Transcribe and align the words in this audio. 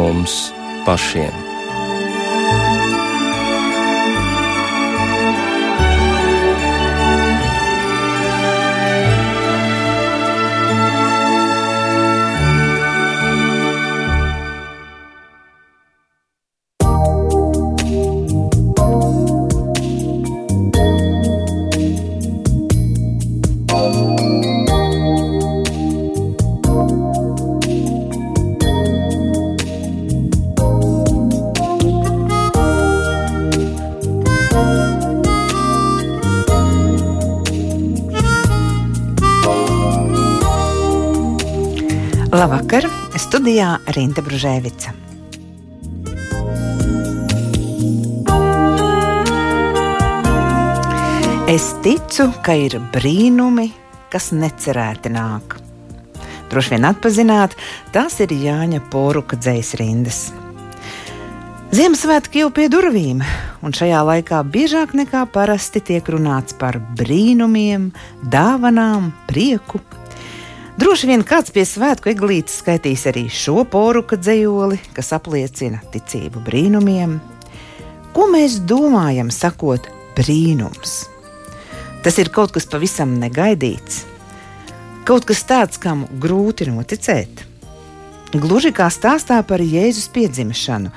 mums 0.00 0.52
pašiem. 0.86 1.49
Studijā 43.60 43.92
Rīta 43.92 44.22
Brunēvica. 44.24 44.92
Es 51.44 51.66
ticu, 51.84 52.30
ka 52.40 52.56
ir 52.56 52.78
brīnumi, 52.94 53.66
kas 54.08 54.30
necerēti 54.32 55.12
nāk. 55.12 55.58
Droši 56.48 56.72
vien 56.72 56.88
atpazināt, 56.88 57.58
tās 57.92 58.16
ir 58.24 58.32
Jāņa 58.32 58.80
Poruka 58.88 59.36
dzīs 59.36 59.74
rindas. 59.76 60.22
Ziemassvētki 61.76 62.40
jau 62.40 62.48
pie 62.56 62.70
durvīm, 62.72 63.20
un 63.60 63.76
šajā 63.76 64.00
laikā 64.08 64.40
biežāk 64.56 64.96
nekā 64.96 65.26
parasti 65.36 65.84
tiek 65.84 66.08
runāts 66.08 66.56
par 66.56 66.80
brīnumiem, 66.96 67.90
dāvanām, 68.24 69.12
prieku 69.28 69.84
Droši 70.78 71.08
vien 71.10 71.22
kāds 71.26 71.50
pie 71.50 71.64
svētku 71.66 72.12
eglītes 72.12 72.60
skaitīs 72.60 73.02
arī 73.10 73.24
šo 73.32 73.64
poruka 73.66 74.14
dzējoli, 74.20 74.78
kas 74.94 75.10
apliecina 75.16 75.80
ticību 75.90 76.42
brīnumiem. 76.46 77.16
Ko 78.14 78.28
mēs 78.30 78.60
domājam, 78.70 79.32
sakot, 79.34 79.88
brīnums? 80.18 81.08
Tas 82.04 82.16
ir 82.22 82.30
kaut 82.32 82.54
kas 82.54 82.68
pavisam 82.70 83.16
negaidīts, 83.20 84.04
kaut 85.08 85.26
kas 85.28 85.42
tāds, 85.48 85.80
kam 85.80 86.06
grūti 86.22 86.70
noticēt. 86.70 87.44
Gluži 88.30 88.70
kā 88.70 88.86
stāstā 88.94 89.40
par 89.42 89.60
Jēzus 89.60 90.06
piedzimšanu, 90.14 90.94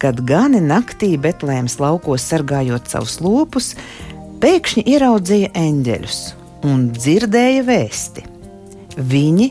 kad 0.00 0.24
gani 0.24 0.62
naktī 0.64 1.12
Betlēmas 1.20 1.76
laukos 1.82 2.24
sargājot 2.24 2.88
savus 2.88 3.20
lopus, 3.20 3.74
pēkšņi 4.40 4.88
ieraudzīja 4.96 5.52
eņģeļus 5.60 6.20
un 6.72 6.88
dzirdēja 6.96 7.68
vēsti 7.68 8.29
Viņi 8.96 9.50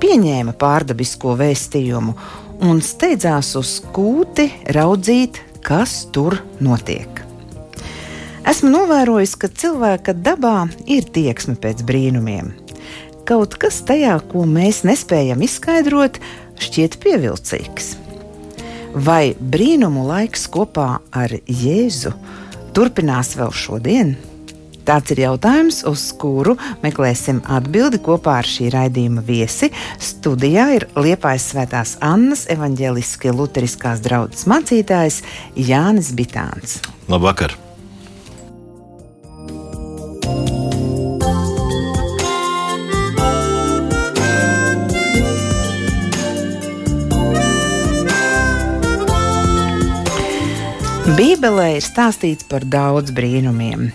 pieņēma 0.00 0.54
pārdabisko 0.58 1.36
vēstījumu 1.38 2.14
un 2.66 2.80
steidzās 2.84 3.54
uz 3.60 3.78
kūti 3.94 4.48
raudzīt, 4.74 5.40
kas 5.64 6.06
tur 6.14 6.40
notiek. 6.62 7.22
Esmu 8.50 8.72
novērojis, 8.72 9.36
ka 9.36 9.50
cilvēka 9.52 10.14
dabā 10.16 10.64
ir 10.88 11.06
tieksme 11.12 11.54
pēc 11.60 11.84
brīnumiem. 11.86 12.54
Kaut 13.28 13.54
kas 13.60 13.82
tajā, 13.86 14.16
ko 14.32 14.46
mēs 14.48 14.80
nespējam 14.88 15.44
izskaidrot, 15.46 16.18
šķiet 16.60 16.96
pievilcīgs. 17.04 17.92
Vai 18.96 19.36
brīnumu 19.38 20.02
laiks 20.08 20.48
kopā 20.50 20.96
ar 21.14 21.36
Jēzu 21.46 22.10
turpinās 22.74 23.36
vēl 23.38 23.54
šodien? 23.54 24.16
Tāds 24.90 25.12
ir 25.14 25.20
jautājums, 25.22 25.84
uz 25.86 26.08
kuru 26.18 26.56
meklēsim 26.82 27.36
atbildi 27.46 28.00
kopā 28.02 28.40
ar 28.40 28.48
šī 28.50 28.72
raidījuma 28.74 29.22
viesi. 29.22 29.68
Studijā 30.02 30.64
ir 30.80 30.88
Liepājas 30.98 31.46
Svētās 31.52 31.92
Annas 32.02 32.42
evaņģēliski 32.50 33.30
luteriskās 33.30 34.02
draudzes 34.02 34.48
mācītājs 34.50 35.20
Jānis 35.54 36.10
Bitāns. 36.18 36.80
Labvakar! 37.06 37.54
Bībelē 51.14 51.76
ir 51.78 51.84
stāstīts 51.86 52.50
par 52.50 52.66
daudz 52.66 53.14
brīnumiem 53.14 53.92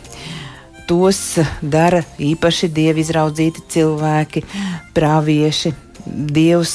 tos 0.88 1.40
dara 1.62 2.04
īpaši 2.22 2.70
dievi 2.74 3.04
izraudzīti 3.06 3.66
cilvēki, 3.76 4.46
pravieši. 4.96 5.74
Dievs 6.06 6.74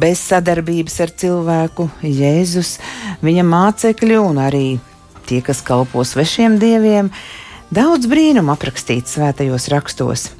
bez 0.00 0.22
sadarbības 0.30 0.94
ar 1.04 1.10
cilvēku, 1.22 1.90
Jēzus, 2.00 2.78
viņa 3.20 3.44
mācekļi 3.44 4.16
un 4.16 4.40
arī 4.40 4.64
tie, 5.28 5.42
kas 5.44 5.60
kalpo 5.60 6.00
svešiem 6.06 6.56
dieviem, 6.62 7.10
daudz 7.68 8.08
brīnumu 8.08 8.54
aprakstīts 8.54 9.18
svētajos 9.18 9.68
rakstos. 9.74 10.30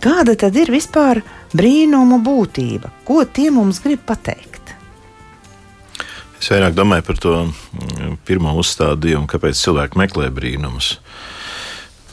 Kāda 0.00 0.34
tad 0.36 0.56
ir 0.56 0.72
vispār 0.72 1.20
brīnumu 1.52 2.22
būtība? 2.24 2.90
Ko 3.04 3.22
tie 3.28 3.50
mums 3.52 3.82
grib 3.84 4.02
pateikt? 4.08 4.74
Es 6.40 6.50
vairāk 6.52 6.74
domāju 6.76 7.06
par 7.06 7.20
to 7.20 7.36
mm, 7.44 8.18
pirmo 8.28 8.52
uzstādījumu, 8.60 9.28
kāpēc 9.30 9.56
cilvēki 9.56 10.00
meklē 10.00 10.26
brīnumus. 10.34 10.98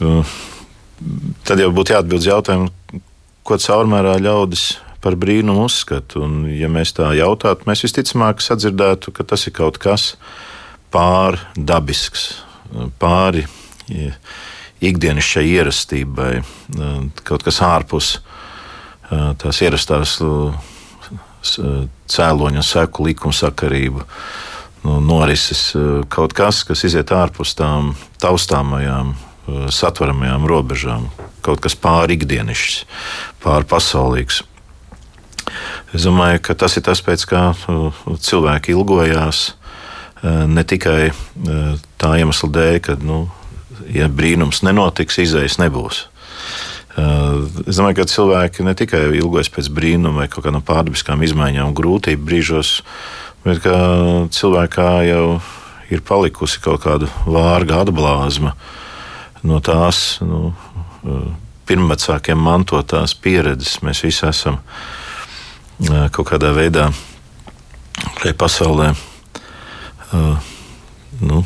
Tad 0.01 1.61
jau 1.61 1.71
būtu 1.73 1.95
jāatbild 1.95 2.25
jautājumu, 2.25 2.69
ko 3.45 3.57
caurmērā 3.61 4.17
ļaudis 4.21 4.65
par 5.01 5.17
brīnumu 5.17 5.65
uzskata. 5.65 6.21
Un, 6.21 6.45
ja 6.53 6.69
mēs 6.71 6.93
tā 6.97 7.09
jautātu, 7.17 7.65
mēs 7.69 7.83
visticamāk 7.85 8.41
sadzirdētu, 8.43 9.13
ka 9.15 9.25
tas 9.27 9.47
ir 9.49 9.55
kaut 9.57 9.79
kas 9.81 10.15
pārdabisks, 10.93 12.27
pāri 13.01 13.45
ikdienas 14.81 15.27
šai 15.27 15.45
ierastībai, 15.55 16.33
kaut 17.25 17.45
kas 17.45 17.61
ārpus 17.65 18.13
tās 19.09 19.61
ierastās 19.65 20.19
cēloņa 22.11 22.63
seku 22.65 23.09
likumsakarību. 23.09 24.05
Nu, 24.81 24.97
norises 25.05 25.75
kaut 26.09 26.33
kas, 26.37 26.63
kas 26.65 26.81
iziet 26.87 27.11
ārpus 27.13 27.53
tām 27.57 27.91
taustāmajām 28.21 29.13
satveramajām 29.73 30.45
robežām, 30.49 31.07
kaut 31.45 31.61
kas 31.63 31.75
pārikdienišķs, 31.79 32.85
pārpasaulīgs. 33.43 34.41
Es 35.91 36.05
domāju, 36.07 36.39
ka 36.45 36.55
tas 36.55 36.77
ir 36.79 36.85
tas, 36.87 37.01
pēc 37.03 37.25
kā 37.29 37.49
eh, 37.51 37.99
cilvēki 38.27 38.75
ilgojās 38.75 39.43
eh, 39.51 40.43
ne 40.47 40.63
tikai 40.63 41.11
tā 42.01 42.15
iemesla 42.21 42.51
dēļ, 42.57 42.77
ka, 42.85 42.97
nu, 43.03 43.25
ja 43.91 44.07
brīnums 44.11 44.63
nenotiks, 44.67 45.19
izējas 45.25 45.59
nebūs. 45.61 46.07
Es 46.91 47.77
domāju, 47.77 48.01
ka 48.01 48.05
cilvēki 48.11 48.65
ne 48.67 48.73
tikai 48.75 48.99
ilgojas 49.15 49.47
pēc 49.55 49.69
brīnuma 49.71 50.25
vai 50.25 50.25
kaut 50.27 50.43
kādām 50.43 50.63
pārdabiskām 50.67 51.23
izmaiņām, 51.23 51.71
grūtību 51.77 52.25
brīžos, 52.27 52.71
bet 53.45 53.63
cilvēkā 54.35 54.89
jau 55.07 55.23
ir 55.87 56.03
palikusi 56.03 56.59
kaut 56.59 56.83
kāda 56.83 57.07
vārga 57.23 57.79
atblāzma, 57.85 58.51
uh, 58.51 58.80
no 59.47 59.59
tās 59.63 60.19
nu, 60.25 60.51
pirmvecākiem 61.69 62.37
mantotās 62.37 63.15
pieredzes. 63.15 63.79
Mēs 63.85 64.03
visi 64.05 64.25
esam 64.27 64.59
kaut 66.11 66.27
kādā 66.29 66.51
veidā 66.55 66.89
šajā 68.21 68.35
pasaulē 68.37 68.91
nu, 71.21 71.43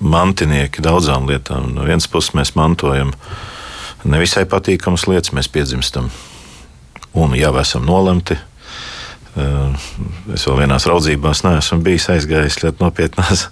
mantinieki 0.00 0.84
daudzām 0.84 1.28
lietām. 1.28 1.72
No 1.74 1.88
vienas 1.88 2.08
puses 2.10 2.34
mēs 2.36 2.54
mantojam 2.58 3.12
nevisai 4.04 4.44
patīkamas 4.48 5.06
lietas, 5.08 5.32
mēs 5.36 5.48
piedzimstam 5.52 6.10
un 7.14 7.36
jau 7.38 7.54
esam 7.60 7.86
nolemti. 7.88 8.36
Es 10.34 10.44
vēl 10.46 10.60
vienās 10.62 10.86
raudzībās 10.86 11.42
neesmu 11.46 11.80
bijis 11.82 12.06
aizgājis 12.12 12.60
ļoti 12.62 12.84
nopietnās 12.84 13.48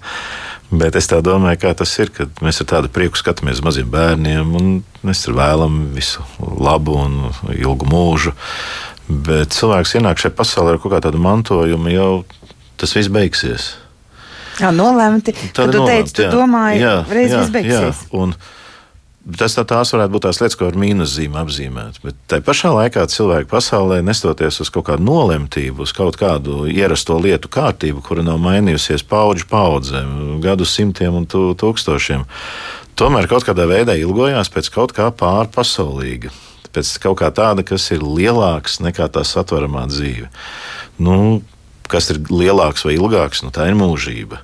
Bet 0.73 0.97
es 0.97 1.11
domāju, 1.11 1.59
kā 1.61 1.75
tas 1.77 1.91
ir, 2.01 2.09
kad 2.17 2.39
mēs 2.41 2.63
ar 2.63 2.69
tādu 2.71 2.89
prieku 2.93 3.21
skatāmies 3.21 3.61
uz 3.61 3.65
maziem 3.67 3.91
bērniem, 3.93 4.55
un 4.57 4.71
mēs 5.05 5.21
tur 5.27 5.37
vēlamies 5.37 5.93
visu 5.93 6.25
labu 6.41 6.97
un 6.97 7.19
ilgu 7.53 7.89
mūžu. 7.91 8.33
Bet 9.13 9.53
cilvēks 9.53 9.99
ienāk 9.99 10.23
šajā 10.23 10.33
pasaulē 10.39 10.73
ar 10.73 10.81
kaut 10.81 10.95
kādu 10.95 11.21
mantojumu, 11.21 11.93
jau 11.93 12.11
tas 12.81 12.97
viss 12.97 13.13
beigsies. 13.13 13.75
Jā, 14.63 14.71
nolemti. 14.73 15.35
Tad 15.53 15.73
tu 15.75 15.85
teici, 15.85 16.17
tu 16.17 16.25
jā, 16.25 16.33
domāji, 16.33 16.81
jā, 16.81 16.97
reiz 17.11 17.33
jā, 17.33 17.43
viss 17.43 17.53
beigsies. 17.53 18.03
Jā. 18.07 18.11
Un, 18.23 18.35
Tas 19.23 19.55
tā, 19.55 19.63
tās 19.63 19.93
varētu 19.95 20.11
būt 20.17 20.25
tās 20.27 20.41
lietas, 20.43 20.57
ko 20.59 20.67
ar 20.67 20.77
mīnuszīmēm 20.83 21.45
apzīmēt. 21.45 22.01
Bet 22.03 22.17
tā 22.31 22.41
pašā 22.43 22.73
laikā 22.75 23.05
cilvēki 23.07 23.47
pasaulē, 23.53 24.01
nestoties 24.03 24.59
uz 24.65 24.71
kaut 24.75 24.89
kādu 24.89 25.07
nolemtību, 25.07 25.85
uz 25.87 25.93
kaut 25.95 26.19
kādu 26.19 26.65
ierasto 26.67 27.21
lietu 27.23 27.51
kārtību, 27.53 28.03
kura 28.03 28.25
nav 28.27 28.41
mainījusies 28.43 29.07
paudžu 29.07 29.47
paudzēm, 29.53 30.41
gadu 30.43 30.67
simtiem 30.67 31.21
un 31.21 31.29
tūkstošiem, 31.31 32.27
tomēr 32.99 33.31
kaut 33.31 33.47
kādā 33.47 33.69
veidā 33.71 33.95
ilgojās 34.01 34.51
pēc 34.51 34.73
kaut 34.75 34.97
kā 34.97 35.07
pārpasaulīga. 35.15 36.35
Pēc 36.75 36.91
kaut 37.05 37.21
kā 37.23 37.31
tāda, 37.31 37.63
kas 37.63 37.93
ir 37.95 38.03
lielāks 38.03 38.81
nekā 38.83 39.07
tā 39.13 39.23
satveramā 39.29 39.87
dzīve. 39.93 40.33
Nu, 40.99 41.45
kas 41.87 42.11
ir 42.11 42.25
lielāks 42.27 42.89
vai 42.89 42.97
ilgāks, 42.99 43.45
nu, 43.47 43.55
tā 43.55 43.71
ir 43.71 43.79
mūžība 43.79 44.43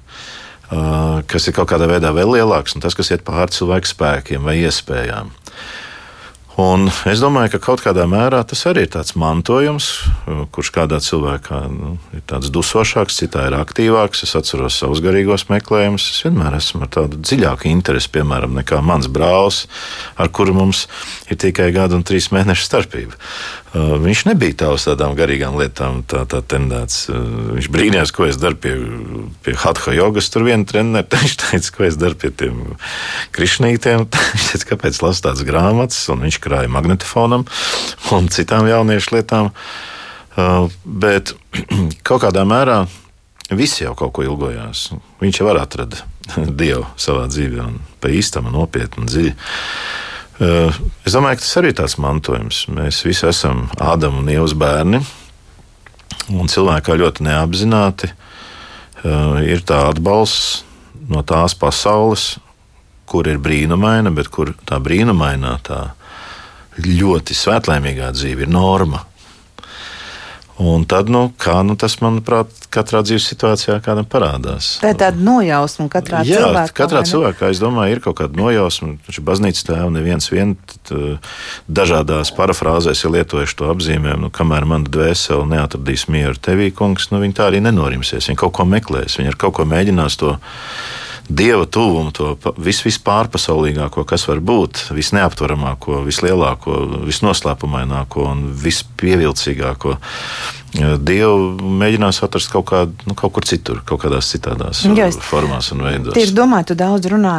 kas 0.69 1.49
ir 1.49 1.57
kaut 1.57 1.71
kādā 1.71 1.89
veidā 1.89 2.13
vēl 2.17 2.35
lielāks, 2.37 2.77
un 2.77 2.85
tas, 2.85 2.97
kas 2.99 3.13
iet 3.15 3.25
pāri 3.27 3.55
cilvēku 3.57 3.89
spēkiem 3.89 4.45
vai 4.45 4.59
iespējām. 4.61 5.33
Un 6.59 6.89
es 7.07 7.21
domāju, 7.23 7.53
ka 7.53 7.61
kaut 7.69 7.85
kādā 7.85 8.03
mērā 8.11 8.41
tas 8.51 8.65
arī 8.67 8.83
ir 8.83 8.91
tāds 8.91 9.15
mantojums, 9.15 9.93
kurš 10.51 10.73
kādā 10.75 10.99
cilvēkā 10.99 11.61
nu, 11.71 11.93
ir 12.19 12.25
tāds 12.27 12.51
dusošāks, 12.51 13.21
citā 13.21 13.45
ir 13.47 13.55
aktīvāks. 13.61 14.25
Es 14.27 14.35
atceros 14.35 14.81
savus 14.81 14.99
garīgos 15.05 15.47
meklējumus. 15.53 16.09
Es 16.17 16.25
vienmēr 16.27 16.57
esmu 16.59 16.83
ar 16.83 16.91
tādu 16.97 17.21
dziļāku 17.23 17.71
interesi, 17.71 18.11
piemēram, 18.17 18.59
nekā 18.59 18.81
mans 18.83 19.07
brālis, 19.07 19.69
ar 20.19 20.33
kuru 20.35 20.57
mums 20.59 20.89
ir 21.31 21.39
tikai 21.39 21.71
gada 21.77 21.95
un 21.95 22.03
trīs 22.03 22.33
mēnešu 22.35 22.67
starpība. 22.67 23.15
Uh, 23.69 23.99
viņš 24.01 24.23
nebija 24.31 24.55
tā 24.63 24.69
uz 24.73 24.87
tādām 24.87 25.13
garīgām 25.13 25.59
lietām, 25.61 26.01
tā, 26.09 26.23
tā 26.25 26.39
tendēts. 26.41 27.03
Uh, 27.13 27.19
viņš 27.59 27.67
brīnījās, 27.71 28.13
ko 28.17 28.25
es 28.25 28.39
daru 28.41 28.57
pie, 28.57 28.73
pie 29.45 29.53
hatha 29.61 29.93
jogas. 29.93 30.31
Tur 30.33 30.47
viena 30.47 30.65
trenere 30.67 31.05
viņš 31.23 31.35
teica, 31.43 31.75
ko 31.77 31.85
es 31.85 31.99
daru 32.01 32.17
pie 32.17 32.33
tiem 32.33 32.63
krišnītiem. 33.37 34.07
Viņš 34.39 34.47
teica, 34.55 34.69
kāpēc 34.73 35.03
lasu 35.05 35.25
tādas 35.27 35.45
grāmatas, 35.45 36.01
un 36.13 36.25
viņš 36.25 36.41
krāja 36.49 36.73
magnetofonam 36.73 37.47
un 38.17 38.33
citām 38.33 38.67
jauniešu 38.69 39.19
lietām. 39.19 39.53
Uh, 40.39 40.71
bet 40.85 41.35
kaut 42.07 42.25
kādā 42.25 42.45
mērā 42.49 42.83
visi 43.51 43.85
jau 43.85 43.95
kaut 43.99 44.13
ko 44.17 44.27
ilgojās. 44.27 44.91
Viņš 45.23 45.41
jau 45.41 45.49
var 45.49 45.63
atrast 45.63 46.03
dievu 46.61 46.85
savā 47.01 47.27
dzīvē, 47.31 47.65
un 47.65 47.81
pa 48.03 48.13
īstam, 48.13 48.51
nopietni 48.53 49.05
un 49.05 49.11
dziļi. 49.11 49.35
Eh, 50.39 50.81
es 51.03 51.17
domāju, 51.17 51.41
ka 51.41 51.43
tas 51.43 51.57
arī 51.59 51.73
ir 51.73 51.79
tāds 51.81 51.97
mantojums. 51.99 52.67
Mēs 52.71 53.03
visi 53.07 53.27
esam 53.27 53.67
Ādama 53.83 54.21
un 54.23 54.31
Ievas 54.31 54.55
bērni, 54.59 55.01
un 56.31 56.51
cilvēkā 56.51 56.99
ļoti 57.01 57.27
neapzināti 57.27 58.13
eh, 58.13 59.39
ir 59.49 59.65
tā 59.67 59.89
atbalsts 59.89 60.63
no 61.09 61.25
tās 61.27 61.57
pasaules, 61.59 62.37
kur 63.09 63.27
ir 63.27 63.41
brīnumaina, 63.41 64.13
bet 64.15 64.29
kur 64.31 64.53
tā 64.69 64.79
brīnumainā, 64.85 65.57
tā 65.65 65.81
ļoti 66.87 67.37
svētlaimīgā 67.37 68.13
dzīve 68.17 68.47
ir 68.47 68.53
norma. 68.53 69.05
Un 70.59 70.83
tad, 70.91 71.07
nu, 71.07 71.29
kā 71.39 71.61
nu, 71.63 71.77
tas, 71.79 71.95
manuprāt, 72.03 72.51
katrā 72.75 73.05
dzīves 73.07 73.29
situācijā 73.31 73.77
kādam 73.85 74.09
parādās. 74.11 74.73
Tā 74.83 74.91
ir 74.91 74.97
tāda 74.99 75.23
nojausma 75.23 75.87
katrā 75.93 76.25
Jā, 76.27 76.41
cilvēkā. 76.41 76.75
Katrā 76.81 77.03
cilvēkā, 77.07 77.51
es 77.55 77.61
domāju, 77.63 77.95
ir 77.95 78.01
kaut 78.03 78.17
kāda 78.19 78.35
nojausma. 78.41 78.97
Taču 79.07 79.23
baznīcas 79.23 79.69
tēva 79.69 79.87
neviens 79.95 80.27
vien 80.33 80.57
dažādās 81.71 82.35
parafrāzēs 82.35 83.05
ir 83.07 83.15
lietojuši 83.21 83.59
to 83.61 83.71
apzīmējumu, 83.71 84.27
nu, 84.27 84.33
kamēr 84.35 84.67
mana 84.67 84.91
dvēsele 84.91 85.47
neatradīs 85.47 86.09
mieru 86.11 86.35
tevī, 86.43 86.73
kungs, 86.75 87.13
nu, 87.15 87.23
viņi 87.23 87.39
tā 87.39 87.47
arī 87.53 87.63
nenorimsies. 87.63 88.27
Viņi 88.27 88.43
kaut 88.43 88.59
ko 88.59 88.67
meklēs, 88.67 89.21
viņi 89.23 89.31
ar 89.31 89.39
kaut 89.39 89.61
ko 89.61 89.69
mēģinās 89.69 90.19
to 90.19 90.35
dieva 91.29 91.67
tuvumu, 91.69 92.13
to 92.15 92.35
vis, 92.57 92.81
vispārpasaulīgāko, 92.87 94.05
kas 94.09 94.25
var 94.29 94.41
būt, 94.45 94.89
visneaptveramāko, 94.97 96.01
vislielāko, 96.07 96.79
visnoslēpumaināko 97.09 98.25
un 98.31 98.47
vispievilcīgāko. 98.63 99.99
Dievu 100.79 101.69
mēģinās 101.81 102.21
atrast 102.25 102.51
kaut, 102.53 102.67
kā, 102.69 102.83
nu, 103.09 103.17
kaut 103.17 103.33
kur 103.37 103.47
citur, 103.49 103.81
kaut 103.89 104.03
kādās 104.03 104.29
citādās 104.35 104.83
Jā, 104.85 105.09
es, 105.09 105.21
formās 105.25 105.71
un 105.73 105.85
veidos. 105.87 106.17
Tieši 106.17 106.37
domāju, 106.37 106.71
tu 106.73 106.79
daudz 106.81 107.09
runā 107.13 107.39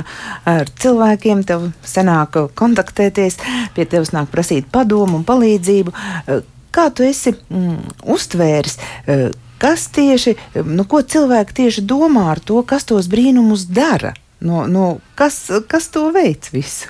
ar 0.49 0.71
cilvēkiem, 0.81 1.43
tev 1.49 1.67
senāk 1.85 2.39
kontaktēties, 2.57 3.37
pie 3.75 3.85
tevis 3.89 4.13
nāk 4.15 4.31
prasīt 4.33 4.69
padomu 4.73 5.21
un 5.21 5.27
palīdzību. 5.29 5.93
Kā 6.73 6.89
tu 6.93 7.05
esi 7.05 7.33
mm, 7.37 8.01
uztvēris? 8.17 8.81
Kas 9.59 9.89
tieši, 9.95 10.35
nu, 10.63 10.85
ko 10.87 11.01
cilvēki 11.03 11.57
tieši 11.63 11.83
domā 11.87 12.29
ar 12.33 12.39
to, 12.39 12.61
kas 12.63 12.87
tos 12.87 13.09
brīnumus 13.11 13.65
dara? 13.67 14.13
No, 14.39 14.63
no, 14.71 14.99
kas, 15.19 15.49
kas 15.67 15.89
to 15.91 16.05
veids 16.15 16.53
visu? 16.55 16.87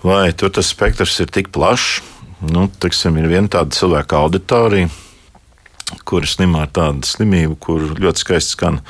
Vai 0.00 0.30
tur 0.32 0.48
tas 0.56 0.70
spektrs 0.72 1.18
ir 1.20 1.28
tik 1.28 1.50
plašs? 1.52 2.00
Nu, 2.40 2.70
tiksim, 2.80 3.18
ir 3.20 3.28
viena 3.28 3.52
tāda 3.52 3.76
cilvēka 3.76 4.16
auditorija, 4.16 4.88
kuri 6.08 6.30
slimā 6.30 6.64
ar 6.64 6.72
tādu 6.72 7.04
slimību, 7.04 7.58
kur 7.60 7.84
ļoti 8.00 8.24
skaisti 8.24 8.56
skan 8.56 8.80
Eh, 8.80 8.86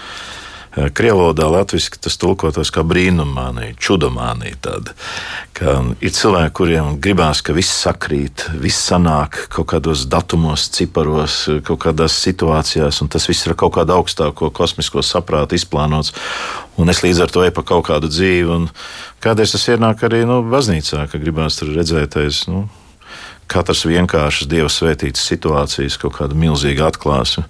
Krievlodā 0.70 1.49
latviešu 1.50 1.99
tas 1.99 2.14
tulkotos 2.20 2.70
kā 2.70 2.84
brīnummānija, 2.87 3.75
čudomānija. 3.82 4.55
Tāda, 4.62 4.94
ka 5.56 5.75
ir 5.99 6.14
cilvēki, 6.14 6.52
kuriem 6.55 6.93
gribās, 7.02 7.43
ka 7.43 7.56
viss 7.56 7.81
sakrīt, 7.82 8.46
viss 8.62 8.87
sanāk 8.90 9.49
kaut 9.50 9.72
kādos 9.72 10.05
datumos, 10.11 10.69
ciparos, 10.70 11.43
kaut 11.67 11.82
kādās 11.87 12.20
situācijās, 12.22 13.02
un 13.02 13.11
tas 13.11 13.26
viss 13.26 13.49
ir 13.49 13.56
kaut 13.58 13.75
kāda 13.78 13.99
augstāko 13.99 14.52
kosmisko 14.55 15.02
saprātu 15.02 15.58
izplānots. 15.58 16.14
Un 16.78 16.93
es 16.93 17.02
līdz 17.02 17.25
ar 17.26 17.34
to 17.34 17.43
eju 17.43 17.56
pa 17.58 17.67
kaut 17.67 17.88
kādu 17.90 18.11
dzīvi. 18.12 18.61
Kādreiz 19.20 19.56
tas 19.56 19.67
ienāk 19.75 20.06
arī 20.06 20.22
nu, 20.28 20.38
baznīcā, 20.46 21.08
ka 21.11 21.19
gribās 21.19 21.58
tur 21.58 21.75
redzēt, 21.75 22.14
nu, 22.49 22.69
katrs 23.50 23.82
vienkāršs 23.88 24.46
dieva 24.50 24.70
svētītas 24.70 25.26
situācijas, 25.32 25.99
kaut 26.00 26.14
kāda 26.20 26.38
milzīga 26.38 26.93
atklāsme. 26.93 27.49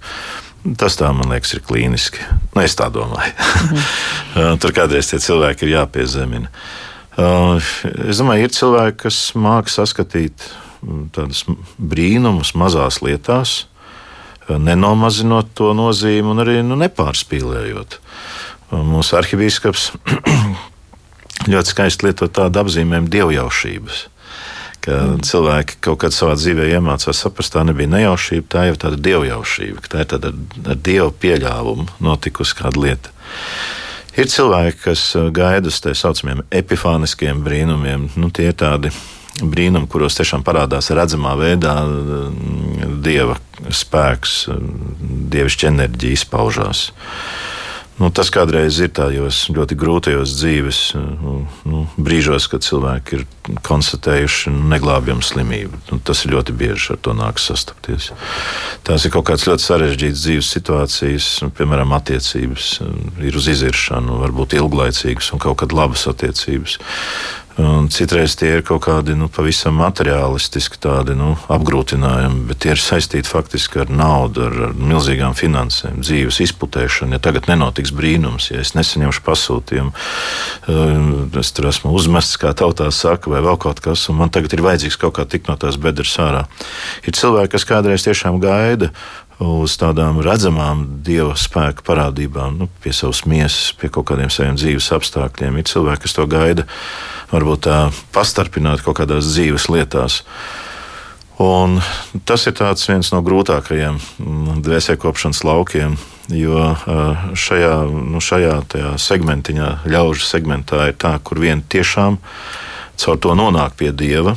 Tas 0.77 0.97
tā, 0.99 1.09
man 1.15 1.31
liekas, 1.31 1.55
ir 1.57 1.63
klīniski. 1.65 2.21
Nu, 2.53 2.61
es 2.61 2.77
tā 2.77 2.91
domāju. 2.93 3.33
Mhm. 3.33 4.57
Tur 4.61 4.75
kādreiz 4.77 5.09
tie 5.09 5.17
cilvēki 5.21 5.65
ir 5.65 5.75
jāpiezemina. 5.79 6.51
Es 7.17 8.21
domāju, 8.21 8.45
ir 8.45 8.53
cilvēki, 8.55 8.99
kas 9.03 9.17
māca 9.35 9.73
saskatīt 9.73 10.45
mm, 10.81 11.09
tādus 11.17 11.43
brīnumus 11.75 12.53
mazās 12.57 13.01
lietās, 13.03 13.65
nenomazinot 14.47 15.51
to 15.57 15.73
nozīmi 15.77 16.31
un 16.31 16.43
arī 16.43 16.61
nu, 16.65 16.77
nepārspīlējot. 16.79 17.99
Mūsu 18.71 19.17
arhibīskaps 19.19 19.89
ļoti 21.51 21.73
skaisti 21.73 22.07
lieto 22.07 22.29
tādu 22.31 22.63
apzīmējumu 22.63 23.11
dievjaušības 23.11 24.05
ka 24.85 24.97
cilvēki 25.25 25.77
kaut 25.85 26.01
kad 26.03 26.15
savā 26.15 26.33
dzīvē 26.39 26.67
iemācās 26.75 27.21
saprast, 27.23 27.53
tā 27.53 27.63
nebija 27.67 27.91
nejaušība, 27.91 28.47
tā 28.49 28.65
jau 28.69 28.79
tāda 28.85 28.99
dievjaušība, 29.09 29.83
ka 29.83 29.93
tā 29.93 30.03
ir 30.03 30.09
tāda 30.15 30.33
ar 30.73 30.81
dievu 30.89 31.13
pieļāvumu 31.21 31.87
notikusi 32.03 32.57
kāda 32.57 32.81
lieta. 32.81 33.13
Ir 34.19 34.27
cilvēki, 34.27 34.81
kas 34.89 35.05
uh, 35.15 35.29
gaida 35.31 35.71
uz 35.71 35.79
tā 35.83 35.93
saucamiem 35.95 36.43
epifāniskiem 36.51 37.45
brīnumiem. 37.45 38.09
Nu, 38.19 38.27
tie 38.33 38.49
ir 38.51 38.57
tādi 38.59 38.91
brīnumi, 39.39 39.87
kuros 39.89 40.17
tiešām 40.19 40.43
parādās 40.43 40.91
redzamā 40.91 41.37
veidā 41.39 41.77
uh, 41.85 42.27
dieva 43.05 43.37
spēks, 43.71 44.35
uh, 44.51 44.59
dievišķa 45.31 45.71
enerģija 45.71 46.19
izpaužās. 46.19 46.89
Nu, 48.01 48.09
tas 48.09 48.31
kādreiz 48.33 48.79
ir 48.81 48.89
tajos 48.97 49.43
ļoti 49.53 49.75
grūtajos 49.77 50.31
dzīves 50.33 50.77
nu, 50.97 51.33
nu, 51.69 51.81
brīžos, 52.01 52.47
kad 52.49 52.65
cilvēki 52.65 53.19
ir 53.19 53.25
konstatējuši 53.67 54.53
neglābjamu 54.71 55.21
slimību. 55.21 55.81
Nu, 55.91 55.99
tas 56.01 56.23
ir 56.25 56.33
ļoti 56.33 56.55
bieži 56.57 56.95
ar 56.95 57.01
to 57.05 57.13
nāks 57.17 57.45
sastapties. 57.51 58.09
Tās 58.87 59.05
ir 59.05 59.13
kaut 59.13 59.27
kādas 59.29 59.45
ļoti 59.45 59.67
sarežģītas 59.67 60.23
dzīves 60.25 60.49
situācijas, 60.55 61.29
piemēram, 61.59 61.93
attiecības 61.99 62.71
ir 63.21 63.37
uz 63.37 63.51
iziršanu, 63.53 64.17
varbūt 64.23 64.57
ilglaicīgas 64.57 65.29
un 65.35 65.43
kaut 65.45 65.61
kādas 65.61 65.77
labas 65.77 66.07
attiecības. 66.09 66.79
Un 67.59 67.89
citreiz 67.91 68.37
tie 68.39 68.53
ir 68.55 68.61
kaut 68.63 68.85
kādi 68.85 69.11
nu, 69.17 69.27
pavisam 69.31 69.75
materiālistiski 69.81 70.79
tādi, 70.81 71.17
nu, 71.19 71.33
apgrūtinājumi, 71.51 72.45
bet 72.47 72.61
tie 72.63 72.71
ir 72.75 72.79
saistīti 72.79 73.27
faktiski 73.27 73.81
ar 73.83 73.91
naudu, 73.91 74.45
ar, 74.47 74.55
ar 74.69 74.77
milzīgām 74.79 75.35
finansēm, 75.35 75.99
dzīves 75.99 76.39
izputēšanu. 76.47 77.17
Ja 77.17 77.21
tagad 77.23 77.49
nenotiks 77.51 77.91
brīnums, 77.95 78.47
ja 78.53 78.61
es 78.63 78.71
nesaņemšu 78.77 79.25
pasūtījumu, 79.27 79.91
eh, 80.71 81.41
es 81.43 81.51
tur 81.57 81.67
esmu 81.73 81.91
uzmests, 81.97 82.39
kā 82.39 82.53
tautā 82.55 82.87
saka, 82.95 83.33
vai 83.33 83.43
vēl 83.43 83.59
kaut 83.59 83.83
kas, 83.83 84.07
un 84.07 84.21
man 84.23 84.31
tagad 84.31 84.55
ir 84.55 84.63
vajadzīgs 84.63 84.99
kaut 85.01 85.17
kā 85.19 85.27
tikt 85.27 85.51
no 85.51 85.57
tās 85.59 85.75
bedres 85.75 86.15
ārā. 86.23 86.45
Ir 87.03 87.19
cilvēki, 87.19 87.51
kas 87.57 87.67
kādreiz 87.67 88.07
tiešām 88.07 88.39
gaida 88.39 88.93
uz 89.41 89.73
tādām 89.81 90.19
redzamām 90.21 90.83
dieva 91.05 91.33
spēka 91.39 91.85
parādībām, 91.87 92.59
nu, 92.61 92.67
pie 92.83 92.93
savas 92.93 93.23
miesas, 93.25 93.71
pie 93.77 93.89
kaut 93.93 94.11
kādiem 94.11 94.29
saviem 94.33 94.57
dzīves 94.59 94.91
apstākļiem. 94.97 95.57
Ir 95.57 95.69
cilvēki, 95.69 96.03
kas 96.05 96.17
to 96.17 96.27
gaida, 96.29 96.67
varbūt 97.31 97.65
tā 97.65 97.79
pastarpināt 98.13 98.83
kaut 98.85 98.99
kādās 99.01 99.31
dzīves 99.33 99.69
lietās. 99.73 100.21
Un 101.41 101.79
tas 102.27 102.45
ir 102.45 102.53
viens 102.59 103.09
no 103.09 103.21
grūtākajiem 103.25 103.97
mm, 103.97 104.61
dvēselkopšanas 104.61 105.41
laukiem, 105.47 105.97
jo 106.29 106.67
šajā, 107.33 107.73
nu, 107.89 108.21
šajā 108.21 108.61
segmentiņā, 109.01 109.71
ļaužu 109.89 110.27
segmentā, 110.27 110.91
ir 110.91 110.99
tā, 111.01 111.15
kur 111.23 111.41
viena 111.41 111.65
tiešām 111.65 112.19
caur 113.01 113.17
to 113.17 113.33
nonāk 113.33 113.73
pie 113.79 113.89
dieva. 113.89 114.35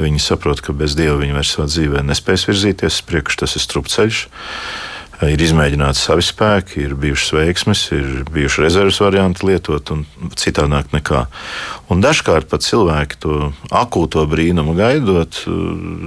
Viņi 0.00 0.22
saprot, 0.22 0.62
ka 0.64 0.72
bez 0.76 0.96
dieva 0.96 1.18
viņi 1.20 1.36
vairs 1.36 1.52
savā 1.56 1.68
dzīvē 1.68 2.04
nespēs 2.06 2.46
virzīties 2.48 3.00
uz 3.00 3.04
priekšu, 3.08 3.42
tas 3.44 3.58
ir 3.58 3.66
strupceļš 3.66 4.24
ir 5.30 5.42
izmēģināti 5.42 6.00
savi 6.00 6.24
spēki, 6.24 6.86
ir 6.86 6.94
bijušas 6.98 7.32
veiksmes, 7.36 7.82
ir 7.94 8.06
bijuši 8.32 8.64
rezerves 8.64 8.98
varianti 9.02 9.46
lietot 9.46 9.92
un 9.94 10.04
citādāk 10.38 10.90
nekā. 10.94 11.24
Un 11.92 12.02
dažkārt 12.02 12.48
pat 12.50 12.64
cilvēki 12.66 13.20
to 13.22 13.36
akūto 13.70 14.24
brīnumu 14.30 14.74
gaidot, 14.78 15.42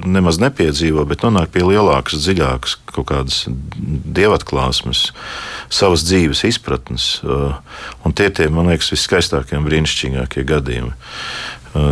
nemaz 0.05 0.39
nepiedzīvo, 0.43 1.05
bet 1.07 1.23
nonāk 1.23 1.53
pie 1.55 1.63
lielākas, 1.63 2.19
dziļākas 2.25 2.77
kaut 2.95 3.09
kādas 3.11 3.43
dievatklāsmes, 3.47 5.09
savas 5.73 6.05
dzīves 6.07 6.45
izpratnes. 6.49 7.19
Un 7.25 8.15
tie 8.15 8.29
ir 8.31 8.35
tie, 8.35 8.49
man 8.51 8.71
liekas, 8.71 8.91
viskaistākie 8.95 9.59
un 9.59 9.67
brīnišķīgākie 9.67 10.47
gadījumi. 10.47 10.95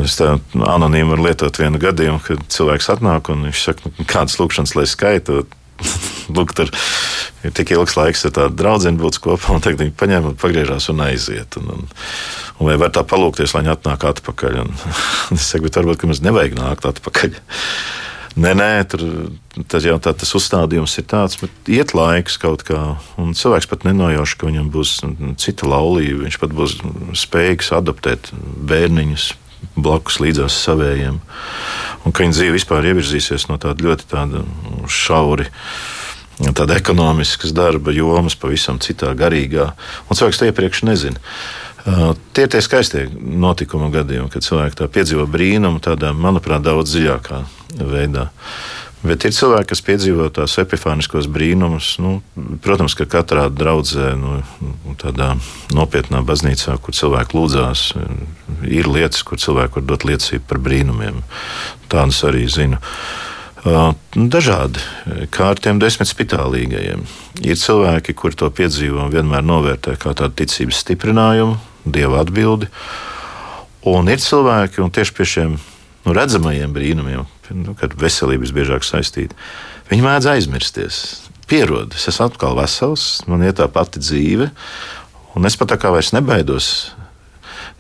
Es 0.04 0.16
tā 0.16 0.38
anonīmi 0.54 1.12
varu 1.12 1.28
lietot 1.28 1.58
vienu 1.60 1.82
gadījumu, 1.82 2.22
kad 2.24 2.46
cilvēks 2.56 2.88
atnāk 2.94 3.28
un 3.34 3.50
viņš 3.50 3.66
saka, 3.68 3.90
nu, 3.90 4.08
kādas 4.08 4.40
lūkšanas 4.40 4.78
lai 4.80 4.88
skaitot 4.88 5.60
Lūk, 6.36 6.54
tur 6.56 6.70
ir 7.44 7.56
tik 7.56 7.74
ilgs 7.76 7.98
laiks, 7.98 8.24
ja 8.26 8.32
tāda 8.34 8.54
draudzene 8.56 9.02
būtu 9.02 9.24
kopā, 9.24 9.56
un 9.56 9.64
tagad 9.64 9.84
viņi 9.84 9.96
paņem 10.00 10.30
un 10.32 10.38
pagriežās 10.40 10.90
un 10.94 11.04
aiziet. 11.06 11.58
Un, 11.60 11.74
un, 11.76 11.90
un 12.60 12.70
vai 12.70 12.78
var 12.80 12.94
tā 12.96 13.04
palūkties, 13.08 13.56
lai 13.56 13.64
viņi 13.66 13.74
atnāk 13.76 14.06
atpakaļ? 14.14 14.62
Un, 14.64 14.72
es 15.36 15.50
saku, 15.50 15.68
bet 15.68 15.82
varbūt 15.82 16.08
mums 16.08 16.24
nevajag 16.24 16.58
nākt 16.60 16.88
atpakaļ. 16.90 17.38
Nē, 18.34 18.56
nē, 18.58 18.70
tur 18.90 19.84
jau 19.86 20.00
tā, 20.02 20.16
tas 20.18 20.32
uzstādījums 20.34 20.96
ir 20.98 21.06
tāds, 21.06 21.38
bet 21.38 21.70
iet 21.70 21.92
laiks 21.94 22.40
kaut 22.42 22.64
kā, 22.66 22.80
un 23.22 23.36
cilvēks 23.38 23.70
pat 23.70 23.86
nenojauš, 23.86 24.34
ka 24.40 24.50
viņam 24.50 24.72
būs 24.74 24.96
cita 25.44 25.70
laulība. 25.70 26.24
Viņš 26.26 26.40
pat 26.42 26.56
būs 26.58 26.80
spējīgs 27.22 27.70
adaptēt 27.78 28.32
bērniņus 28.72 29.28
blakus 29.76 30.20
līdzās 30.24 30.56
savējiem. 30.66 31.20
Un 32.04 32.12
ka 32.14 32.24
viņa 32.24 32.36
dzīve 32.36 32.56
vispār 32.58 32.90
ievirzīsies 32.92 33.48
no 33.50 33.60
tāda 33.62 33.86
ļoti 33.88 34.08
tāda 34.12 34.44
šauri. 34.92 35.50
Tāda 36.44 36.80
ekonomiskas 36.80 37.54
darba 37.56 37.94
jomas, 37.94 38.36
pavisam 38.36 38.80
citā 38.82 39.12
garīgā. 39.16 39.70
Un 40.10 40.18
cilvēks 40.18 40.42
to 40.42 40.50
iepriekš 40.50 40.84
nezina. 40.90 41.22
Uh, 41.84 42.16
tie 42.32 42.46
ir 42.48 42.52
tie 42.52 42.62
skaistie 42.64 43.04
notikuma 43.12 43.90
gadījumi, 43.92 44.32
kad 44.32 44.46
cilvēki 44.46 44.88
piedzīvo 44.94 45.26
brīnumu 45.28 45.82
tādā, 45.84 46.14
manuprāt, 46.16 46.64
daudz 46.64 46.96
dziļākā 46.96 47.42
veidā. 47.76 48.30
Uh, 49.04 49.04
Bet 49.04 49.26
ir 49.28 49.34
cilvēki, 49.36 49.68
kas 49.74 49.82
piedzīvo 49.84 50.30
tās 50.32 50.54
epifāniskos 50.62 51.28
brīnumus. 51.32 51.98
Nu, 52.00 52.22
protams, 52.64 52.96
ka 52.96 53.04
katrā 53.10 53.50
draudzē, 53.52 54.14
nu, 54.16 54.38
tādā 55.02 55.34
nopietnā 55.76 56.22
baznīcā, 56.24 56.78
kur 56.80 56.96
cilvēki 56.96 57.36
lūdzās, 57.36 57.84
ir 58.64 58.88
lietas, 58.88 59.26
kur 59.28 59.42
cilvēki 59.44 59.82
var 59.82 59.86
dot 59.90 60.08
liecību 60.08 60.48
par 60.48 60.62
brīnumiem. 60.64 61.20
Tādus 61.92 62.22
arī 62.30 62.46
zinu. 62.48 62.80
Dažādi, 64.16 64.80
kā 65.36 65.52
ar 65.52 65.60
tiem 65.60 65.84
desmit 65.84 66.08
spitālīgajiem. 66.08 67.04
Ir 67.44 67.60
cilvēki, 67.60 68.16
kuri 68.16 68.40
to 68.40 68.48
piedzīvo 68.56 69.04
un 69.04 69.12
vienmēr 69.12 69.44
novērtē 69.44 69.98
kā 70.00 70.16
tādu 70.16 70.40
ticības 70.40 70.80
stiprinājumu, 70.84 71.60
dieva 71.84 72.24
atbildi. 72.24 72.72
Un 73.92 74.08
ir 74.08 74.24
cilvēki, 74.24 74.80
un 74.84 74.96
tieši 74.96 75.16
pie 75.16 75.28
šiem 75.28 75.56
nu, 75.60 76.16
redzamajiem 76.16 76.76
brīnumiem, 76.76 77.28
nu, 77.52 77.76
kad 77.80 77.96
veselība 78.00 78.46
visbiežāk 78.46 78.86
saistīta, 78.88 79.38
viņi 79.92 80.06
mēdz 80.06 80.32
aizmirsties. 80.36 81.04
Pierod, 81.50 81.96
es 81.98 82.08
esmu 82.08 82.30
atkal 82.30 82.56
vesels, 82.58 83.22
man 83.28 83.44
ir 83.44 83.56
tā 83.58 83.68
pati 83.72 84.02
dzīve, 84.02 84.50
un 85.36 85.50
es 85.50 85.58
pat 85.60 85.74
tā 85.74 85.80
kā 85.82 85.92
vairs 85.94 86.14
nebaidos 86.16 86.70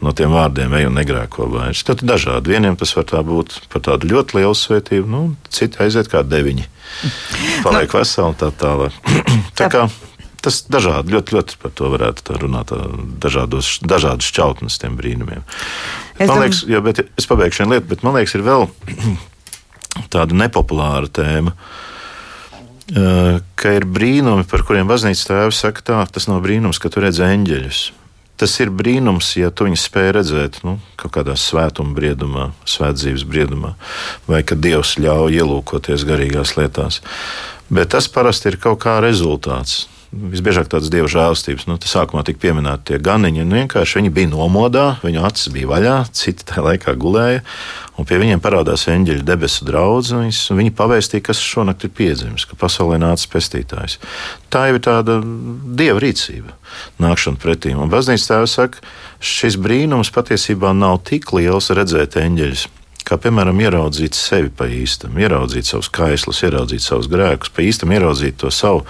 no 0.03 0.11
tiem 0.15 0.33
vārdiem, 0.35 0.73
ej 0.77 0.89
un 0.89 0.97
negrēko 0.99 1.47
vairs. 1.51 1.83
Tad 1.87 2.03
ir 2.03 2.09
dažādi. 2.11 2.51
Vieniem 2.51 2.75
tas 2.79 2.91
var 2.97 3.07
tā 3.07 3.21
būt 3.25 3.61
par 3.71 3.83
tādu 3.87 4.09
ļoti 4.11 4.39
lielu 4.39 4.57
svētību, 4.57 5.09
nu, 5.09 5.21
citi 5.53 5.79
aiziet 5.83 6.09
kā 6.11 6.25
deviņi. 6.27 6.65
Paliek 7.65 7.87
nu, 7.87 7.99
veseli 7.99 8.27
un 8.27 8.39
tā 8.39 8.51
tālāk. 8.59 8.97
tā 9.59 9.69
kā 9.71 9.87
tas 10.43 10.59
dažādi, 10.67 11.13
ļoti, 11.15 11.37
ļoti 11.37 11.59
par 11.61 11.71
to 11.71 11.89
varētu 11.93 12.37
runāt, 12.41 12.73
dažādos, 13.23 13.77
dažādas 13.87 14.27
šķautnes 14.27 14.75
tiem 14.81 14.97
brīnumiem. 14.99 15.45
Es 16.19 16.27
man 16.27 16.43
liekas, 16.43 16.65
jā, 16.67 16.81
bet 16.83 16.99
es 17.05 17.29
pabeigšu 17.29 17.63
vienu 17.63 17.77
lietu, 17.77 17.87
bet 17.93 18.03
man 18.03 18.17
liekas, 18.17 18.35
ir 18.35 18.43
vēl 18.43 18.67
tāda 20.13 20.37
nepopulāra 20.37 21.09
tēma. 21.11 21.55
Ka 22.93 23.73
ir 23.77 23.87
brīnumi, 23.87 24.45
par 24.49 24.65
kuriem 24.67 24.89
baznīcas 24.89 25.27
tēvs 25.29 25.61
saka, 25.65 25.85
tā, 25.87 25.99
tas 26.11 26.27
nav 26.29 26.43
brīnums, 26.43 26.81
ka 26.83 26.91
tu 26.91 27.03
redz 27.03 27.21
eņģeļus. 27.23 27.83
Tas 28.43 28.57
ir 28.59 28.73
brīnums, 28.73 29.29
ja 29.37 29.51
tu 29.53 29.67
viņus 29.67 29.85
spēj 29.87 30.11
redzēt 30.17 30.59
nu, 30.65 30.75
kaut 30.99 31.13
kādā 31.15 31.37
svētuma 31.39 31.93
briedumā, 31.95 32.49
svētdzīves 32.67 33.23
briedumā, 33.29 33.75
vai 34.27 34.41
ka 34.43 34.57
Dievs 34.59 34.97
ļauj 34.99 35.37
ielūkoties 35.37 36.05
garīgās 36.09 36.57
lietās. 36.57 36.99
Bet 37.73 37.93
tas 37.93 38.09
parasti 38.11 38.51
ir 38.51 38.59
kaut 38.61 38.81
kā 38.83 38.97
rezultāts 39.05 39.85
visbiežāk 40.33 40.69
tādas 40.71 40.91
dieva 40.93 41.09
žēlstības. 41.09 41.65
Nu, 41.69 41.77
sākumā 41.77 42.23
tika 42.27 42.41
pieminēti 42.43 42.91
tie 42.91 42.99
ganiņi. 43.03 43.45
Nu, 43.45 43.57
vienkārši 43.61 43.99
viņi 43.99 44.11
bija 44.13 44.29
nomodā, 44.31 44.85
viņu 45.03 45.23
acis 45.27 45.49
bija 45.53 45.69
vaļā, 45.71 45.95
citi 46.15 46.45
tajā 46.49 46.65
laikā 46.67 46.93
gulēja. 46.99 47.41
Un 47.97 48.07
pie 48.09 48.17
viņiem 48.21 48.41
parādās 48.41 48.85
eņģeļa 48.89 49.25
debesu 49.27 49.65
draugs. 49.67 50.13
Viņi 50.53 50.73
pavēstīja, 50.77 51.25
kas 51.29 51.41
šonakt 51.43 51.85
ir 51.87 51.93
piedzimis, 51.97 52.45
ka 52.49 52.57
pasaulē 52.59 52.99
nācis 53.01 53.29
pestītājs. 53.33 53.97
Tā 54.53 54.67
jau 54.69 54.77
ir 54.77 54.85
tāda 54.85 55.17
dieva 55.23 56.01
rīcība, 56.03 56.55
nākšana 57.03 57.41
pretī. 57.41 57.73
Un 57.77 57.91
baznīcas 57.93 58.29
tēvs 58.29 58.55
saka, 58.59 58.85
šis 59.23 59.57
brīnums 59.61 60.13
patiesībā 60.13 60.73
nav 60.77 61.01
tik 61.09 61.33
liels 61.37 61.73
redzēt 61.73 62.17
eņģeļus 62.21 62.69
kā 63.03 63.17
piemēram 63.19 63.57
ieraudzīt 63.59 64.15
sevi 64.15 64.47
pa 64.55 64.63
īstam, 64.71 65.17
ieraudzīt 65.19 65.67
savus 65.67 65.89
kaislus, 65.91 66.39
ieraudzīt 66.47 66.85
savus 66.85 67.09
grēkus, 67.11 67.51
pa 67.51 67.65
īstam 67.65 67.91
ieraudzīt 67.91 68.39
to 68.39 68.51
savu 68.53 68.85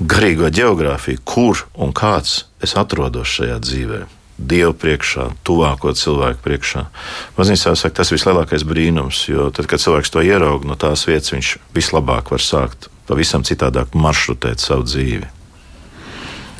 garīgo 0.00 0.48
geogrāfiju, 0.48 1.20
kur 1.24 1.66
un 1.76 1.92
kāds 1.96 2.44
es 2.64 2.76
atrodos 2.78 3.28
šajā 3.28 3.58
dzīvē. 3.60 4.00
Dievu 4.40 4.72
priekšā, 4.80 5.26
tuvāko 5.44 5.92
cilvēku 5.92 6.40
priekšā. 6.46 6.86
Maznīcā 7.36 7.74
saka, 7.76 7.98
tas 7.98 8.08
ir 8.08 8.16
vislielākais 8.16 8.64
brīnums, 8.64 9.26
jo 9.28 9.50
tad, 9.52 9.68
kad 9.68 9.82
cilvēks 9.82 10.12
to 10.14 10.24
ieraug 10.24 10.64
no 10.64 10.78
tās 10.80 11.04
vietas, 11.08 11.34
viņš 11.34 11.50
vislabāk 11.76 12.32
var 12.32 12.40
sākt 12.40 12.88
pavisam 13.10 13.44
citādāk 13.44 13.92
maršrutēt 13.92 14.62
savu 14.64 14.88
dzīvi. 14.88 15.28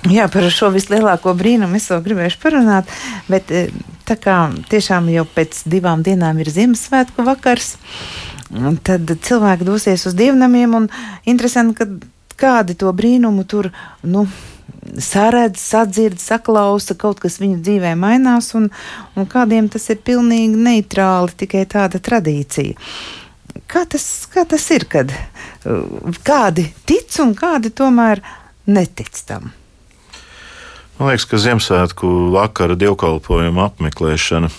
Jā, 0.08 0.26
par 0.32 0.46
šo 0.52 0.70
vislielāko 0.72 1.32
brīnumu 1.36 1.76
es 1.76 1.88
vēl 1.92 2.04
gribēšu 2.04 2.40
parunāt, 2.40 2.88
bet 3.28 3.50
eh, 3.52 3.72
tā 4.08 4.16
kā 4.20 4.36
tiešām 4.72 5.08
jau 5.12 5.26
pēc 5.28 5.64
divām 5.68 6.04
dienām 6.04 6.40
ir 6.40 6.48
Ziemassvētku 6.52 7.24
vakars, 7.24 7.74
tad 8.84 9.12
cilvēki 9.24 9.68
dosies 9.68 10.06
uz 10.08 10.16
dievnamiem 10.16 10.76
un 10.76 10.88
interesanti, 11.28 11.76
ka 11.76 11.88
kādi 12.40 12.76
to 12.78 12.90
brīnumu 12.96 13.44
tur 13.48 13.70
nu, 14.02 14.26
saredz, 14.98 15.60
sadzird, 15.60 16.18
saklausa, 16.20 16.96
kaut 16.98 17.20
kas 17.22 17.38
viņu 17.40 17.60
dzīvē 17.64 17.94
mainās, 17.98 18.52
un, 18.58 18.70
un 19.16 19.28
kādiem 19.30 19.68
tas 19.72 19.88
ir 19.92 20.00
pilnīgi 20.04 20.56
neitrāli, 20.56 21.36
tikai 21.44 21.66
tāda 21.70 22.00
tradīcija. 22.02 22.78
Kā 23.70 23.84
tas, 23.90 24.04
kā 24.30 24.44
tas 24.48 24.66
ir, 24.74 24.86
kad 24.90 25.12
uh, 25.12 26.16
kādi 26.26 26.68
tic 26.88 27.14
un 27.22 27.34
kādi 27.38 27.72
tomēr 27.74 28.22
netic 28.70 29.22
tam? 29.26 29.52
Man 30.98 31.12
liekas, 31.12 31.26
ka 31.26 31.40
Ziemassvētku 31.40 32.08
vakara 32.34 32.76
dievkalpojuma 32.78 33.70
apmeklēšana 33.70 34.50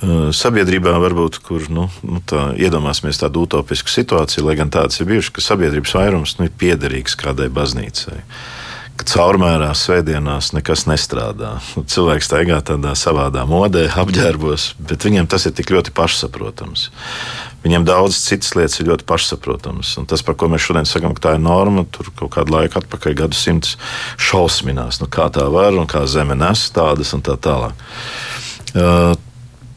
sabiedrībā 0.00 0.94
varbūt, 1.02 1.40
kur 1.44 1.66
nu, 1.72 1.88
nu, 2.06 2.22
tā, 2.24 2.50
iedomāsimies 2.56 3.20
tādu 3.20 3.44
utopisku 3.44 3.92
situāciju, 3.92 4.46
lai 4.48 4.56
gan 4.60 4.72
tādas 4.72 5.00
ir 5.00 5.10
bijušas, 5.10 5.34
ka 5.36 5.44
sabiedrības 5.44 5.94
vairums 5.98 6.38
nu, 6.38 6.48
ir 6.48 6.56
piederīgs 6.56 7.18
kādai 7.20 7.50
baznīcai. 7.52 8.22
Ka 9.00 9.06
caurmērā 9.08 9.70
svētdienās 9.76 10.50
nekas 10.52 10.86
nestrādā. 10.88 11.54
Cilvēks 11.88 12.28
staigā 12.28 12.58
tādā 12.64 12.92
savādā 12.96 13.46
modē, 13.48 13.86
apģērbos, 14.02 14.74
bet 14.88 15.06
viņiem 15.08 15.28
tas 15.30 15.48
ir 15.48 15.54
tik 15.56 15.72
ļoti 15.72 15.94
pašsaprotams. 15.96 16.90
Viņiem 17.64 17.84
daudz 17.88 18.16
citas 18.24 18.54
lietas 18.56 18.80
ir 18.80 18.88
ļoti 18.88 19.04
pašsaprotamas. 19.08 19.94
Un 20.00 20.08
tas, 20.08 20.24
par 20.24 20.36
ko 20.40 20.48
mēs 20.52 20.64
šodien 20.64 20.88
sakām, 20.88 21.16
ka 21.16 21.28
tā 21.28 21.34
ir 21.36 21.44
norma, 21.44 21.84
tur 21.92 22.08
kaut 22.16 22.32
kādu 22.36 22.56
laiku 22.56 22.80
atpakaļ, 22.80 23.16
gadsimts 23.20 23.76
šausminās. 24.20 25.00
Nu, 25.00 25.08
kā 25.12 25.28
tā 25.32 25.44
var 25.52 25.76
un 25.76 25.88
kā 25.88 26.06
zeme 26.08 26.36
nes 26.36 26.68
tādas 26.72 27.12
un 27.16 27.24
tā 27.24 27.36
tālāk. 27.40 27.76
Uh, 28.70 29.12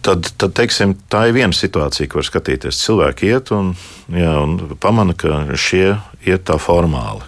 tad, 0.04 0.30
tad 0.38 0.56
teiksim, 0.58 0.96
tā 1.12 1.28
ir 1.30 1.38
viena 1.38 1.56
situācija, 1.56 2.10
ko 2.12 2.20
var 2.20 2.28
skatīties. 2.28 2.82
Cilvēki 2.86 3.30
iet 3.32 3.52
un, 3.56 3.74
jā, 4.12 4.34
un 4.44 4.76
pamana, 4.82 5.16
ka 5.18 5.46
šie 5.60 5.96
iet 6.28 6.46
tā 6.50 6.60
formāli. 6.62 7.24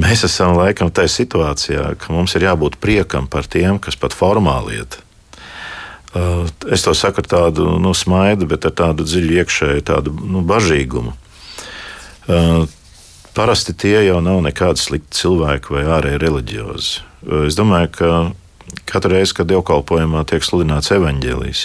Mēs 0.00 0.24
esam 0.26 0.56
laikam 0.58 0.90
tajā 0.90 1.12
situācijā, 1.20 1.82
ka 2.02 2.14
mums 2.14 2.34
ir 2.34 2.48
jābūt 2.48 2.80
priekam 2.82 3.28
par 3.30 3.46
tiem, 3.46 3.78
kas 3.78 3.98
pat 3.98 4.14
formāli 4.16 4.80
iet. 4.80 4.98
Uh, 6.14 6.46
es 6.70 6.82
to 6.86 6.94
saku 6.94 7.22
ar 7.24 7.28
tādu 7.30 7.66
nu, 7.82 7.90
smaidu, 7.94 8.46
bet 8.50 8.66
ar 8.66 8.74
tādu 8.74 9.06
dziļu 9.06 9.38
iekšēju 9.42 9.84
tādu, 9.86 10.12
nu, 10.30 10.42
bažīgumu. 10.46 11.14
Uh, 12.30 12.66
parasti 13.34 13.74
tie 13.74 13.96
jau 14.06 14.20
nav 14.22 14.38
nekādi 14.46 14.82
slikti 14.82 15.18
cilvēki 15.18 15.74
vai 15.74 15.82
ārēji 15.96 16.22
reliģiozi. 16.22 17.02
Uh, 17.26 17.46
es 17.48 17.58
domāju, 17.58 17.90
ka 17.98 18.12
katru 18.88 19.14
reizi, 19.14 19.36
kad 19.38 19.50
dievkalpojumā 19.50 20.24
tiek 20.28 20.44
sludināts 20.46 20.92
evaņģēlijs, 20.94 21.64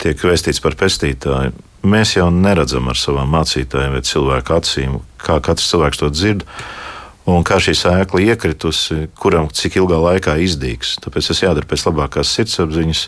tiek 0.00 0.24
vēstīts 0.26 0.62
par 0.64 0.76
pestītāju, 0.80 1.54
mēs 1.86 2.16
jau 2.16 2.28
neredzam 2.34 2.90
ar 2.92 2.98
savām 2.98 3.32
mācītājiem 3.34 3.96
vai 3.96 4.04
cilvēku 4.04 4.56
acīm, 4.56 5.00
kā 5.20 5.40
katrs 5.44 5.70
cilvēks 5.72 6.02
to 6.02 6.12
dzird. 6.12 6.46
Un 7.30 7.44
kā 7.46 7.60
šī 7.62 7.74
sēkla 7.76 8.22
iekritusi, 8.32 9.04
kuram 9.20 9.50
cik 9.54 9.76
ilgā 9.78 9.98
laikā 10.00 10.38
izdīgs. 10.42 10.96
Tāpēc 11.04 11.28
tas 11.30 11.42
jādara 11.44 11.68
pēc 11.68 11.84
labākās 11.86 12.32
sirdsapziņas. 12.34 13.02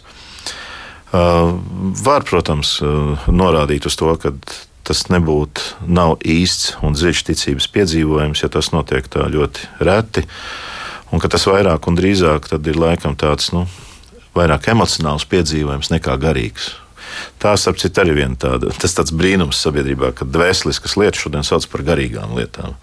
Uh, 1.12 1.56
var, 2.04 2.22
protams, 2.28 2.76
uh, 2.84 3.24
norādīt 3.28 3.88
uz 3.88 3.96
to, 3.98 4.12
ka 4.20 4.30
tas 4.86 5.04
nebūtu 5.12 5.88
īsts 6.24 6.76
un 6.82 6.96
dziļš 6.96 7.24
ticības 7.28 7.68
piedzīvojums, 7.72 8.42
ja 8.44 8.50
tas 8.52 8.70
notiek 8.74 9.08
tā 9.10 9.26
ļoti 9.30 9.68
reti. 9.84 10.24
Un 11.12 11.20
ka 11.20 11.28
tas 11.28 11.44
vairāk 11.48 11.88
un 11.88 11.98
drīzāk 11.98 12.48
ir 12.56 12.78
laikam 12.78 13.16
tāds 13.20 13.52
nu, 13.52 13.66
vairāk 14.36 14.70
emocionāls 14.72 15.28
piedzīvojums 15.28 15.92
nekā 15.92 16.16
garīgs. 16.20 16.72
Tā, 17.42 17.52
starp 17.58 17.76
citu, 17.80 18.00
arī 18.00 18.14
viena 18.16 18.36
tāda, 18.38 18.70
tas 18.78 19.12
brīnums 19.12 19.58
sabiedrībā, 19.60 20.12
ka 20.16 20.26
dvēseliskas 20.28 20.94
lietas 20.96 21.20
šodien 21.20 21.44
sauc 21.46 21.66
par 21.72 21.84
garīgām 21.86 22.32
lietām. 22.38 22.76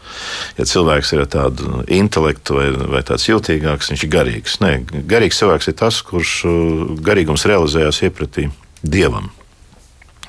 Ja 0.60 0.68
cilvēks 0.70 1.14
ir 1.16 1.24
tāds 1.32 1.66
intelekts 1.96 2.54
vai, 2.54 2.68
vai 2.94 3.02
tāds 3.08 3.26
jutīgāks, 3.30 3.90
viņš 3.94 4.06
ir 4.06 4.14
garīgs. 4.14 4.60
Nē, 4.64 4.74
garīgs 5.10 5.40
cilvēks 5.42 5.72
ir 5.72 5.78
tas, 5.80 6.02
kurš 6.06 6.36
uh, 6.46 6.86
garīgums 7.06 7.48
realizējās 7.50 8.04
iepratī 8.10 8.50
dievam. 8.84 9.32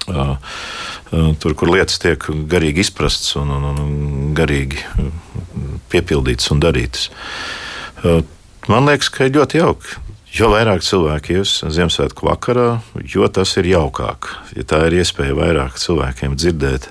Uh, 0.09 0.37
uh, 1.13 1.33
tur, 1.43 1.55
kur 1.59 1.75
lietas 1.75 2.01
tiek 2.03 2.25
garīgi 2.51 2.87
izprastas 2.87 3.37
un, 3.41 3.53
un, 3.53 3.69
un 3.85 4.31
garīgi 4.39 4.81
piepildītas 5.93 6.55
un 6.55 6.63
darītas. 6.63 7.11
Man 8.71 8.87
liekas, 8.87 9.11
ka 9.13 9.27
ir 9.27 9.37
ļoti 9.39 9.61
jauki 9.61 9.99
Jo 10.31 10.47
vairāk 10.53 10.85
cilvēki 10.87 11.41
ies 11.41 11.57
Ziemassvētku 11.75 12.29
vakarā, 12.29 12.79
jo 13.03 13.27
tas 13.35 13.51
ir 13.59 13.67
jaukāk. 13.73 14.29
Ja 14.55 14.63
tā 14.63 14.85
ir 14.87 15.01
iespēja 15.01 15.35
vairāk 15.35 15.79
cilvēkiem 15.83 16.37
dzirdēt. 16.39 16.87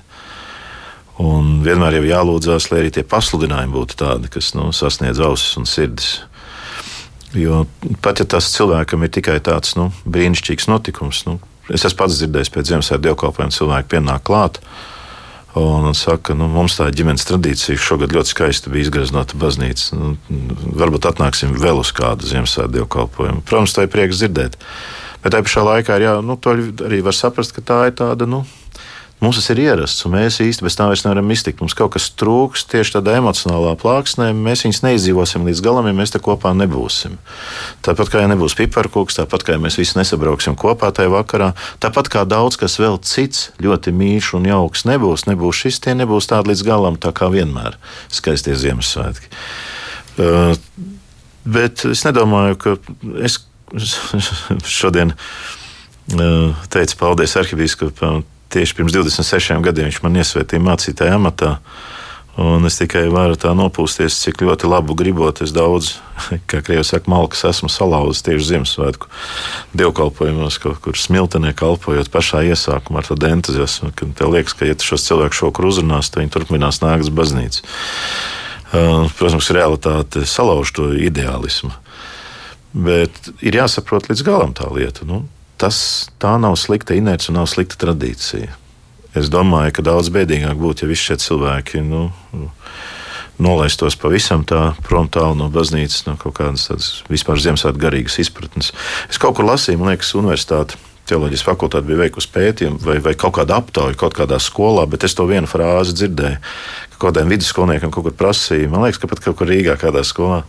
Un 1.20 1.62
vienmēr 1.64 1.98
jau 1.98 2.04
jālūdzās, 2.04 2.68
lai 2.68 2.82
arī 2.82 2.92
tie 2.92 3.04
pasludinājumi 3.04 3.72
būtu 3.72 3.96
tādi, 4.00 4.28
kas 4.32 4.52
nu, 4.56 4.68
sasniedz 4.76 5.20
ausis 5.24 5.56
un 5.60 5.68
sirdis. 5.68 6.10
Jo 7.32 7.64
pat 8.04 8.20
ja 8.20 8.28
tas 8.28 8.50
cilvēkam 8.52 9.06
ir 9.06 9.12
tikai 9.14 9.38
tāds 9.44 9.72
nu, 9.78 9.88
brīnišķīgs 10.04 10.68
notikums, 10.68 11.24
nu, 11.28 11.38
es 11.72 11.86
esmu 11.86 12.02
pats 12.02 12.20
dzirdējis 12.20 12.52
pēc 12.52 12.72
Ziemassvētku 12.74 13.06
dievkalpojuma, 13.08 13.56
cilvēki 13.56 13.92
pienāk 13.94 14.24
klāt. 14.28 14.60
Un, 14.60 14.99
un 15.58 15.94
saka, 15.98 16.34
nu, 16.38 16.46
mums 16.50 16.76
tā 16.78 16.86
ģimenes 16.94 17.26
tradīcija 17.26 17.80
šogad 17.80 18.14
ļoti 18.14 18.34
skaisti 18.34 18.70
bija 18.70 18.86
izgraznota 18.86 19.38
baznīca. 19.40 19.98
Nu, 19.98 20.14
varbūt 20.78 21.08
atnāksim 21.10 21.56
vēl 21.58 21.82
uz 21.82 21.90
kādu 21.96 22.28
Ziemassvētku 22.30 22.76
dievkalpojumu. 22.76 23.42
Protams, 23.48 23.74
tā 23.74 23.86
ir 23.86 23.92
prieks 23.92 24.20
dzirdēt. 24.22 24.58
Bet 25.20 25.34
tajā 25.34 25.46
pašā 25.48 25.64
laikā 25.66 25.98
jā, 26.00 26.14
nu, 26.24 26.38
arī 26.86 27.02
var 27.04 27.16
saprast, 27.16 27.56
ka 27.56 27.64
tā 27.66 27.80
ir 27.90 27.96
tāda. 27.98 28.28
Nu, 28.30 28.44
Mums 29.20 29.36
tas 29.36 29.50
ir 29.52 29.58
ierasts, 29.60 30.00
un 30.08 30.14
mēs 30.14 30.38
īsti 30.40 30.64
bez 30.64 30.78
tā 30.78 30.86
vairs 30.88 31.02
nevaram 31.04 31.28
iztikt. 31.28 31.58
Mums 31.60 31.74
kaut 31.76 31.92
kas 31.92 32.06
trūks 32.16 32.62
tieši 32.70 32.94
tādā 32.94 33.18
emocionālā 33.18 33.74
plāksnē. 33.80 34.30
Mēs 34.32 34.64
viņus 34.64 34.80
neizdzīvosim 34.86 35.44
līdz 35.44 35.60
galam, 35.66 35.90
ja 35.90 35.96
mēs 35.98 36.14
te 36.14 36.20
kopā 36.24 36.54
nebūsim. 36.56 37.18
Tāpat 37.84 38.08
kā 38.14 38.22
ja 38.22 38.30
nebūs 38.32 38.56
piparkūks, 38.56 39.18
tāpat 39.18 39.44
kā 39.44 39.58
ja 39.58 39.60
mēs 39.60 39.76
visi 39.76 39.98
nesabrauksim 39.98 40.56
kopā 40.60 40.88
tajā 40.96 41.12
vakarā, 41.12 41.50
tāpat 41.84 42.08
kā 42.16 42.24
daudz 42.24 42.56
kas 42.62 42.78
vēl 42.80 42.96
cits 43.04 43.50
ļoti 43.60 43.92
mīļš 44.00 44.32
un 44.40 44.48
jauks 44.48 44.86
nebūs, 44.88 45.26
nebūs 45.28 45.62
šis, 45.66 45.82
tie 45.84 45.98
nebūs 46.00 46.32
tādi 46.32 46.54
līdz 46.54 46.64
galam, 46.64 46.96
tā 46.96 47.12
kā 47.12 47.28
vienmēr 47.28 47.76
skaistie 48.08 48.56
Ziemassvētki. 48.56 49.28
Uh, 50.16 50.56
bet 51.44 51.84
es 51.92 52.08
nedomāju, 52.08 52.56
ka 52.56 52.76
es 53.20 53.42
šodien 54.80 55.12
uh, 55.12 56.68
teicu 56.72 57.02
paldies 57.04 57.36
arhibīskapam 57.36 58.24
tieši 58.50 58.76
pirms 58.78 58.94
26 58.96 59.62
gadiem 59.64 59.90
viņš 59.90 60.02
man 60.04 60.20
iesvētīja 60.20 60.66
mācītāja 60.66 61.16
amatā. 61.20 61.56
Un 62.40 62.64
es 62.64 62.78
tikai 62.78 63.02
varu 63.12 63.34
tā 63.36 63.50
nopūsties, 63.58 64.14
cik 64.22 64.40
ļoti 64.46 64.68
labu 64.70 64.94
gribot. 64.96 65.42
Es 65.44 65.50
daudz, 65.52 65.96
kā 66.50 66.62
krievi 66.64 66.86
saka, 66.86 67.10
malkas 67.10 67.42
esmu 67.50 67.68
salauzis 67.72 68.22
tieši 68.24 68.52
Ziemassvētku 68.52 69.10
dievkalpojumos, 69.76 70.60
kaut 70.62 70.78
kur 70.84 70.96
smiltenē 70.96 71.52
kalpojot 71.58 72.08
pašā 72.12 72.44
iesākumā 72.48 73.02
ar 73.02 73.10
tādu 73.10 73.28
entuziasmu. 73.32 73.92
Tev 74.16 74.32
liekas, 74.32 74.56
ka, 74.56 74.68
ja 74.70 74.78
tu 74.78 74.88
šos 74.88 75.04
cilvēkus 75.10 75.42
šokru 75.42 75.72
uzrunās, 75.72 76.08
tad 76.08 76.22
viņi 76.22 76.34
turpinās 76.38 76.80
nākt 76.84 77.08
uz 77.08 77.12
baznīcu. 77.18 77.66
Protams, 78.70 79.50
realitāte 79.52 80.22
salauž 80.30 80.70
to 80.78 80.92
ideālismu. 80.94 81.74
Bet 82.70 83.32
ir 83.42 83.58
jāsaprot 83.58 84.06
līdz 84.06 84.22
galam 84.24 84.54
tā 84.54 84.70
lieta. 84.70 85.02
Nu, 85.08 85.24
tas 85.60 86.08
tā 86.22 86.34
nav 86.40 86.56
slikta 86.60 86.96
inerce 86.96 87.30
un 87.30 87.38
nav 87.40 87.48
slikta 87.50 87.78
tradīcija. 87.80 88.56
Es 89.18 89.30
domāju, 89.30 89.74
ka 89.74 89.84
daudz 89.84 90.10
bēdīgāk 90.14 90.58
būtu, 90.58 90.84
ja 90.84 90.90
visi 90.92 91.08
šie 91.08 91.16
cilvēki 91.18 91.82
nu, 91.82 92.06
nolaistos 93.42 93.96
pavisam 93.98 94.44
tā 94.46 94.70
prom 94.86 95.08
tālu 95.10 95.34
no 95.38 95.48
baznīcas, 95.52 96.04
no 96.06 96.14
kaut 96.20 96.36
kādas 96.38 96.68
tādas 96.68 96.90
vispār 97.10 97.40
Ziemassvētku 97.42 97.82
garīgas 97.82 98.20
izpratnes. 98.22 98.70
Es 99.10 99.18
kaut 99.18 99.38
kur 99.38 99.48
lasīju, 99.48 99.80
man 99.80 99.94
liekas, 99.94 100.14
universitāte. 100.18 100.78
Teoloģijas 101.10 101.44
fakultāte 101.46 101.88
bija 101.88 102.04
veikusi 102.04 102.30
pētījumu 102.34 102.80
vai, 102.84 103.00
vai 103.02 103.16
kaut 103.18 103.34
kādu 103.40 103.56
aptauju 103.56 103.98
kaut 103.98 104.14
kādā 104.16 104.38
skolā, 104.42 104.86
bet 104.90 105.04
es 105.08 105.16
to 105.18 105.26
vienu 105.28 105.50
frāzi 105.50 105.96
dzirdēju, 105.98 106.38
kādiem 107.00 107.32
vidusskolniekiem 107.32 107.92
kaut 107.92 108.06
kur 108.06 108.16
prasīja. 108.16 108.70
Man 108.70 108.84
liekas, 108.84 109.00
ka 109.02 109.10
pat 109.10 109.22
kaut 109.24 109.38
kur 109.40 109.50
Rīgā, 109.50 109.76
kādā 109.80 110.04
skolā, 110.06 110.42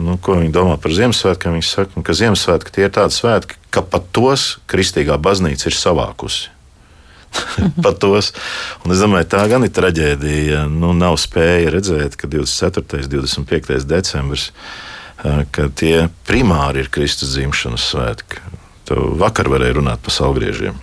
nu, 0.00 0.18
ko 0.22 0.38
viņi 0.40 0.54
domā 0.54 0.76
par 0.80 0.94
Ziemassvētkiem. 0.96 1.58
Viņi 1.58 1.68
saka, 1.68 2.04
ka 2.04 2.16
Ziemassvētki 2.16 2.74
tie 2.74 2.86
ir 2.88 2.94
tādi 2.96 3.18
svētki, 3.18 3.58
ka 3.74 3.84
pat 3.84 4.08
tos 4.16 4.54
kristīgā 4.70 5.20
baznīca 5.20 5.68
ir 5.68 5.76
savākusi. 5.76 6.54
pat 7.84 7.98
tos. 8.00 8.32
Un 8.84 8.94
es 8.94 9.02
domāju, 9.02 9.28
tā 9.32 9.44
gan 9.50 9.66
ir 9.66 9.72
traģēdija. 9.74 10.64
Nu, 10.72 10.94
nav 10.96 11.18
spēja 11.20 11.72
redzēt, 11.74 12.16
ka 12.20 12.30
24. 12.30 13.02
un 13.04 13.12
25. 13.12 13.84
decembris, 13.88 14.48
ka 15.52 15.68
tie 15.76 16.08
primāri 16.28 16.84
ir 16.84 16.92
Kristus 16.94 17.34
dzimšanas 17.36 17.90
svētki. 17.92 18.42
Vakar 18.90 19.50
varēja 19.52 19.78
runāt 19.78 20.02
par 20.04 20.14
salgriežiem, 20.14 20.76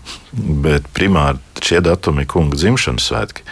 bet 0.65 0.87
primāri 0.93 1.41
šie 1.65 1.81
datumi 1.85 2.25
ir 2.25 2.29
kunga 2.29 2.57
dzimšanas 2.59 3.07
svētki. 3.09 3.45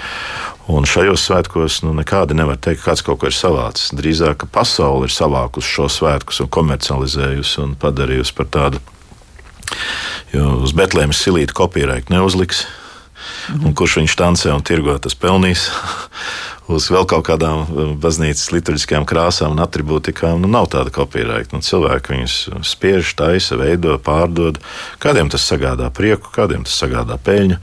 Un 0.71 0.87
šajos 0.87 1.25
svētkos 1.27 1.81
nu, 1.83 1.91
nekādi 1.97 2.37
nevar 2.37 2.59
teikt, 2.61 2.83
ka 2.83 2.91
kāds 2.91 3.03
kaut 3.03 3.19
ko 3.19 3.27
ir 3.27 3.35
savācis. 3.35 3.91
Drīzāk, 3.97 4.45
pasaule 4.53 5.09
ir 5.09 5.15
savākusi 5.15 5.73
šo 5.75 5.89
svētkus 5.91 6.39
un 6.45 6.51
komercializējusi 6.53 7.59
un 7.65 7.73
padarījusi 7.79 8.35
par 8.37 8.47
tādu. 8.53 8.83
Jo 10.31 10.61
uz 10.63 10.71
Betlēmas 10.77 11.19
silītu 11.19 11.57
kopīraiku 11.57 12.13
neuzliks. 12.15 12.63
Un 13.59 13.75
kurš 13.75 13.99
viņš 13.99 14.15
tancē 14.19 14.53
un 14.55 14.63
tirgo, 14.63 14.95
tas 15.03 15.15
pelnīs. 15.19 15.67
Uz 16.71 16.87
vēl 16.93 17.07
kaut 17.09 17.25
kādām 17.27 17.63
uh, 17.65 17.91
baznīcas 17.99 18.51
liturģiskajām 18.55 19.07
krāsām 19.09 19.55
un 19.55 19.63
attribūtikām. 19.65 20.41
Nu, 20.43 20.49
nav 20.51 20.69
tāda 20.73 20.93
kopīraita. 20.93 21.55
Nu, 21.55 21.63
cilvēki 21.65 22.15
viņus 22.15 22.37
spiež, 22.67 23.13
taisa, 23.19 23.59
veido, 23.59 23.97
pārdod. 24.03 24.61
Kādiem 25.03 25.31
tas 25.33 25.45
sagādā 25.49 25.89
prieku, 25.93 26.31
kādiem 26.35 26.67
tas 26.67 26.77
sagādā 26.79 27.19
peļņu. 27.21 27.61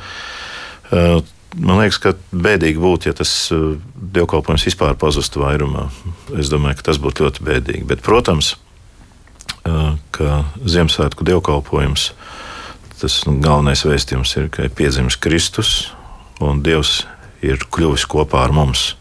Uh, 0.90 1.20
Man 1.50 1.80
liekas, 1.80 1.96
ka 1.98 2.12
bēdīgi 2.30 2.78
būtu, 2.78 3.08
ja 3.08 3.14
tas 3.18 3.30
uh, 3.50 3.72
dievkalpojums 4.14 4.68
vispār 4.68 4.92
pazustu 4.94 5.40
vairumā. 5.42 5.88
Es 6.38 6.46
domāju, 6.46 6.78
ka 6.78 6.92
tas 6.92 7.00
būtu 7.02 7.26
ļoti 7.26 7.42
bēdīgi. 7.42 7.88
Bet, 7.90 8.04
protams, 8.06 8.52
ka 10.14 10.44
Ziemassvētku 10.64 11.24
dievkalpojums, 11.28 12.10
tas 13.00 13.20
nu, 13.26 13.36
galvenais 13.44 13.84
vēstījums 13.86 14.36
ir, 14.40 14.48
ka 14.52 14.66
ir 14.66 14.74
piedzimis 14.76 15.18
Kristus 15.20 15.90
un 16.40 16.62
Dievs 16.64 17.04
ir 17.44 17.62
kļuvis 17.72 18.06
kopā 18.10 18.44
ar 18.46 18.54
mums. 18.54 18.94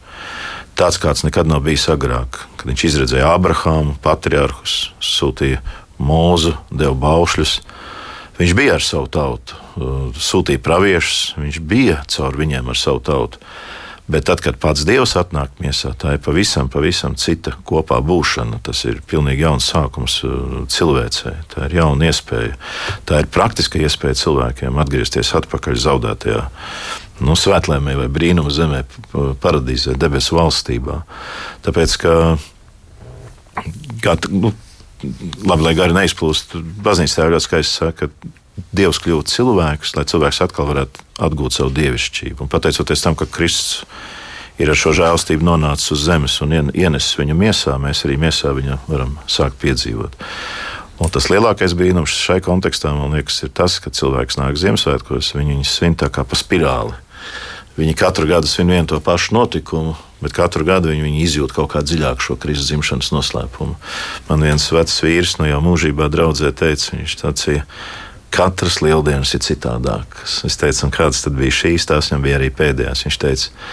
Tāds 0.80 1.00
kāds 1.02 1.26
nekad 1.26 1.50
nav 1.50 1.66
bijis 1.66 1.90
agrāk, 1.92 2.46
kad 2.56 2.70
viņš 2.70 2.86
izredzēja 2.88 3.34
Abrahāmu, 3.36 3.98
patriarhus, 4.04 4.94
sūtīja 5.04 5.60
mūzu, 6.00 6.54
deva 6.72 6.96
baušļus. 6.96 7.58
Viņš 8.40 8.54
bija 8.56 8.78
ar 8.78 8.86
savu 8.86 9.10
tautu, 9.12 9.58
uh, 9.60 9.98
sūtīja 10.16 10.62
praviešus, 10.64 11.34
viņš 11.36 11.60
bija 11.68 12.00
caur 12.08 12.40
viņiem 12.40 12.72
ar 12.72 12.80
savu 12.80 13.04
tautu. 13.04 13.44
Bet 14.10 14.26
tad, 14.26 14.40
kad 14.42 14.56
pats 14.58 14.82
Dievs 14.88 15.12
atnāk 15.20 15.60
miesā, 15.62 15.92
tā 16.00 16.16
ir 16.16 16.22
pavisam, 16.26 16.66
pavisam 16.72 17.14
cita 17.20 17.52
kopā 17.68 18.00
būšana. 18.02 18.58
Tas 18.66 18.82
ir 18.90 19.04
pilnīgi 19.06 19.44
jauns 19.44 19.68
sākums 19.70 20.16
uh, 20.24 20.64
cilvēcei. 20.72 21.36
Tā 21.52 21.68
ir 21.68 21.76
jauna 21.82 22.08
iespēja. 22.08 22.56
Tā 23.06 23.20
ir 23.22 23.30
praktiska 23.30 23.84
iespēja 23.84 24.18
cilvēkiem 24.24 24.80
atgriezties 24.82 25.36
atpakaļ 25.44 25.78
zaudētajā 25.84 26.48
nu, 27.24 27.36
svētlēmē 27.38 27.96
vai 28.00 28.08
brīnuma 28.12 28.52
zemē, 28.54 28.84
paradīzē, 29.44 29.96
debesu 30.00 30.38
valstībā. 30.38 31.02
Tāpēc, 31.66 31.96
ka 32.02 32.14
kā, 34.04 34.16
nu, 34.32 34.54
labi, 35.48 35.66
lai 35.66 35.76
gari 35.78 35.96
neizplūst, 35.98 36.58
baznīca 36.84 37.22
tā 37.22 37.32
ļoti 37.34 37.48
skaisti 37.48 37.82
saka, 37.82 38.10
ka 38.10 38.36
Dievs 38.76 39.00
kļūt 39.00 39.32
cilvēks, 39.32 39.94
lai 39.96 40.04
cilvēks 40.10 40.42
atkal 40.44 40.68
varētu 40.68 41.06
atgūt 41.24 41.56
savu 41.56 41.72
dievišķību. 41.78 42.44
Un 42.44 42.52
pateicoties 42.52 43.06
tam, 43.06 43.16
ka 43.16 43.28
Kristus 43.32 43.86
ir 44.60 44.72
ar 44.72 44.78
šo 44.78 44.92
žēlstību 44.98 45.46
nonācis 45.48 45.94
uz 45.96 46.04
zemes 46.04 46.36
un 46.44 46.58
ienesis 46.60 47.16
viņu 47.16 47.38
miesā, 47.40 47.78
mēs 47.80 48.04
arī 48.04 48.18
miesā 48.20 48.52
viņu 48.56 48.82
varam 48.90 49.16
sākt 49.32 49.62
piedzīvot. 49.64 50.20
Un 51.00 51.12
tas 51.16 51.30
lielākais 51.32 51.74
brīnums 51.80 52.12
šai 52.12 52.42
kontekstā, 52.44 52.92
man 52.92 53.16
liekas, 53.16 53.40
ir 53.48 53.54
tas, 53.56 53.78
ka 53.80 53.94
cilvēks 53.96 54.36
nāk 54.42 54.60
Ziemassvētkos, 54.60 55.32
viņi 55.38 55.56
viņus 55.56 55.76
svin 55.80 55.96
tā 55.96 56.12
kā 56.12 56.28
pa 56.28 56.36
spirāli. 56.36 56.98
Viņi 57.80 57.96
katru 57.96 58.28
gadu 58.28 58.50
svin 58.50 58.74
vienu 58.74 58.90
to 58.92 59.00
pašu 59.04 59.38
notikumu, 59.38 59.96
bet 60.20 60.36
katru 60.36 60.66
gadu 60.68 60.92
viņi, 60.92 61.06
viņi 61.06 61.24
izjūt 61.24 61.56
kaut 61.56 61.72
kā 61.72 61.84
dziļāk 61.86 62.20
šo 62.24 62.36
Kristus 62.42 62.68
dzimšanas 62.74 63.14
noslēpumu. 63.16 63.78
Man 64.28 64.44
viens 64.44 64.68
vecs 64.76 65.00
vīrs, 65.06 65.38
no 65.40 65.46
nu 65.46 65.54
jau 65.54 65.64
mūžībā 65.64 66.10
draudzē, 66.12 66.52
teica, 66.52 66.98
viņš 66.98 67.16
sacīja, 67.22 67.64
katras 68.36 68.82
lieldienas 68.84 69.32
ir 69.36 69.44
citādākas. 69.46 70.42
Es 70.48 70.60
teicu, 70.60 70.92
kādas 70.94 71.24
tad 71.24 71.40
bija 71.40 71.56
šīs, 71.62 71.88
tās 71.90 72.12
viņam 72.12 72.28
bija 72.28 72.40
arī 72.42 72.52
pēdējās. 72.60 73.06
Viņš 73.08 73.20
teica, 73.24 73.72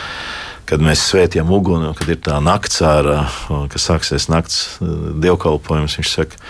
kad 0.71 0.87
mēs 0.87 1.05
svētījam 1.11 1.51
uguni, 1.55 1.93
kad 1.99 2.11
ir 2.15 2.23
tā 2.23 2.39
nakts 2.43 2.83
ārā, 2.87 3.25
kad 3.51 3.81
sāksies 3.83 4.31
nakts 4.33 4.79
eh, 4.79 4.97
dievkalpojums, 5.27 5.99
viņš 6.01 6.15
saka, 6.15 6.47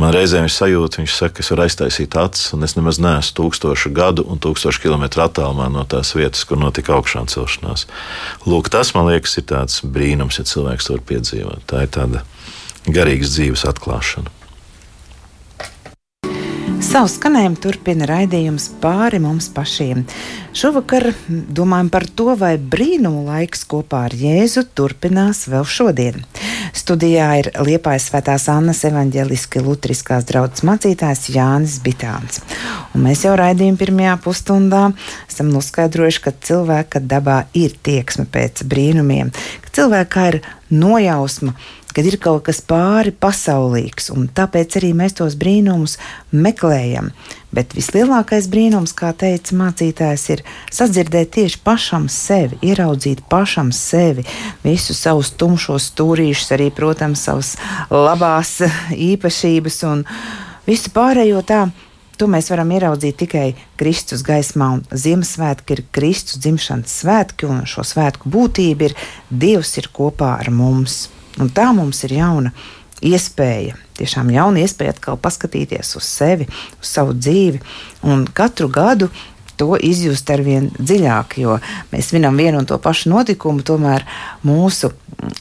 Man 0.00 0.12
reizēm 0.14 0.46
ir 0.48 0.52
sajūta, 0.52 1.02
viņš 1.02 1.14
saka, 1.14 1.36
ka 1.36 1.44
es 1.44 1.50
varu 1.52 1.64
aiztaisīt 1.66 2.16
acis, 2.16 2.52
un 2.56 2.64
es 2.64 2.74
nemaz 2.78 2.98
neesmu 3.02 3.36
tūkstošu 3.38 3.92
gadu 3.94 4.24
un 4.24 4.40
tūkstošu 4.42 4.80
kilometru 4.86 5.26
attālumā 5.26 5.68
no 5.72 5.84
tās 5.84 6.14
vietas, 6.16 6.46
kur 6.48 6.60
notika 6.60 6.96
augšām 6.96 7.28
celšanās. 7.30 7.86
Lūk, 8.48 8.72
tas 8.72 8.94
man 8.96 9.10
liekas, 9.10 9.36
ir 9.38 9.48
tāds 9.52 9.82
brīnums, 9.84 10.40
ja 10.40 10.48
cilvēks 10.48 10.88
to 10.88 10.96
var 10.96 11.04
piedzīvot. 11.12 11.66
Tā 11.68 11.84
ir 11.84 11.92
tāda 11.92 12.24
garīgas 12.88 13.36
dzīves 13.36 13.66
atklāšana. 13.68 14.32
Savu 16.82 17.08
skanējumu 17.08 17.56
turpina 17.62 18.04
raidījums 18.10 18.66
pāri 18.82 19.20
mums 19.22 19.46
pašiem. 19.54 20.02
Šovakar 20.56 21.12
domājam 21.28 21.88
par 21.94 22.04
to, 22.04 22.34
vai 22.36 22.56
brīnumu 22.58 23.22
laiks 23.28 23.62
kopā 23.70 24.02
ar 24.08 24.16
Jēzu 24.18 24.66
turpinās 24.76 25.46
vēl 25.48 25.64
šodien. 25.64 26.24
Studijā 26.72 27.26
ir 27.36 27.50
Liepājas 27.60 28.06
Svētās 28.08 28.46
Annas 28.48 28.80
evaņģeliski 28.88 29.60
lutriskās 29.60 30.24
draudzes 30.28 30.64
mācītājs 30.64 31.28
Jānis 31.34 31.76
Bitāns. 31.84 32.40
Un 32.96 33.04
mēs 33.04 33.26
jau 33.26 33.34
raidījuma 33.36 33.80
pirmajā 33.80 34.14
pusstundā 34.24 34.86
esam 35.28 35.52
noskaidrojuši, 35.52 36.22
ka 36.24 36.32
cilvēka 36.48 37.04
dabā 37.04 37.42
ir 37.52 37.76
tieksme 37.84 38.24
pēc 38.32 38.64
brīnumiem, 38.68 39.34
ka 39.64 39.76
cilvēkā 39.80 40.26
ir 40.32 40.40
nojausma 40.72 41.52
kad 41.94 42.06
ir 42.08 42.18
kaut 42.22 42.46
kas 42.48 42.62
pāri 42.64 43.12
pasaulīgs, 43.12 44.10
un 44.14 44.28
tāpēc 44.32 44.78
arī 44.80 44.92
mēs 44.96 45.18
tos 45.20 45.36
brīnumus 45.38 45.98
meklējam. 46.32 47.12
Bet 47.52 47.74
vislielākais 47.76 48.48
brīnums, 48.48 48.94
kā 48.96 49.10
teica 49.12 49.56
mācītājs, 49.60 50.24
ir 50.32 50.42
sadzirdēt 50.72 51.34
tieši 51.36 51.60
pašam 51.64 52.08
sevi, 52.12 52.56
ieraudzīt 52.64 53.20
pašam 53.28 53.74
sevi, 53.76 54.24
visus 54.64 55.02
savus 55.04 55.34
tumšos 55.36 55.90
stūrīšus, 55.92 56.52
arī, 56.56 56.70
protams, 56.72 57.26
savas 57.28 57.54
labās 57.92 58.58
īpašības 59.12 59.80
un 59.92 60.06
visu 60.68 60.92
pārējo 60.96 61.44
tā. 61.44 61.66
To 62.20 62.28
mēs 62.30 62.52
varam 62.52 62.70
ieraudzīt 62.70 63.16
tikai 63.18 63.46
Kristus 63.80 64.20
gaismā, 64.22 64.68
un 64.76 64.82
Ziemassvētki 64.88 65.74
ir 65.74 65.80
Kristus 65.96 66.38
dzimšanas 66.44 67.00
svētki, 67.02 67.48
un 67.50 67.64
šo 67.66 67.82
svētku 67.88 68.30
būtība 68.30 68.90
ir 68.90 68.94
Dievs 69.28 69.74
ir 69.80 69.88
kopā 69.92 70.36
ar 70.38 70.52
mums. 70.54 71.08
Un 71.40 71.50
tā 71.54 71.70
mums 71.76 72.02
ir 72.04 72.16
jauna 72.18 72.52
iespēja, 73.02 73.76
tiešām 73.98 74.30
jauna 74.34 74.62
iespēja 74.62 74.94
atkal 74.94 75.18
paskatīties 75.20 75.96
uz 75.98 76.06
sevi, 76.06 76.46
uz 76.80 76.88
savu 76.88 77.16
dzīvi. 77.16 77.62
Un 78.06 78.26
katru 78.36 78.68
gadu 78.72 79.10
to 79.56 79.76
izjust 79.78 80.30
ar 80.32 80.42
vien 80.42 80.70
dziļāk, 80.78 81.36
jo 81.42 81.58
mēs 81.92 82.10
svinam 82.10 82.38
vienu 82.38 82.62
un 82.62 82.68
to 82.68 82.78
pašu 82.82 83.12
notikumu, 83.12 83.64
tomēr 83.66 84.06
mūsu 84.46 84.92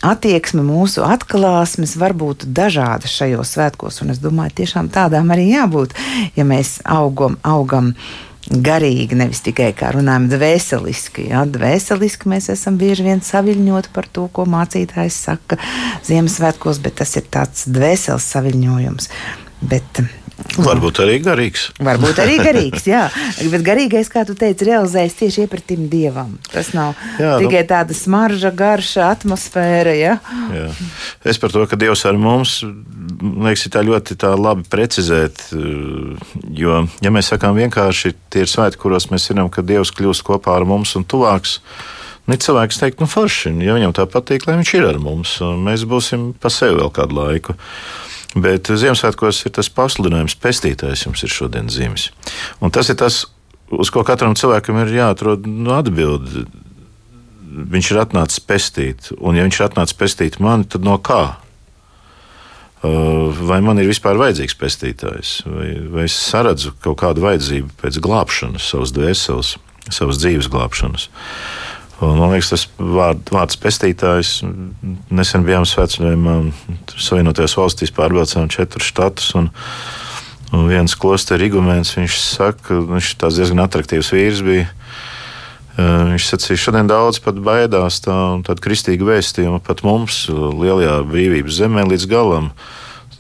attieksme, 0.05 0.63
mūsu 0.65 1.05
atklāsmes 1.05 1.95
var 1.97 2.13
būt 2.17 2.45
dažādas 2.45 3.13
šajos 3.17 3.55
svētkos. 3.55 4.01
Un 4.03 4.13
es 4.13 4.21
domāju, 4.21 4.59
tiešām 4.61 4.91
tādām 4.93 5.31
arī 5.33 5.51
jābūt, 5.53 5.95
ja 6.37 6.45
mēs 6.47 6.79
augam, 6.85 7.39
augam 7.41 7.95
garīgi, 8.49 9.17
nevis 9.17 9.43
tikai 9.45 9.69
kā 9.77 9.91
runājam, 9.95 10.27
dvēseliski. 10.31 11.27
Ja? 11.29 11.43
Dvēseliski 11.45 12.31
mēs 12.31 12.49
esam 12.53 12.79
bieži 12.81 13.05
vien 13.05 13.21
saviņoti 13.25 13.93
par 13.93 14.09
to, 14.11 14.27
ko 14.33 14.47
mācītājs 14.49 15.19
saka 15.27 15.59
Ziemassvētkos, 16.07 16.81
bet 16.83 16.99
tas 17.03 17.15
ir 17.19 17.29
tāds 17.31 17.67
dvēseles 17.69 18.31
saviņojums. 18.33 19.11
Bet 19.61 20.01
Varbūt 20.61 20.99
arī 21.03 21.17
garīgs. 21.23 21.67
Varbūt 21.79 22.19
arī 22.23 22.37
garīgs, 22.41 22.85
jā. 22.89 23.05
Bet 23.51 23.63
garīgais, 23.65 24.09
kā 24.11 24.23
tu 24.27 24.35
teici, 24.37 24.67
realizējas 24.67 25.15
tieši 25.19 25.45
iepratim 25.45 25.85
dievam. 25.91 26.33
Tas 26.51 26.73
nav 26.75 26.95
jā, 27.19 27.37
nu- 27.37 27.45
tikai 27.45 27.63
nu, 27.63 27.69
tāda 27.71 27.95
smarža, 27.97 28.51
garša, 28.51 29.07
atmosfēra. 29.15 29.95
Jā. 29.95 30.17
Jā. 30.55 30.67
Es 31.23 31.39
par 31.41 31.53
to, 31.53 31.63
ka 31.69 31.79
Dievs 31.79 32.03
ar 32.09 32.19
mums, 32.19 32.59
liekas, 33.21 33.65
ir 33.65 33.71
tā 33.71 33.85
ļoti 33.87 34.19
tā 34.19 34.33
labi 34.35 34.67
precizēt. 34.67 35.47
Jo, 36.51 36.83
ja 37.01 37.13
mēs 37.13 37.31
sakām 37.31 37.55
vienkārši 37.57 38.13
tie 38.29 38.43
ir 38.45 38.51
svētki, 38.51 38.81
kuros 38.83 39.09
mēs 39.13 39.29
zinām, 39.31 39.49
ka 39.53 39.63
Dievs 39.63 39.93
kļūst 39.95 40.25
kopā 40.27 40.59
ar 40.59 40.67
mums 40.67 40.95
un 40.99 41.07
tuvāks. 41.07 41.59
Nu, 42.29 42.37
cilvēks 42.37 42.77
teikt, 42.77 42.99
nu, 43.01 43.07
forši, 43.09 43.49
ja 43.65 43.73
viņam 43.75 43.95
tā 43.97 44.05
patīk, 44.05 44.45
lai 44.47 44.59
viņš 44.59 44.73
ir 44.77 44.85
ar 44.91 44.99
mums, 45.01 45.33
un 45.41 45.63
mēs 45.65 45.87
būsim 45.89 46.31
pa 46.39 46.51
sevi 46.53 46.77
vēl 46.77 46.91
kādu 46.93 47.17
laiku. 47.17 47.55
Bet 48.31 48.69
Ziemassvētkos 48.71 49.41
ir 49.43 49.51
tas 49.57 49.67
pasludinājums, 49.75 50.37
pestītājs 50.39 51.03
jums 51.03 51.23
ir 51.25 51.31
šodien 51.33 51.67
zīmes. 51.71 52.09
Un 52.63 52.71
tas 52.71 52.87
ir 52.91 52.95
tas, 52.99 53.25
uz 53.67 53.91
ko 53.91 54.05
katram 54.07 54.37
cilvēkam 54.39 54.79
ir 54.85 54.93
jāatrod 54.95 55.47
nu, 55.49 55.73
atbildi. 55.75 56.45
Viņš 57.71 57.89
ir 57.91 57.99
atnācis 58.05 58.39
pestīt, 58.47 59.09
un 59.19 59.35
ja 59.35 59.43
viņš 59.43 59.57
ir 59.59 59.65
atnācis 59.65 59.97
pestīt 59.99 60.39
mani, 60.39 60.63
tad 60.71 60.87
no 60.87 60.95
kā? 61.03 61.35
Uh, 62.81 63.35
vai 63.45 63.59
man 63.61 63.77
ir 63.77 63.91
vispār 63.91 64.17
vajadzīgs 64.17 64.55
pestītājs, 64.57 65.33
vai, 65.45 65.67
vai 65.91 66.05
es 66.07 66.15
saredzu 66.17 66.71
kaut 66.81 66.97
kādu 67.03 67.21
vajadzību 67.27 67.75
pēc 67.83 67.99
glābšanas, 68.01 68.71
savas 68.71 68.95
dvēseles, 68.95 69.51
savas 69.91 70.21
dzīves 70.23 70.49
glābšanas? 70.49 71.05
Uh, 71.11 71.60
Un, 72.01 72.17
man 72.17 72.31
liekas, 72.33 72.49
tas 72.49 72.63
vārd, 72.81 73.27
vārds 73.29 73.59
pestītājs. 73.61 74.39
Nesen 75.13 75.43
bijām 75.45 75.67
svētceļojumā, 75.69 76.35
Savienotajās 76.97 77.53
valstīs 77.59 77.93
pārbraucām 77.93 78.47
četrus 78.49 78.87
štatus. 78.89 79.27
Un, 79.37 79.51
un 80.49 80.65
viens 80.69 80.95
klosteris 80.97 81.51
igumēns, 81.51 81.93
viņš 81.99 82.15
saka, 82.23 82.79
viņš 82.89 83.13
tāds 83.21 83.37
diezgan 83.37 83.61
attraktīvs 83.67 84.09
vīrs 84.15 84.41
bija. 84.47 84.71
Viņš 85.77 86.25
sacīja, 86.27 86.61
šodien 86.63 86.89
daudz 86.89 87.21
pat 87.23 87.37
baidās 87.41 88.01
tā, 88.03 88.15
tādu 88.47 88.65
kristīgu 88.65 89.05
vēstījumu 89.07 89.61
pat 89.65 89.83
mums, 89.85 90.25
lielajā 90.29 90.97
brīvības 91.07 91.59
zemē, 91.61 91.85
līdz 91.91 92.07
galam. 92.09 92.49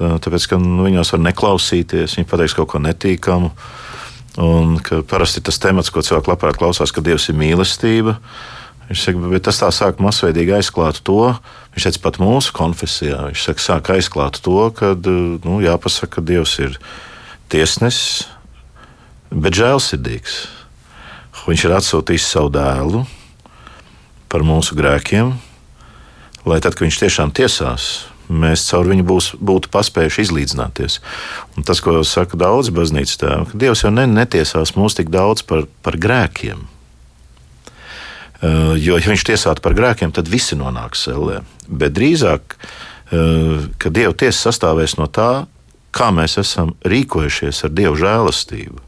Tāpēc, 0.01 0.47
ka 0.49 0.57
nu, 0.57 0.87
viņos 0.87 1.13
var 1.13 1.21
neklausīties, 1.27 2.17
viņi 2.17 2.29
pateiks 2.29 2.57
kaut 2.57 2.71
ko 2.73 2.81
netīkamu. 2.81 3.53
Un 4.41 4.73
parasti 5.11 5.43
tas 5.45 5.61
temats, 5.61 5.93
ko 5.93 6.01
cilvēki 6.01 6.33
labprāt 6.33 6.57
klausās, 6.57 6.93
ka 6.95 7.03
Dievs 7.05 7.29
ir 7.29 7.37
mīlestība. 7.37 8.17
Uh, 8.17 8.57
Viņš 8.91 9.01
saka, 9.07 9.19
bet 9.31 9.45
tas 9.47 9.55
tā 9.61 9.69
sāk 9.71 10.01
masveidīgi 10.03 10.51
aizklāt 10.57 10.97
to. 11.07 11.29
Viņš 11.71 11.85
teica, 11.87 11.99
pat 12.03 12.17
mūsu 12.19 12.51
konfesijā. 12.51 13.21
Viņš 13.29 13.43
saka, 13.47 13.63
sāk 13.63 13.91
aizklāt 13.93 14.41
to, 14.43 14.65
ka 14.75 14.89
nu, 14.99 15.61
jāpasaka, 15.63 16.17
ka 16.17 16.23
Dievs 16.27 16.57
ir 16.59 16.75
tiesnesis, 17.47 18.25
bet 19.31 19.55
žēlsirdīgs. 19.55 20.41
Viņš 21.45 21.63
ir 21.69 21.75
atsūtījis 21.77 22.25
savu 22.33 22.51
dēlu 22.51 23.05
par 24.27 24.43
mūsu 24.43 24.75
grēkiem, 24.75 25.31
lai 26.43 26.59
tad, 26.59 26.75
kad 26.75 26.83
viņš 26.83 26.99
tiešām 27.05 27.31
tiesās, 27.35 27.87
mēs 28.27 28.67
caur 28.67 28.91
viņu 28.91 29.07
būs, 29.07 29.31
būtu 29.39 29.71
paspējuši 29.71 30.27
izlīdzināties. 30.27 30.99
Un 31.55 31.63
tas, 31.67 31.79
ko 31.79 31.95
saka 32.03 32.35
daudz 32.43 32.75
baznīcas 32.75 33.23
tēvi, 33.23 33.49
ka 33.53 33.63
Dievs 33.63 33.87
jau 33.87 33.95
netiesās 33.95 34.75
mūs 34.75 34.99
tik 34.99 35.15
daudz 35.15 35.47
par, 35.47 35.63
par 35.79 35.95
grēkiem. 35.95 36.67
Eh, 38.41 38.73
jo, 38.81 38.97
ja 38.97 39.05
viņš 39.11 39.23
tiesātu 39.29 39.61
par 39.61 39.75
grēkiem, 39.77 40.09
tad 40.13 40.29
visi 40.29 40.57
nonāks 40.57 41.05
sellē. 41.05 41.43
Bet 41.69 41.93
drīzāk, 41.93 42.55
eh, 43.13 43.67
ka 43.77 43.89
Dieva 43.93 44.13
tiesa 44.17 44.49
sastāvēs 44.49 44.97
no 44.97 45.05
tā, 45.05 45.45
kā 45.93 46.09
mēs 46.09 46.39
esam 46.41 46.73
rīkojušies 46.81 47.65
ar 47.65 47.69
Dieva 47.69 47.93
žēlastību. 47.95 48.79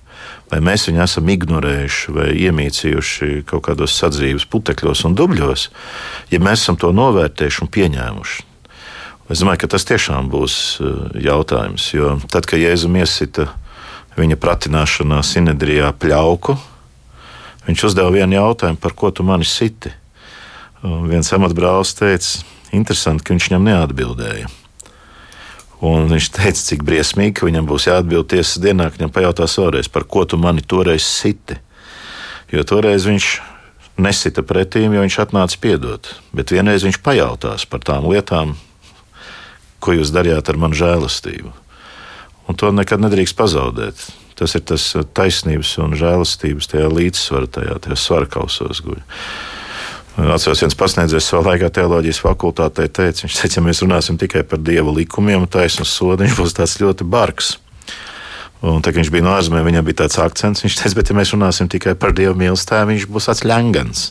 Vai 0.49 0.59
mēs 0.59 0.87
viņu 0.89 1.03
esam 1.03 1.29
ignorējuši 1.29 2.13
vai 2.13 2.29
iemīcījuši 2.33 3.45
kaut 3.45 3.63
kādos 3.67 3.93
sadzīves 3.93 4.45
putekļos 4.45 5.05
un 5.05 5.15
dubļos, 5.15 5.69
ja 6.31 6.39
mēs 6.39 6.65
esam 6.65 6.77
to 6.77 6.91
novērtējuši 6.91 7.61
un 7.61 7.69
pieņēmuši. 7.69 8.43
Es 9.29 9.39
domāju, 9.39 9.63
ka 9.63 9.67
tas 9.67 9.85
tiešām 9.85 10.33
būs 10.33 10.81
eh, 10.81 11.19
jautājums. 11.29 11.93
Jo 11.93 12.17
tad, 12.25 12.49
kad 12.49 12.57
Jēzus 12.57 12.89
iesita 12.89 13.51
viņa 14.17 14.35
pratināšanā 14.37 15.21
Sinedrijā 15.21 15.93
pļauku, 15.93 16.57
Viņš 17.67 17.85
uzdeva 17.89 18.11
vienu 18.11 18.35
jautājumu, 18.35 18.79
par 18.81 18.95
ko 18.97 19.11
tu 19.11 19.23
mani 19.23 19.47
siti. 19.47 19.93
Un 20.83 21.07
viens 21.07 21.29
amatbrālis 21.31 21.93
teica, 21.95 22.43
interesanti, 22.75 23.23
ka 23.23 23.35
viņš 23.35 23.47
viņam 23.47 23.69
neatbildēja. 23.69 24.49
Un 25.83 26.07
viņš 26.11 26.27
teica, 26.35 26.59
cik 26.59 26.83
briesmīgi, 26.87 27.37
ka 27.39 27.47
viņam 27.47 27.67
būs 27.67 27.87
jāatbild 27.89 28.29
tiesas 28.31 28.59
dienā, 28.63 28.89
ka 28.89 28.99
viņam 28.99 29.13
pajautās 29.15 29.55
vēlreiz, 29.59 29.89
par 29.91 30.07
ko 30.07 30.25
tu 30.27 30.39
mani 30.39 30.63
toreiz 30.63 31.07
siti. 31.07 31.57
Jo 32.51 32.63
toreiz 32.67 33.07
viņš 33.07 33.29
nesita 34.03 34.43
pretīm, 34.47 34.95
jo 34.95 35.03
viņš 35.03 35.19
atnāca 35.23 35.59
piedot. 35.59 36.09
Bet 36.35 36.51
vienreiz 36.55 36.85
viņš 36.87 36.99
pajautās 37.03 37.67
par 37.69 37.83
tām 37.83 38.07
lietām, 38.11 38.55
ko 39.83 39.95
jūs 39.95 40.11
darījāt 40.15 40.51
ar 40.51 40.59
manu 40.59 40.77
žēlastību. 40.79 41.51
Un 42.47 42.59
to 42.59 42.71
nekad 42.75 43.03
nedrīkst 43.03 43.35
pazaudēt. 43.39 44.03
Tas 44.39 44.55
ir 44.57 44.63
tas 44.69 44.85
taisnības 45.17 45.75
un 45.83 45.97
žēlastības 45.99 46.69
tajā 46.71 46.91
līdzsvarā, 46.93 47.49
tajā, 47.57 47.79
tajā 47.85 47.99
svarkausos 47.99 48.83
guļ. 48.85 49.01
Atceros, 50.13 50.61
viens 50.61 50.77
pasniedzējs 50.77 51.25
savā 51.31 51.53
laikā 51.53 51.71
teoloģijas 51.73 52.21
fakultātē 52.21 52.85
teica, 52.85 53.25
viņš 53.25 53.37
teica, 53.39 53.57
ja 53.57 53.65
mēs 53.65 53.81
runāsim 53.81 54.19
tikai 54.21 54.43
par 54.45 54.61
dieva 54.61 54.93
likumiem 54.93 55.41
un 55.41 55.49
taisnu 55.49 55.87
sodu, 55.89 56.21
viņš 56.21 56.35
būs 56.37 56.53
tāds 56.59 56.77
ļoti 56.83 57.07
bargs. 57.09 57.55
Un, 58.63 58.79
tā, 58.79 58.93
viņš 58.95 59.09
bija 59.11 59.25
no 59.25 59.33
ārzemēm, 59.35 59.65
viņam 59.67 59.83
bija 59.89 59.97
tāds 60.05 60.15
akcents. 60.23 60.63
Viņš 60.63 60.77
teica, 60.79 60.95
bet, 60.95 61.09
ja 61.11 61.15
mēs 61.17 61.33
runāsim 61.35 61.67
tikai 61.67 61.97
par 61.99 62.13
dievu 62.15 62.37
mīlestību, 62.39 62.93
viņš 62.93 63.05
būs 63.11 63.41
ļangans. 63.43 64.03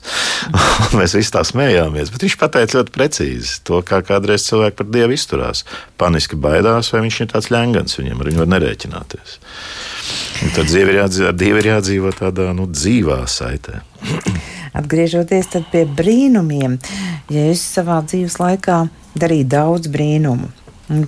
mēs 0.99 1.15
visi 1.17 1.33
tā 1.33 1.41
smējāmies. 1.49 2.11
Bet 2.13 2.27
viņš 2.27 2.37
pateica 2.37 2.77
ļoti 2.77 2.93
precīzi 2.93 3.63
to, 3.65 3.81
kā 3.81 4.03
kādreiz 4.05 4.45
cilvēki 4.51 4.77
par 4.77 4.91
dievu 4.93 5.17
izturās. 5.17 5.65
Paniski 5.97 6.37
baidās, 6.37 6.93
vai 6.93 7.01
viņš 7.07 7.21
ir 7.25 7.31
tāds 7.33 7.49
ļangans, 7.55 7.97
viņam 7.97 8.21
ar 8.21 8.29
viņu 8.29 8.43
var 8.43 8.51
nerēķināties. 8.53 9.39
Un 10.43 10.53
tad 10.59 10.69
dzīve 10.69 10.93
ir 10.93 11.01
jādzīvo, 11.01 11.31
ar 11.31 11.39
dievu 11.41 11.63
ir 11.63 11.69
jādzīvo 11.73 12.13
tādā 12.19 12.51
nu, 12.57 12.69
dzīvā 12.69 13.23
saitē. 13.33 13.81
Atgriežoties 14.83 15.49
pie 15.73 15.87
brīnumiem, 15.89 16.77
ja 17.33 17.47
es 17.49 17.65
savā 17.73 18.03
dzīves 18.05 18.37
laikā 18.43 18.83
darīju 19.17 19.49
daudz 19.57 19.89
brīnumu, 19.93 20.53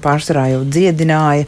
pārsvarā 0.00 0.54
jau 0.54 0.64
dziedināju 0.64 1.44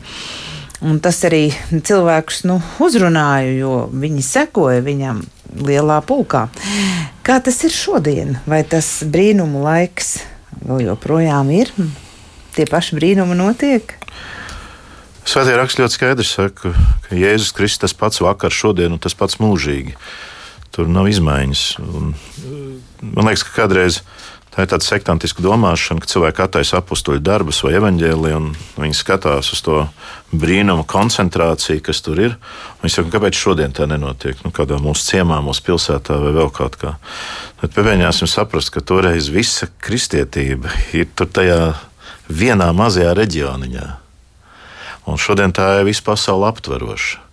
Un 0.85 0.99
tas 1.01 1.23
arī 1.25 1.49
cilvēkus 1.73 2.43
nu, 2.45 2.59
uzrunāja, 2.85 3.53
jo 3.57 3.77
viņi 3.97 4.25
sekoja 4.25 4.83
viņam 4.85 5.23
lielā 5.65 6.03
pulkā. 6.05 6.47
Kā 7.25 7.39
tas 7.41 7.62
ir 7.65 7.73
šodien? 7.73 8.37
Vai 8.45 8.61
tas 8.69 9.01
brīnumu 9.09 9.65
laiks 9.65 10.19
vēl 10.61 10.85
joprojām 10.91 11.49
ir? 11.57 11.73
Tie 12.57 12.69
paši 12.69 12.99
brīnumi 12.99 13.39
notiek? 13.39 13.97
Svētajā 15.27 15.57
rakstā 15.59 15.83
ļoti 15.83 15.97
skaidrs 15.97 16.37
saka, 16.37 16.71
ka 17.09 17.17
Jēzus 17.19 17.57
Kristus 17.57 17.83
tas 17.83 17.97
pats 17.97 18.21
vakar, 18.23 18.53
šodien 18.55 18.93
un 18.95 19.01
tas 19.03 19.17
pats 19.17 19.41
mūžīgi. 19.43 19.97
Tur 20.77 20.93
nav 20.93 21.09
izmaiņas. 21.09 21.65
Un, 21.83 22.12
man 23.01 23.31
liekas, 23.31 23.47
ka 23.49 23.62
kādreiz 23.62 24.03
Tā 24.57 24.64
ir 24.64 24.71
tāda 24.73 24.87
sektantiska 24.87 25.42
domāšana, 25.45 26.01
ka 26.01 26.09
cilvēki 26.09 26.40
attaisa 26.40 26.79
apakstuļu 26.79 27.21
darbus 27.21 27.59
vai 27.61 27.75
evaņģēliju, 27.77 28.37
un 28.40 28.47
viņi 28.81 28.97
skatās 28.97 29.51
uz 29.53 29.61
to 29.61 29.83
brīnumu 30.33 30.87
koncentrāciju, 30.88 31.83
kas 31.85 32.01
tur 32.01 32.23
ir. 32.25 32.38
Viņi 32.81 32.95
saka, 32.95 33.12
kāpēc 33.19 33.37
šodien 33.37 33.75
tā 33.77 33.85
nenotiek? 33.90 34.40
Nu, 34.47 34.55
kādā 34.57 34.79
mūsu 34.81 35.05
ciemā, 35.11 35.42
mūsu 35.45 35.61
pilsētā 35.66 36.16
vai 36.23 36.33
vēl 36.38 36.49
kaut 36.57 36.79
kā. 36.81 36.95
Bet 37.61 37.77
pieņemsim 37.77 38.31
saprast, 38.33 38.73
ka 38.73 38.81
toreiz 38.81 39.29
visa 39.29 39.69
kristietība 39.85 40.73
ir 40.97 41.12
tur 41.12 41.29
tajā 41.29 41.61
vienā 42.33 42.71
mazajā 42.73 43.12
reģioniņā. 43.12 43.87
Un 45.12 45.21
šodien 45.21 45.53
tā 45.53 45.69
ir 45.83 45.90
visa 45.90 46.01
pasaule 46.09 46.49
aptveroša. 46.49 47.27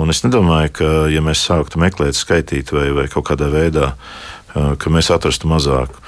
Un 0.00 0.08
es 0.12 0.24
nedomāju, 0.24 0.72
ka, 0.80 0.88
ja 1.12 1.20
mēs 1.24 1.44
sāktu 1.44 1.80
meklēt, 1.80 2.16
skaitīt 2.16 2.72
vai, 2.72 2.88
vai 2.96 3.06
kaut 3.12 3.28
kādā 3.30 3.52
veidā, 3.52 3.94
ka 4.54 4.92
mēs 4.92 5.10
atrastu 5.14 5.50
mazāku. 5.50 6.04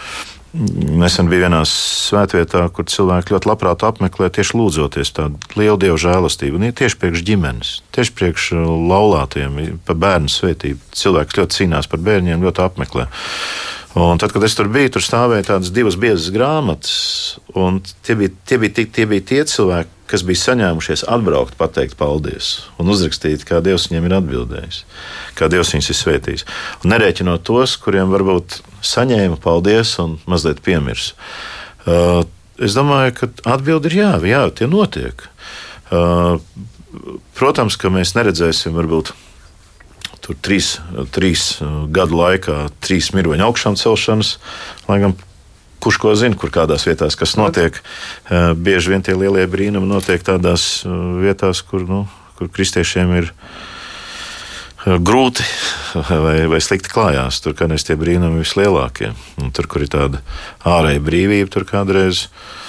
Nesen 0.50 1.28
bija 1.30 1.46
vienā 1.46 1.60
svētvietā, 1.68 2.64
kur 2.74 2.88
cilvēki 2.90 3.36
ļoti 3.36 3.46
labprāt 3.46 3.84
apmeklē 3.86 4.32
tieši 4.34 4.56
lūdzoties 4.58 5.12
tādu 5.14 5.38
lielu 5.54 5.78
dievu 5.78 5.98
žēlastību. 6.02 6.58
Un 6.58 6.74
tieši 6.74 6.98
priekš 6.98 7.22
ģimenes, 7.28 7.70
tieši 7.94 8.14
priekš 8.18 8.48
uh, 8.56 8.64
laulātiem, 8.90 9.60
par 9.86 10.00
bērnu 10.02 10.32
svētību. 10.32 10.82
Cilvēks 10.98 11.38
ļoti 11.38 11.60
cīnās 11.60 11.90
par 11.90 12.02
bērniem, 12.02 12.42
ļoti 12.42 12.64
apmeklē. 12.66 13.06
Un 13.98 14.20
tad, 14.22 14.30
kad 14.30 14.44
es 14.46 14.54
tur 14.54 14.68
biju, 14.70 14.92
tur 14.94 15.02
stāvēja 15.02 15.48
tādas 15.48 15.72
divas 15.74 15.96
biezas 15.98 16.30
grāmatas. 16.30 17.40
Tie 18.06 18.14
bija 18.14 18.30
tie, 18.46 18.58
bija, 18.62 18.74
tie, 18.76 18.84
tie 18.86 19.06
bija 19.10 19.24
tie 19.26 19.40
cilvēki, 19.50 19.90
kas 20.10 20.22
bija 20.26 20.42
saņēmušies 20.44 21.02
atbraukt, 21.10 21.56
pateikt 21.58 21.96
paldies 21.98 22.52
un 22.78 22.90
uzrakstīt, 22.94 23.42
kā 23.46 23.58
Dievs 23.64 23.88
viņiem 23.90 24.06
ir 24.06 24.14
atbildējis, 24.20 24.78
kā 25.38 25.50
Dievs 25.50 25.72
viņus 25.74 25.90
ir 25.90 25.98
svētījis. 25.98 26.46
Un 26.84 26.94
nerēķinot 26.94 27.42
tos, 27.46 27.74
kuriem 27.82 28.14
varbūt 28.14 28.60
saņēma 28.86 29.40
paldies 29.42 29.96
un 30.02 30.20
mazliet 30.30 30.62
piemirsa. 30.66 31.18
Uh, 31.82 32.22
es 32.62 32.78
domāju, 32.78 33.16
ka 33.18 33.30
atbildi 33.56 33.90
ir 33.90 33.98
jā, 34.04 34.12
jā, 34.30 34.44
tie 34.54 34.70
notiek. 34.70 35.26
Uh, 35.90 36.38
protams, 37.38 37.74
ka 37.74 37.90
mēs 37.90 38.14
neredzēsim 38.14 38.78
varbūt 38.78 39.14
tur 40.30 40.38
trīs, 40.46 40.76
trīs 41.10 41.56
gadu 41.90 42.20
laikā, 42.20 42.68
trīs 42.78 43.10
miroņu 43.16 43.48
augšām 43.48 43.74
celšanas, 43.80 44.36
lai 44.86 45.00
gan 45.02 45.16
kurš 45.80 45.98
ko 45.98 46.12
zina, 46.14 46.36
kur 46.38 46.52
kādās 46.54 46.86
vietās 46.86 47.16
kas 47.18 47.34
notiek. 47.40 47.80
Eh, 48.30 48.52
bieži 48.54 48.94
vien 48.94 49.02
tie 49.02 49.16
lielie 49.16 49.46
brīnumi 49.50 49.90
notiek 49.90 50.22
tādās 50.22 50.84
eh, 50.84 50.94
vietās, 51.24 51.64
kur, 51.66 51.82
nu, 51.88 52.04
kur 52.38 52.52
kristiešiem 52.52 53.16
ir 53.16 53.32
eh, 53.32 55.00
grūti 55.00 55.46
vai, 56.26 56.36
vai 56.52 56.62
slikti 56.62 56.92
klājās. 56.92 57.42
Tur 57.42 57.56
kādreiz 57.58 57.88
tie 57.88 57.98
brīnumi 57.98 58.44
vislielākie. 58.44 59.14
Un 59.40 59.50
tur, 59.56 59.66
kur 59.72 59.82
ir 59.82 59.92
tāda 59.92 60.22
ārēja 60.68 61.02
brīvība, 61.02 61.50
tur 61.56 61.66
kādreiz 61.68 62.28
ir 62.28 62.59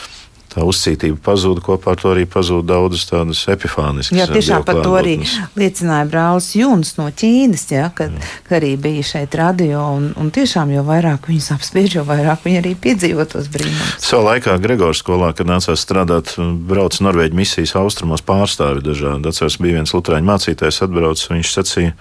tā 0.51 0.65
uzcītība 0.67 1.19
pazuda. 1.23 1.63
Kopā 1.63 1.93
ar 1.93 2.01
to 2.01 2.11
arī 2.11 2.25
pazuda 2.29 2.73
daudzas 2.73 3.07
tādas 3.09 3.41
epifāniskas. 3.51 4.17
Jā, 4.17 4.27
tiešām 4.29 4.65
par 4.67 4.81
to 4.83 4.93
arī 4.99 5.17
liecināja 5.59 6.07
brālis 6.11 6.51
Juns 6.57 6.95
no 6.99 7.07
Ķīnas, 7.07 7.65
ja, 7.71 7.87
kad, 7.95 8.13
kad 8.47 8.57
arī 8.59 8.73
bija 8.81 9.05
šeit 9.13 9.35
radio. 9.39 9.83
Un, 9.97 10.11
un 10.19 10.31
tiešām, 10.33 10.73
jo 10.75 10.83
vairāk 10.87 11.29
viņus 11.31 11.51
apspiež, 11.55 11.97
jo 11.99 12.05
vairāk 12.07 12.45
viņi 12.47 12.61
arī 12.63 12.75
piedzīvo 12.85 13.27
tos 13.31 13.49
brīnumus. 13.51 13.97
Savā 14.03 14.35
laikā 14.35 14.57
Gregors 14.63 15.03
skolā, 15.03 15.31
kad 15.37 15.49
nācās 15.49 15.83
strādāt, 15.85 16.35
brauc 16.67 16.99
Norvēģi 17.03 17.37
misijas 17.37 17.75
austrumos 17.79 18.23
pārstāvi 18.25 18.83
dažādi. 18.85 19.31
Atceros, 19.31 19.59
bija 19.61 19.79
viens 19.79 19.95
lutrāņu 19.95 20.27
mācītājs 20.27 20.83
atbrauc, 20.85 21.23
viņš 21.31 21.53
sacīja, 21.57 21.95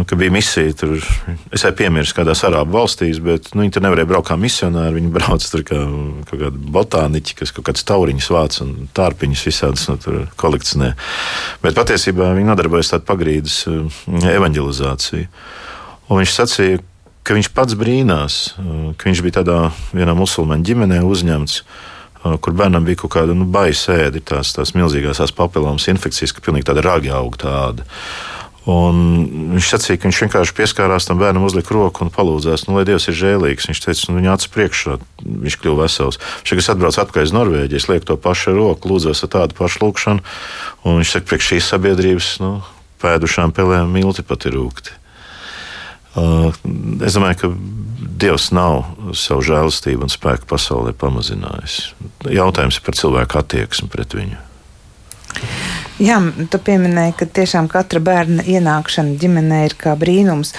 nu, 0.00 0.06
ka 0.08 0.16
bija 0.16 0.32
misija. 0.32 0.72
Tur, 0.80 0.96
es 1.52 1.64
jau 1.64 1.70
piemirstu, 1.76 2.16
kādās 2.16 2.42
arābu 2.46 2.78
valstīs, 2.78 3.20
bet 3.22 3.50
nu, 3.52 3.64
viņi 3.64 3.74
tur 3.76 3.84
nevarēja 3.84 4.08
braukt 4.08 4.30
kā 4.30 4.36
misionāri. 4.40 4.96
Viņi 4.96 5.12
brauc 5.14 5.46
tur 5.52 5.64
kā 5.68 5.80
kaut 6.30 6.40
kādi 6.40 6.72
botāniķi, 6.76 7.36
kas 7.40 7.52
kaut 7.56 7.68
kādas 7.68 7.86
tauriņas 7.88 8.30
vāc 8.34 8.60
un 8.64 8.72
tārpiņas 8.96 9.46
visādas 9.50 9.88
nu, 9.90 9.98
kolekcionē. 10.40 10.92
Bet 11.64 11.76
patiesībā 11.78 12.32
viņi 12.38 12.50
nodarbojas 12.50 12.94
ar 12.96 13.04
pagrīdes 13.06 13.62
eh, 13.68 14.00
evanģelizāciju. 14.36 15.28
Un 16.10 16.22
viņš 16.22 16.34
sacīja, 16.34 16.80
ka 17.26 17.36
viņš 17.36 17.52
pats 17.54 17.76
brīnās, 17.78 18.40
eh, 18.56 18.82
ka 18.96 19.10
viņš 19.10 19.24
bija 19.26 19.40
tādā 19.42 19.60
vienā 19.92 20.16
musulmaņu 20.18 20.68
ģimenē 20.72 21.04
uzņemts 21.06 21.60
eh, 21.60 22.36
kur 22.40 22.56
bērnam 22.56 22.88
bija 22.88 23.04
kaut 23.04 23.18
kāda 23.18 23.36
nu, 23.36 23.46
baisa 23.52 24.00
ēda, 24.08 24.24
tās, 24.32 24.56
tās 24.56 24.74
milzīgās 24.78 25.36
papillomas 25.36 25.90
infekcijas, 25.92 26.32
ka 26.32 26.44
pilnīgi 26.48 26.72
tāda 26.72 26.88
ragi 26.88 27.12
aug 27.12 27.36
tāda. 27.40 27.84
Un 28.70 28.98
viņš 29.56 29.68
sacīja, 29.72 29.98
ka 29.98 30.06
viņš 30.06 30.18
vienkārši 30.24 30.54
pieskārās 30.54 31.08
tam 31.08 31.18
bērnam, 31.18 31.46
uzlika 31.48 31.74
roku 31.74 32.04
un 32.04 32.12
palūdzās, 32.14 32.66
nu, 32.68 32.76
lai 32.76 32.84
Dievs 32.86 33.08
ir 33.10 33.16
žēlīgs. 33.18 33.66
Viņš 33.70 33.80
teica, 33.82 34.04
nu, 34.10 34.18
viņa 34.20 34.34
acis 34.36 34.52
priekšā, 34.54 34.96
viņš 35.24 35.56
kļuva 35.62 35.86
vesels. 35.86 36.20
Šeit 36.46 36.62
es 36.62 36.70
atbraucu 36.70 37.00
atpakaļ 37.02 37.26
uz 37.26 37.34
Norvēģiju, 37.34 37.80
es 37.80 37.88
lieku 37.90 38.10
to 38.12 38.18
pašu 38.20 38.54
roku, 38.54 38.92
lūdzos 38.92 39.24
ar 39.26 39.32
tādu 39.32 39.58
pašu 39.58 39.82
lūgšanu, 39.82 40.22
un 40.84 41.00
viņš 41.00 41.16
saka, 41.16 41.28
priekš 41.32 41.50
šīs 41.54 41.72
sabiedrības 41.72 42.30
nu, 42.44 42.52
pēdušām 43.02 43.56
pelēm 43.56 43.90
milti 43.96 44.26
pat 44.26 44.46
ir 44.46 44.58
rūkti. 44.60 44.94
Uh, 46.10 46.50
es 47.06 47.14
domāju, 47.14 47.38
ka 47.42 47.52
Dievs 48.20 48.50
nav 48.52 48.82
savu 49.16 49.44
žēlastību 49.46 50.04
un 50.04 50.12
spēku 50.12 50.48
pasaulē 50.50 50.92
pamazinājis. 50.98 51.94
Jautājums 52.28 52.76
ir 52.76 52.84
par 52.84 52.98
cilvēku 52.98 53.38
attieksmi 53.40 53.88
pret 53.92 54.18
viņu. 54.18 54.42
Jā, 56.00 56.16
tu 56.48 56.58
pieminēji, 56.64 57.12
ka 57.18 57.26
tiešām 57.28 57.66
katra 57.68 58.00
bērna 58.00 58.44
ienākšana 58.48 59.18
ģimenē 59.20 59.64
ir 59.66 59.74
kā 59.80 59.92
brīnums. 60.00 60.54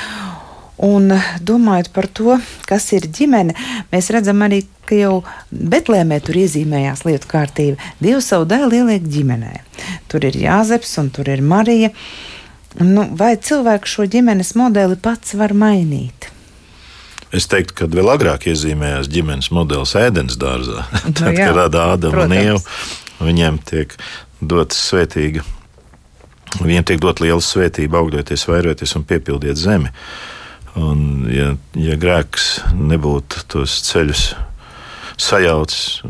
Un 0.81 1.13
domājot 1.41 1.89
par 1.93 2.07
to, 2.09 2.35
kas 2.69 2.87
ir 2.93 3.07
ģimene, 3.09 3.55
mēs 3.91 4.09
redzam 4.13 4.41
arī, 4.45 4.63
ka 4.89 4.97
jau 4.97 5.15
Betlēmē 5.49 6.19
tur 6.25 6.37
iezīmējās 6.41 7.03
lietu 7.05 7.29
kārtība. 7.29 7.91
Dievs 8.01 8.29
savu 8.29 8.45
dēlu 8.49 8.81
ieliek 8.81 9.05
ģimenē. 9.05 9.53
Tur 10.09 10.25
ir 10.29 10.37
Jāzeps 10.41 10.93
un 11.01 11.09
tur 11.13 11.29
ir 11.29 11.41
Marija. 11.41 11.89
Nu, 12.81 13.07
vai 13.17 13.33
cilvēks 13.41 13.97
šo 13.97 14.05
ģimenes 14.09 14.53
modeli 14.57 14.97
pats 15.01 15.33
var 15.37 15.53
mainīt? 15.57 16.29
Es 17.33 17.47
teiktu, 17.49 17.77
ka 17.81 17.87
vēl 17.89 18.13
agrāk 18.13 18.49
iezīmējās 18.51 19.09
ģimenes 19.09 19.49
modelis 19.55 19.97
ēdienas 19.97 20.37
dārzā. 20.37 20.85
Tad, 21.01 21.21
nu, 21.25 21.33
jā, 21.33 21.47
kad 21.47 21.57
rada 21.63 21.87
Ādama 21.95 22.27
un 22.27 22.35
Ieva, 22.37 22.61
viņiem 23.21 23.61
tiek 23.69 23.97
dot 24.41 24.75
svētīga. 24.75 25.45
Viņiem 26.59 26.85
tiek 26.87 26.99
dot 27.01 27.21
liela 27.23 27.41
svētība, 27.43 28.01
augļoties, 28.01 28.47
vairoties 28.49 28.95
un 28.99 29.07
piepildiet 29.07 29.59
zemi. 29.59 29.91
Un, 30.79 31.27
ja, 31.31 31.53
ja 31.75 31.97
grēks 31.99 32.61
nebūtu 32.75 33.45
tos 33.51 33.81
ceļus 33.87 34.31
sajaucis, 35.21 36.01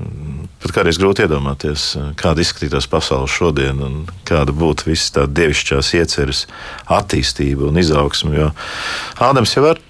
pat 0.62 0.74
kādreiz 0.76 1.00
grūti 1.02 1.26
iedomāties, 1.26 1.86
kāda 2.20 2.44
izskatītos 2.44 2.88
pasaule 2.92 3.30
šodien 3.30 3.82
un 3.84 3.96
kāda 4.28 4.54
būtu 4.56 4.88
visas 4.92 5.12
tādas 5.16 5.34
dievišķās 5.40 5.94
ieceres 6.00 6.46
attīstība 6.88 7.68
un 7.70 7.82
izaugsme. 7.82 8.36
Jo 8.38 8.52
Ādams 9.22 9.56
jau 9.58 9.66
var, 9.66 9.82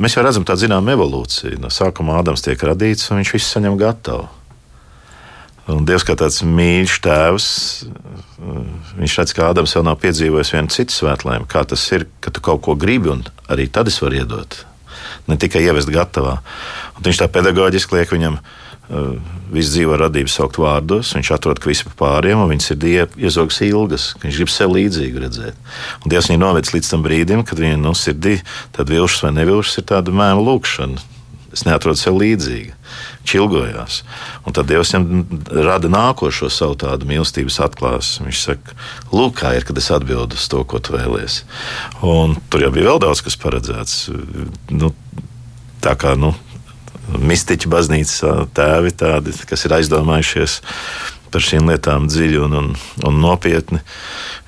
mēs 0.00 0.16
jau 0.16 0.24
redzam 0.26 0.46
tādu 0.48 0.64
zinām 0.64 0.88
evolūciju. 0.96 1.60
No 1.62 1.70
sākuma 1.72 2.18
Ādams 2.20 2.44
tiek 2.44 2.66
radīts 2.66 3.10
un 3.10 3.22
viņš 3.22 3.36
visu 3.36 3.52
saņem 3.52 3.78
gatavu. 3.80 4.26
Un 5.66 5.82
Dievs 5.86 6.04
kā 6.06 6.14
tāds 6.14 6.44
mīļš 6.46 7.00
tēvs, 7.02 7.46
viņš 9.00 9.16
redz, 9.18 9.32
ka 9.34 9.48
Ādams 9.50 9.74
vēl 9.74 9.86
nav 9.88 9.96
piedzīvojis 10.02 10.52
vienu 10.54 10.70
citu 10.70 10.94
svētlēm. 10.94 11.48
Kā 11.50 11.64
tas 11.66 11.82
ir, 11.90 12.06
ka 12.22 12.30
tu 12.30 12.42
kaut 12.44 12.62
ko 12.62 12.76
gribi, 12.78 13.10
un 13.10 13.24
arī 13.50 13.66
tad 13.66 13.90
es 13.90 13.98
varu 14.02 14.20
iedot. 14.20 14.60
Ne 15.26 15.34
tikai 15.42 15.64
ievest 15.66 15.90
gatavā. 15.90 16.38
Un 16.94 17.08
viņš 17.08 17.18
tā 17.18 17.26
pedagoģiski 17.34 17.98
liek 17.98 18.14
viņam 18.14 18.38
uh, 18.38 19.16
visu 19.50 19.72
dzīvo 19.74 19.98
radību 20.04 20.30
saukt 20.30 20.60
vārdos. 20.62 21.10
Viņš 21.18 21.32
atrod, 21.34 21.58
ka 21.58 21.72
visi 21.72 21.88
pa 21.88 21.96
pāriem, 22.04 22.44
un 22.44 22.52
viņas 22.54 22.72
ir 22.76 22.86
iezogas 23.26 23.58
ilgas. 23.66 24.08
Viņš 24.22 24.38
grib 24.38 24.54
sev 24.54 24.70
līdzīgu 24.76 25.26
redzēt. 25.26 25.58
Un 26.04 26.14
Dievs 26.14 26.30
viņu 26.30 26.44
novēc 26.44 26.70
līdz 26.76 26.94
tam 26.94 27.02
brīdim, 27.02 27.42
kad 27.48 27.58
viņa 27.58 27.82
no 27.82 27.96
sirdī 27.98 28.38
tad 28.76 28.94
vilšas 28.94 29.26
vai 29.26 29.34
nevilšas 29.40 29.82
ir 29.82 29.90
tāda 29.90 30.14
mēma 30.14 30.46
lūkšana. 30.46 31.02
Es 31.56 31.66
neatrodu 31.66 31.98
sev 31.98 32.22
līdzīgu. 32.22 32.75
Viņš 33.26 33.40
ilgojās. 33.40 33.94
Un 34.46 34.54
tad 34.54 34.68
Dievs 34.70 34.92
viņam 34.94 35.40
rada 35.66 35.88
nākošo 35.90 36.46
savu 36.46 36.76
tādu 36.78 37.08
mīlestības 37.10 37.56
atklāsmi. 37.64 38.28
Viņš 38.28 38.42
saka, 38.44 38.76
lūk, 39.10 39.40
kā 39.40 39.50
ir, 39.58 39.66
kad 39.66 39.80
es 39.80 39.90
atbildu 39.90 40.38
uz 40.38 40.44
to, 40.46 40.60
ko 40.62 40.78
tu 40.78 40.94
vēlies. 40.94 41.40
Un 42.06 42.36
tur 42.46 42.62
jau 42.62 42.70
bija 42.70 42.92
vēl 42.92 43.02
daudz 43.02 43.24
kas 43.26 43.34
paredzēts. 43.42 43.96
Nu, 44.70 44.92
tā 45.82 45.96
kā 45.98 46.14
nu, 46.14 46.36
mistiķi 47.18 47.72
baznīcas 47.72 48.46
tēvi, 48.54 48.94
tādi, 48.94 49.34
kas 49.50 49.66
ir 49.66 49.74
aizdomājušies 49.80 50.60
par 51.34 51.42
šīm 51.42 51.66
lietām 51.72 52.06
dziļi 52.06 52.44
un, 52.46 52.56
un, 52.60 52.72
un 53.10 53.20
nopietni. 53.26 53.82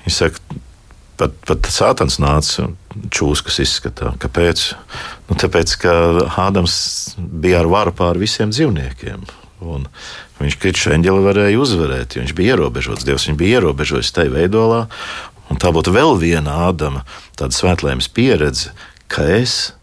Viņi 0.05 0.15
saka, 0.21 0.59
pat, 1.19 1.35
pat 1.47 1.69
Sātans 1.73 2.19
nāca 2.21 2.69
čūskas 3.13 3.59
izskatā. 3.63 4.13
Kāpēc? 4.21 4.65
Nu, 5.29 5.37
tāpēc, 5.39 5.75
ka 5.83 5.93
Ādams 6.47 6.75
bija 7.17 7.61
ar 7.63 7.69
varu 7.71 7.93
pār 7.95 8.19
visiem 8.21 8.53
dzīvniekiem. 8.55 9.27
Un 9.59 9.89
viņš 10.39 10.55
kritiski 10.59 10.93
eņģeli 10.95 11.25
varēja 11.25 11.59
uzvarēt, 11.59 12.15
jo 12.15 12.23
viņš 12.23 12.35
bija 12.37 12.55
ierobežots. 12.55 13.05
Dievs 13.07 13.27
viņu 13.27 13.39
bija 13.41 13.59
ierobežojis 13.59 14.13
tajā 14.15 14.31
veidolā. 14.37 14.85
Un 15.49 15.59
tā 15.59 15.73
būtu 15.75 15.91
vēl 15.95 16.15
viena 16.21 16.61
Ādama 16.69 17.03
svētlēmas 17.39 18.07
pieredze, 18.13 18.71
ka 19.11 19.25
es 19.39 19.73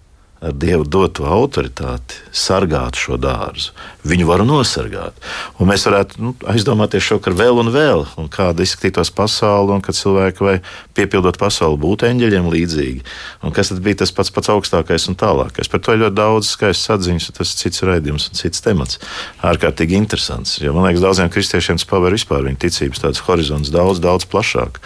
ar 0.40 0.52
Dievu 0.52 0.84
doto 0.84 1.24
autoritāti 1.28 2.18
sargāt 2.34 2.98
šo 3.00 3.16
dārzu. 3.20 3.72
Viņu 4.06 4.26
var 4.28 4.44
nosargāt. 4.46 5.16
Un 5.58 5.70
mēs 5.70 5.86
varētu 5.88 6.20
nu, 6.22 6.32
aizdomāties 6.52 7.04
šovakar 7.06 7.36
vēl 7.38 7.60
un 7.62 7.70
vēl, 7.74 8.04
un 8.20 8.28
kāda 8.32 8.62
izskatītos 8.62 9.10
pasaule, 9.16 9.72
un 9.74 9.84
kad 9.84 9.96
cilvēki 9.96 10.44
vai 10.44 10.56
piepildot 10.96 11.38
pasauli 11.40 11.80
būtu 11.80 12.08
eņģeļiem 12.10 12.50
līdzīgi. 12.52 13.04
Un 13.46 13.54
kas 13.56 13.72
tad 13.72 13.80
bija 13.84 14.02
tas 14.02 14.12
pats, 14.14 14.32
pats 14.34 14.52
augstākais 14.52 15.08
un 15.10 15.16
tālākais? 15.18 15.70
Par 15.72 15.82
to 15.82 15.96
ir 15.96 16.04
ļoti 16.04 16.18
daudz 16.18 16.52
skaistas 16.52 16.94
atziņas, 16.98 17.30
un 17.30 17.38
tas 17.40 17.54
ir 17.54 17.62
cits 17.62 17.84
raidījums 17.88 18.28
un 18.30 18.38
cits 18.38 18.62
temats. 18.64 19.00
Ārkārtīgi 19.46 19.96
interesants. 19.98 20.58
Jo 20.60 20.76
man 20.76 20.86
liekas, 20.90 21.04
daudziem 21.04 21.32
kristiešiem 21.32 21.80
tas 21.80 21.88
paver 21.88 22.14
vispār 22.14 22.44
viņa 22.46 22.62
ticības 22.66 23.02
tāds 23.02 23.24
horizons 23.26 23.72
daudz, 23.72 24.02
daudz 24.04 24.28
plašāk. 24.30 24.78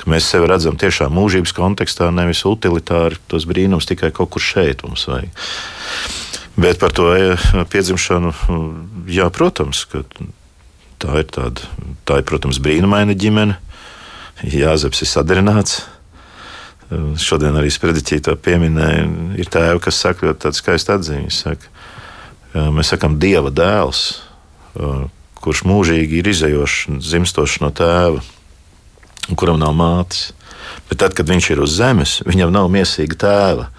Ka 0.00 0.10
mēs 0.10 0.26
sevi 0.32 0.48
redzam 0.50 0.80
tiešām 0.80 1.14
mūžības 1.14 1.54
kontekstā, 1.56 2.10
nevis 2.14 2.44
utilitāri 2.48 3.20
tos 3.30 3.46
brīnums 3.48 3.88
tikai 3.88 4.10
kaut 4.14 4.32
kur 4.34 4.42
šeit 4.42 4.84
mums 4.94 5.08
vajag. 5.10 5.44
Bet 6.54 6.78
par 6.78 6.94
to 6.94 7.10
piedzimšanu, 7.66 8.30
jā, 9.10 9.26
protams, 9.34 9.82
tā 11.02 11.16
ir 11.18 11.26
tāda, 11.34 11.66
tā 12.06 12.20
ir, 12.20 12.28
protams, 12.28 12.62
brīnumaina 12.62 13.16
ģimene. 13.18 13.58
Jāzeps 14.46 15.02
ir 15.02 15.10
sadarināts. 15.10 15.82
Šodien 17.18 17.56
arī 17.58 17.72
sprediķī 17.74 18.20
to 18.22 18.36
pieminēja. 18.38 19.08
Ir 19.40 19.50
tēvi, 19.50 19.82
kas 19.82 19.98
saka 19.98 20.28
ļoti 20.28 20.44
tādu 20.46 20.60
skaistu 20.60 20.94
atziņu. 20.94 21.34
Saka, 21.34 21.70
mēs 22.74 22.92
sakām, 22.94 23.18
Dieva 23.18 23.50
dēls, 23.50 24.04
kurš 25.42 25.64
mūžīgi 25.66 26.20
ir 26.20 26.30
izējošs, 26.30 26.86
dzimstošs 27.02 27.60
no 27.64 27.72
tēva, 27.74 28.22
kuram 29.34 29.58
nav 29.58 29.74
mātes. 29.74 30.30
Bet 30.88 31.02
tad, 31.02 31.18
kad 31.18 31.28
viņš 31.28 31.50
ir 31.50 31.62
uz 31.64 31.74
zemes, 31.76 32.20
viņam 32.28 32.52
nav 32.54 32.70
miesīga 32.72 33.18
tēva. 33.26 33.70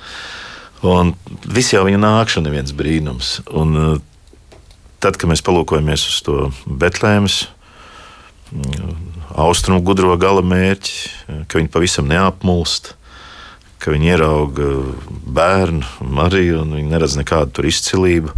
Un 0.86 1.14
viss 1.50 1.74
jau 1.74 1.86
viņa 1.88 2.02
nākšana 2.02 2.52
ir 2.52 2.60
viens 2.60 2.76
brīnums. 2.76 3.40
Un, 3.50 3.76
uh, 3.80 4.60
tad, 5.04 5.18
kad 5.18 5.30
mēs 5.32 5.44
palūkojamies 5.46 6.06
uz 6.12 6.20
to 6.26 6.38
Betlēmas 6.66 7.46
mm, 8.52 8.94
austrumu 9.46 9.82
gudro 9.86 10.14
gala 10.22 10.44
mērķi, 10.46 10.94
ka 11.50 11.60
viņi 11.60 11.74
pavisam 11.74 12.08
neapmulst, 12.12 12.94
ka 13.82 13.94
viņi 13.94 14.14
ierauga 14.14 14.70
bērnu, 15.36 15.84
Mariju, 16.16 16.62
un 16.64 16.78
viņi 16.80 16.94
neredz 16.94 17.18
nekādu 17.20 17.68
izcilību, 17.70 18.34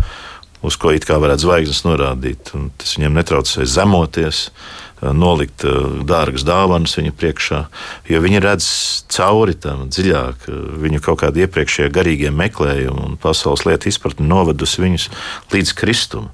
uz 0.67 0.75
ko 0.81 0.91
it 0.95 1.05
kā 1.07 1.19
varētu 1.21 1.45
zvaigznes 1.45 1.85
norādīt. 1.85 2.51
Un 2.57 2.71
tas 2.79 2.97
viņiem 2.97 3.15
netraucēja 3.19 3.69
zemoties. 3.77 4.47
Uh, 4.47 4.86
Eh, 4.86 4.86
nolikt 5.01 5.65
eh, 5.67 5.73
dārgas 6.07 6.45
dāvanas 6.47 6.97
viņa 6.97 7.13
priekšā, 7.17 7.63
jo 8.09 8.21
viņi 8.23 8.43
redz 8.43 8.69
cauri 9.13 9.57
tam 9.59 9.87
dziļāk. 9.93 10.47
Eh, 10.47 10.63
viņu 10.85 11.03
kaut 11.05 11.21
kādi 11.23 11.45
iepriekšējie 11.45 11.93
garīgie 11.93 12.31
meklējumi 12.33 13.03
un 13.05 13.19
pasaules 13.21 13.67
lietu 13.67 13.91
izpratne 13.91 14.27
novedusi 14.27 14.81
viņus 14.83 15.11
līdz 15.53 15.75
Kristum. 15.77 16.31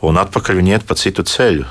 Un 0.00 0.16
atpakaļ 0.16 0.56
viņi 0.56 0.72
iet 0.72 0.84
pa 0.88 0.94
citu 0.96 1.20
ceļu. 1.28 1.66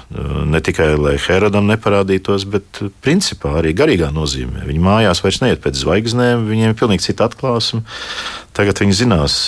Ne 0.54 0.60
tikai 0.62 0.92
lai 1.02 1.16
Herodam 1.18 1.66
neparādītos, 1.66 2.44
bet 2.46 2.78
principā 3.02 3.56
arī 3.58 3.72
garīgā 3.74 4.12
nozīmē. 4.14 4.68
Viņi 4.68 4.84
mājās 4.86 5.24
vairs 5.26 5.40
neiet 5.42 5.64
pēc 5.64 5.80
zvaigznēm, 5.82 6.46
viņiem 6.46 6.76
ir 6.76 6.78
pilnīgi 6.78 7.08
cita 7.08 7.26
atklāsme. 7.26 7.82
Tagad 8.54 8.84
viņi 8.84 9.00
zinās, 9.00 9.40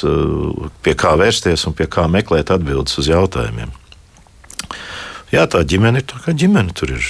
pie 0.81 0.95
kā 0.97 1.13
vērsties 1.13 1.67
un 1.69 1.77
pie 1.77 1.85
kā 1.93 2.07
meklēt 2.09 2.49
atbildes 2.49 2.97
uz 2.97 3.11
jautājumiem. 3.13 3.69
Jā, 5.31 5.45
tā 5.47 5.61
ģimene 5.63 6.01
ir 6.01 6.07
tā 6.11 6.17
kā 6.19 6.33
ģimene. 6.35 6.73
Tur 6.75 6.91
ir 6.97 7.05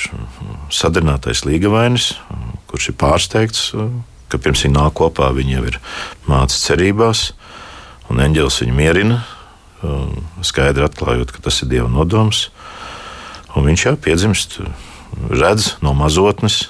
sadarbinātais 0.70 1.42
līgavainis, 1.48 2.12
kurš 2.70 2.92
ir 2.92 2.98
pārsteigts, 3.02 3.64
ka 4.30 4.38
pirms 4.38 4.62
viņa 4.68 4.76
nāk 4.78 4.94
kopā, 5.00 5.32
viņa 5.34 5.56
jau 5.56 5.64
ir 5.72 5.80
mācīts 6.30 6.68
cerībās, 6.70 7.24
un 8.14 8.22
eņģēlis 8.22 8.60
viņu 8.62 8.76
mierina, 8.78 9.24
skaidri 10.46 10.86
atklājot, 10.86 11.34
ka 11.34 11.42
tas 11.48 11.64
ir 11.64 11.72
Dieva 11.72 11.90
nodoms. 11.90 12.50
Un 13.58 13.66
viņš 13.66 13.88
jau 13.88 13.96
piedzimst, 14.00 14.60
redz 15.34 15.74
no 15.82 15.96
mazotnes 15.98 16.68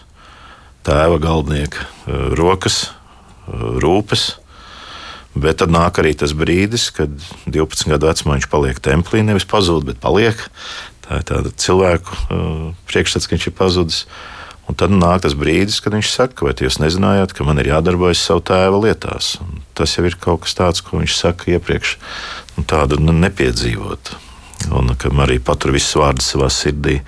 tēva 0.87 1.19
galdnieka 1.21 1.83
rokas, 2.39 2.85
rūpes. 3.51 4.37
Bet 5.31 5.61
tad 5.61 5.71
nāk 5.71 5.95
arī 6.01 6.11
tas 6.17 6.33
brīdis, 6.35 6.89
kad 6.91 7.11
12 7.47 7.87
gadu 7.87 8.09
vecumā 8.09 8.35
viņš 8.35 8.47
paliek 8.51 8.81
templī, 8.83 9.21
nevis 9.23 9.47
pazūd, 9.47 9.85
bet 9.87 10.01
paliek. 10.03 10.41
Tā 11.11 11.17
ir 11.19 11.25
tāda 11.27 11.49
cilvēku 11.59 12.13
uh, 12.15 12.59
priekšstats, 12.87 13.27
ka 13.27 13.35
viņš 13.35 13.47
ir 13.49 13.55
pazudis. 13.57 14.05
Un 14.69 14.77
tad 14.79 14.93
nāk 14.95 15.25
tas 15.25 15.33
brīdis, 15.35 15.81
kad 15.83 15.91
viņš 15.91 16.07
saka, 16.07 16.45
vai 16.47 16.53
jūs 16.55 16.77
nezinājāt, 16.79 17.33
ka 17.35 17.43
man 17.43 17.59
ir 17.59 17.67
jādarbojas 17.73 18.21
savu 18.23 18.39
tēva 18.47 18.77
lietās. 18.79 19.33
Un 19.43 19.59
tas 19.75 19.97
jau 19.97 20.05
ir 20.07 20.15
kaut 20.21 20.45
kas 20.45 20.55
tāds, 20.55 20.83
ko 20.85 21.01
viņš 21.01 21.17
saka 21.17 21.51
iepriekš, 21.51 21.97
nu, 22.55 22.63
tādu 22.63 23.01
nepiedzīvot. 23.03 24.13
Un 24.71 24.93
ka 24.95 25.11
arī 25.25 25.41
patur 25.43 25.75
visus 25.75 25.99
vārdus 25.99 26.31
savā 26.31 26.47
sirdī. 26.53 27.01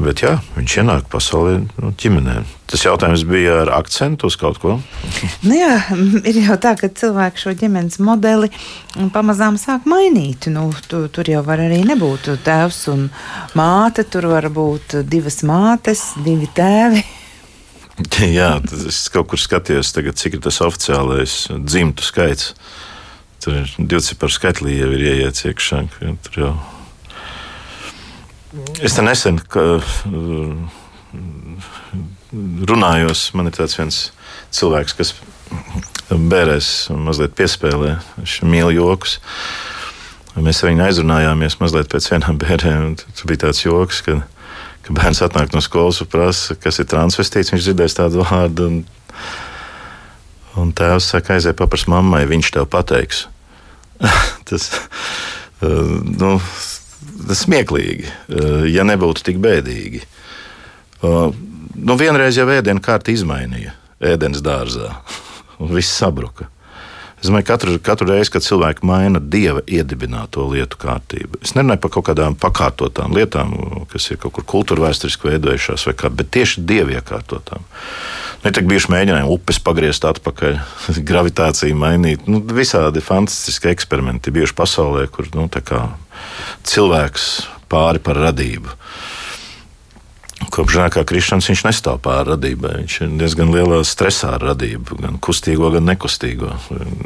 Bet 0.00 0.22
jā, 0.24 0.30
viņš 0.54 0.74
ienāk 0.80 1.08
pasaulē 1.12 1.58
nu, 1.60 1.90
ģimenē. 2.00 2.38
Tas 2.70 2.86
jautājums 2.86 3.24
bija 3.28 3.58
ar 3.66 3.72
akcentu 3.76 4.30
uz 4.30 4.36
kaut 4.40 4.56
ko. 4.62 4.78
nu 5.44 5.58
jā, 5.58 5.74
ir 6.30 6.38
jau 6.46 6.56
tā, 6.62 6.72
ka 6.80 6.88
cilvēki 6.88 7.42
šo 7.42 7.52
ģimenes 7.60 8.00
modeli 8.00 8.48
pamazām 9.12 9.58
sāk 9.60 9.84
mainīt. 9.90 10.48
Nu, 10.54 10.70
tu, 10.88 11.02
tur 11.12 11.28
jau 11.28 11.44
var 11.44 11.60
arī 11.66 11.82
nebūt 11.84 12.30
tēvs 12.46 12.80
un 12.94 13.08
māte, 13.58 14.06
tur 14.08 14.30
var 14.32 14.48
būt 14.48 15.02
divas 15.04 15.42
mātes, 15.44 16.14
divi 16.24 16.48
tēvi. 16.56 17.04
jā, 18.40 18.54
es 18.88 19.04
kaut 19.12 19.28
kur 19.34 19.40
skatījos, 19.40 19.92
tagad, 19.92 20.16
cik 20.16 20.38
ir 20.38 20.44
tas 20.48 20.62
oficiālais 20.64 21.42
dzimtu 21.60 22.08
skaits. 22.08 22.54
Tur 23.44 23.62
ir 23.62 23.72
divi 23.76 24.04
cipari 24.04 24.32
skaitlī 24.32 24.80
jau 24.80 24.92
ir 24.96 25.08
ieiet 25.12 25.44
iekšā. 25.48 25.86
Tur 26.24 26.44
jau 26.46 26.54
ir 26.54 26.79
Es 28.82 28.96
te 28.96 29.02
nesen 29.06 29.38
runājos, 32.70 33.28
man 33.38 33.50
ir 33.50 33.54
tāds 33.54 33.76
viens 33.78 33.98
cilvēks, 34.54 34.96
kas 34.98 35.12
bērēs 36.10 36.70
mazliet 36.98 37.36
piespēlē, 37.38 37.96
viņš 38.16 38.34
mīl 38.50 38.72
joks. 38.74 39.20
Mēs 40.40 40.62
ar 40.62 40.70
viņu 40.70 40.84
aizrunājāmies 40.86 41.58
mazliet 41.62 41.90
pēc 41.92 42.08
vienām 42.12 42.38
bērniem. 42.42 42.96
Tur 42.98 43.30
bija 43.30 43.44
tāds 43.46 43.62
joks, 43.62 44.02
ka, 44.06 44.20
ka 44.86 44.98
bērns 44.98 45.22
atnāk 45.26 45.54
no 45.54 45.62
skolas 45.62 46.00
un 46.02 46.10
prasa, 46.10 46.56
kas 46.58 46.78
ir 46.82 46.88
transvestīts. 46.90 47.52
Viņš 47.54 47.66
dzirdēs 47.66 47.98
tādu 47.98 48.22
vārdu. 48.22 48.66
Un, 48.70 48.82
un 50.58 50.74
tēvs 50.74 51.10
saka, 51.12 51.36
aizej 51.36 51.54
papras 51.58 51.86
mammai, 51.90 52.24
viņš 52.30 52.54
tev 52.56 52.70
pateiks. 52.70 53.26
Tas, 54.50 54.70
nu, 55.60 56.30
tas 56.40 56.69
smieklīgi, 57.36 58.06
eh, 58.06 58.62
ja 58.74 58.86
nebūtu 58.86 59.24
tik 59.26 59.40
bēdīgi. 59.42 60.00
Eh, 60.00 61.42
nu, 61.74 61.98
vienreiz 62.00 62.38
jau 62.38 62.48
ēdienu 62.50 62.82
kārtu 62.84 63.14
izmainīja 63.14 63.76
ēdienas 64.00 64.42
dārzā, 64.44 64.94
un 65.62 65.74
viss 65.76 65.98
sabruka. 66.00 66.48
Es 67.20 67.28
domāju, 67.28 67.44
ka 67.44 67.52
katru, 67.52 67.74
katru 67.84 68.06
reizi, 68.08 68.32
kad 68.32 68.44
cilvēki 68.46 68.86
maina 68.88 69.20
dieva 69.20 69.60
iedibināto 69.68 70.46
lietu 70.48 70.78
kārtību, 70.80 71.42
es 71.44 71.52
nerunāju 71.52 71.82
par 71.84 71.92
kaut 71.92 72.06
kādām 72.08 72.36
pakārtotām 72.40 73.12
lietām, 73.12 73.52
kas 73.92 74.08
ir 74.08 74.20
kaut 74.22 74.38
kur 74.38 74.46
kultūra 74.48 74.86
vēsturiski 74.86 75.28
veidojušās, 75.28 75.84
kā, 76.00 76.08
bet 76.08 76.32
tieši 76.32 76.64
dievu 76.64 76.96
iekārtotām. 76.96 77.66
Nu, 78.40 78.48
ir 78.48 78.64
bijuši 78.64 78.88
mēģinājumi 78.88 79.32
upes 79.34 79.58
pagriezt 79.60 80.06
atpakaļ, 80.08 80.58
gravitāciju 81.10 81.76
mainīt. 81.76 82.24
Nu, 82.30 82.40
visādi 82.40 83.02
fantastiski 83.04 83.68
eksperimenti 83.72 84.32
bijuši 84.32 84.56
pasaulē, 84.56 85.06
kur 85.12 85.28
nu, 85.36 85.48
cilvēks 86.64 87.26
pāri 87.70 88.00
par 88.02 88.20
radību. 88.28 88.78
Kopš 90.50 90.72
Žēkā 90.72 91.02
Krišņans 91.04 91.46
viņš 91.50 91.62
nestāv 91.66 91.98
pāri 92.02 92.32
radībai. 92.32 92.72
Viņš 92.80 92.94
ir 93.04 93.10
diezgan 93.20 93.52
lielā 93.52 93.82
stresā 93.84 94.32
ar 94.38 94.46
radību, 94.48 94.96
gan 95.02 95.18
kustīgo, 95.22 95.68
gan 95.74 95.84
nekustīgo. 95.86 96.54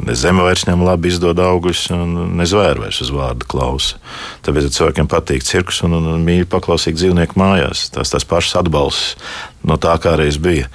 Ne 0.07 0.15
zeme 0.17 0.45
vairs 0.45 0.63
ņem 0.69 0.85
labi 0.87 1.11
izdod 1.11 1.41
augļus, 1.43 1.89
ne 1.91 2.47
zvēri 2.47 2.85
vairs 2.85 3.01
uz 3.03 3.11
vārdu 3.13 3.47
klausa. 3.51 3.99
Tāpēc 4.47 4.71
cilvēkiem 4.77 5.11
patīk 5.11 5.43
cirkus 5.45 5.83
un, 5.85 5.97
un, 5.99 6.23
mīļi 6.25 6.47
paklausīt 6.49 6.95
dzīvnieku 6.95 7.37
mājās. 7.41 7.89
Tās 7.93 8.15
tās 8.15 8.25
pašas 8.25 8.61
atbalsts 8.63 9.19
no 9.67 9.77
tā, 9.83 9.99
kā 9.99 10.15
reiz 10.15 10.39
bija 10.39 10.71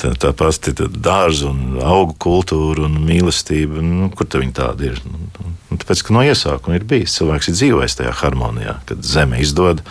tā, 0.00 0.12
tā 0.18 0.32
pati 0.36 0.74
dārza 0.74 1.50
un 1.50 1.80
augu 1.84 2.16
kultūra 2.20 2.86
un 2.88 2.98
mīlestība. 3.04 3.82
Nu, 3.84 4.10
kur 4.14 4.28
viņi 4.32 4.54
tādi 4.56 4.90
ir? 4.90 5.00
Nu, 5.04 5.78
tāpēc, 5.78 6.04
ka 6.06 6.16
no 6.16 6.24
iesākuma 6.26 6.78
ir 6.78 6.86
bijis 6.88 7.18
cilvēks 7.18 7.50
ir 7.50 7.58
dzīvojis 7.58 7.98
tajā 8.00 8.14
harmonijā, 8.22 8.78
kad 8.88 9.04
zeme 9.06 9.40
izdod 9.42 9.84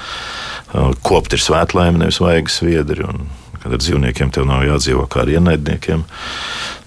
kopt 1.05 1.33
ir 1.33 1.41
svētlaime, 1.41 1.97
nevis 1.97 2.19
vaigas 2.21 2.59
sviedri. 2.59 3.07
Kad 3.59 3.75
ar 3.75 3.81
dzīvniekiem 3.81 4.29
tev 4.31 4.45
nav 4.47 4.63
jādzīvo 4.67 5.07
kā 5.11 5.23
ar 5.25 5.33
ienaidniekiem. 5.33 6.05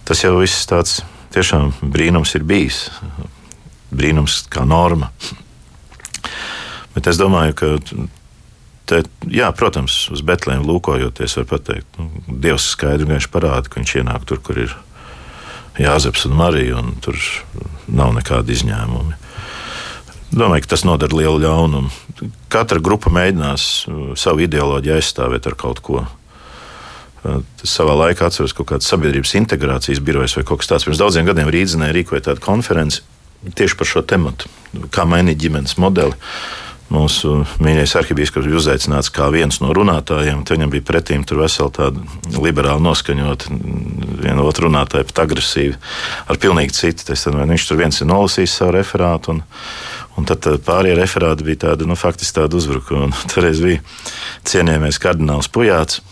Tas 0.08 0.22
jau 0.24 0.38
viss 0.38 0.68
tāds 0.70 1.02
tiešām 1.34 1.72
brīnums 1.82 2.32
ir 2.38 2.46
bijis. 2.48 2.86
Brīnums 3.92 4.42
kā 4.52 4.64
norma. 4.68 5.10
Bet 6.94 7.08
es 7.10 7.20
domāju, 7.20 7.56
ka 7.58 7.74
te, 8.88 9.02
jā, 9.30 9.48
protams, 9.56 10.06
uz 10.14 10.22
Betlēmu 10.26 10.66
lūkojoties, 10.68 11.36
var 11.40 11.48
pateikt, 11.50 11.98
nu, 11.98 12.08
Dievs 12.42 12.70
skaidri 12.74 13.08
vienkārši 13.08 13.32
parāda, 13.32 13.68
ka 13.70 13.80
viņš 13.80 13.94
ienāk 14.02 14.26
tur, 14.28 14.40
kur 14.44 14.62
ir 14.64 14.74
Jāzeps 15.80 16.26
un 16.28 16.36
Marija, 16.36 16.80
un 16.82 16.96
tur 17.00 17.16
nav 17.88 18.12
nekādi 18.16 18.56
izņēmumi. 18.56 19.18
Domāju, 20.32 20.64
ka 20.64 20.72
tas 20.72 20.84
nodara 20.88 21.16
lielu 21.16 21.42
ļaunumu. 21.42 21.92
Katra 22.52 22.80
grupa 22.80 23.12
mēģinās 23.12 23.68
uh, 23.88 24.02
savu 24.16 24.44
ideoloģiju 24.46 24.96
aizstāvēt 24.96 25.48
ar 25.48 25.56
kaut 25.60 25.82
ko. 25.84 26.04
Uh, 27.22 27.40
tas 27.60 27.74
savā 27.76 27.96
laikā 27.98 28.28
atceros 28.28 28.54
kaut 28.56 28.70
kādas 28.72 28.88
sabiedrības 28.88 29.34
integrācijas 29.40 30.00
birojas 30.04 30.36
vai 30.38 30.44
kaut 30.48 30.62
kas 30.62 30.72
tāds. 30.72 30.88
Pirms 30.88 31.00
daudziem 31.00 31.28
gadiem 31.28 31.52
Rīdzenē 31.52 31.90
rīkoja 31.92 32.30
tādu 32.30 32.44
konferenci 32.44 33.04
tieši 33.58 33.76
par 33.76 33.88
šo 33.88 34.04
tematu, 34.06 34.48
kā 34.94 35.04
mainīt 35.08 35.40
ģimenes 35.42 35.76
modeli. 35.82 36.16
Mūsu 36.92 37.38
mīļākais 37.62 37.94
arhibīskaps 38.02 38.48
bija 38.48 38.58
uzaicināts 38.60 39.08
kā 39.14 39.30
viens 39.32 39.62
no 39.62 39.72
runātājiem. 39.72 40.42
Viņam 40.48 40.72
bija 40.74 40.84
pretīm 40.90 41.24
tur 41.28 41.40
vesela 41.40 41.72
tāda 41.72 42.02
liberāli 42.36 42.84
noskaņota, 42.84 43.56
viena 44.20 44.44
otru 44.44 44.68
runātāja 44.68 45.08
pat 45.08 45.22
agresīva, 45.24 45.78
ar 46.28 46.40
pilnīgi 46.42 46.76
citu. 46.76 47.08
Tas, 47.08 47.24
tad, 47.24 47.38
viņš 47.48 47.68
tur 47.70 47.80
viens 47.80 48.02
ir 48.02 48.10
nolasījis 48.12 48.60
savu 48.60 48.76
referātu. 48.78 49.36
Un, 49.36 49.44
Un 50.12 50.26
tad 50.28 50.44
pārējie 50.66 50.92
referāti 50.98 51.44
bija 51.46 51.58
tādi, 51.62 51.86
nu, 51.88 51.94
faktiski 51.96 52.36
tādi 52.36 52.58
uzbrukumi. 52.58 53.14
Toreiz 53.32 53.62
bija 53.64 53.80
cienījamais 54.44 54.98
kardināls 55.00 55.48
Pujāts, 55.48 56.02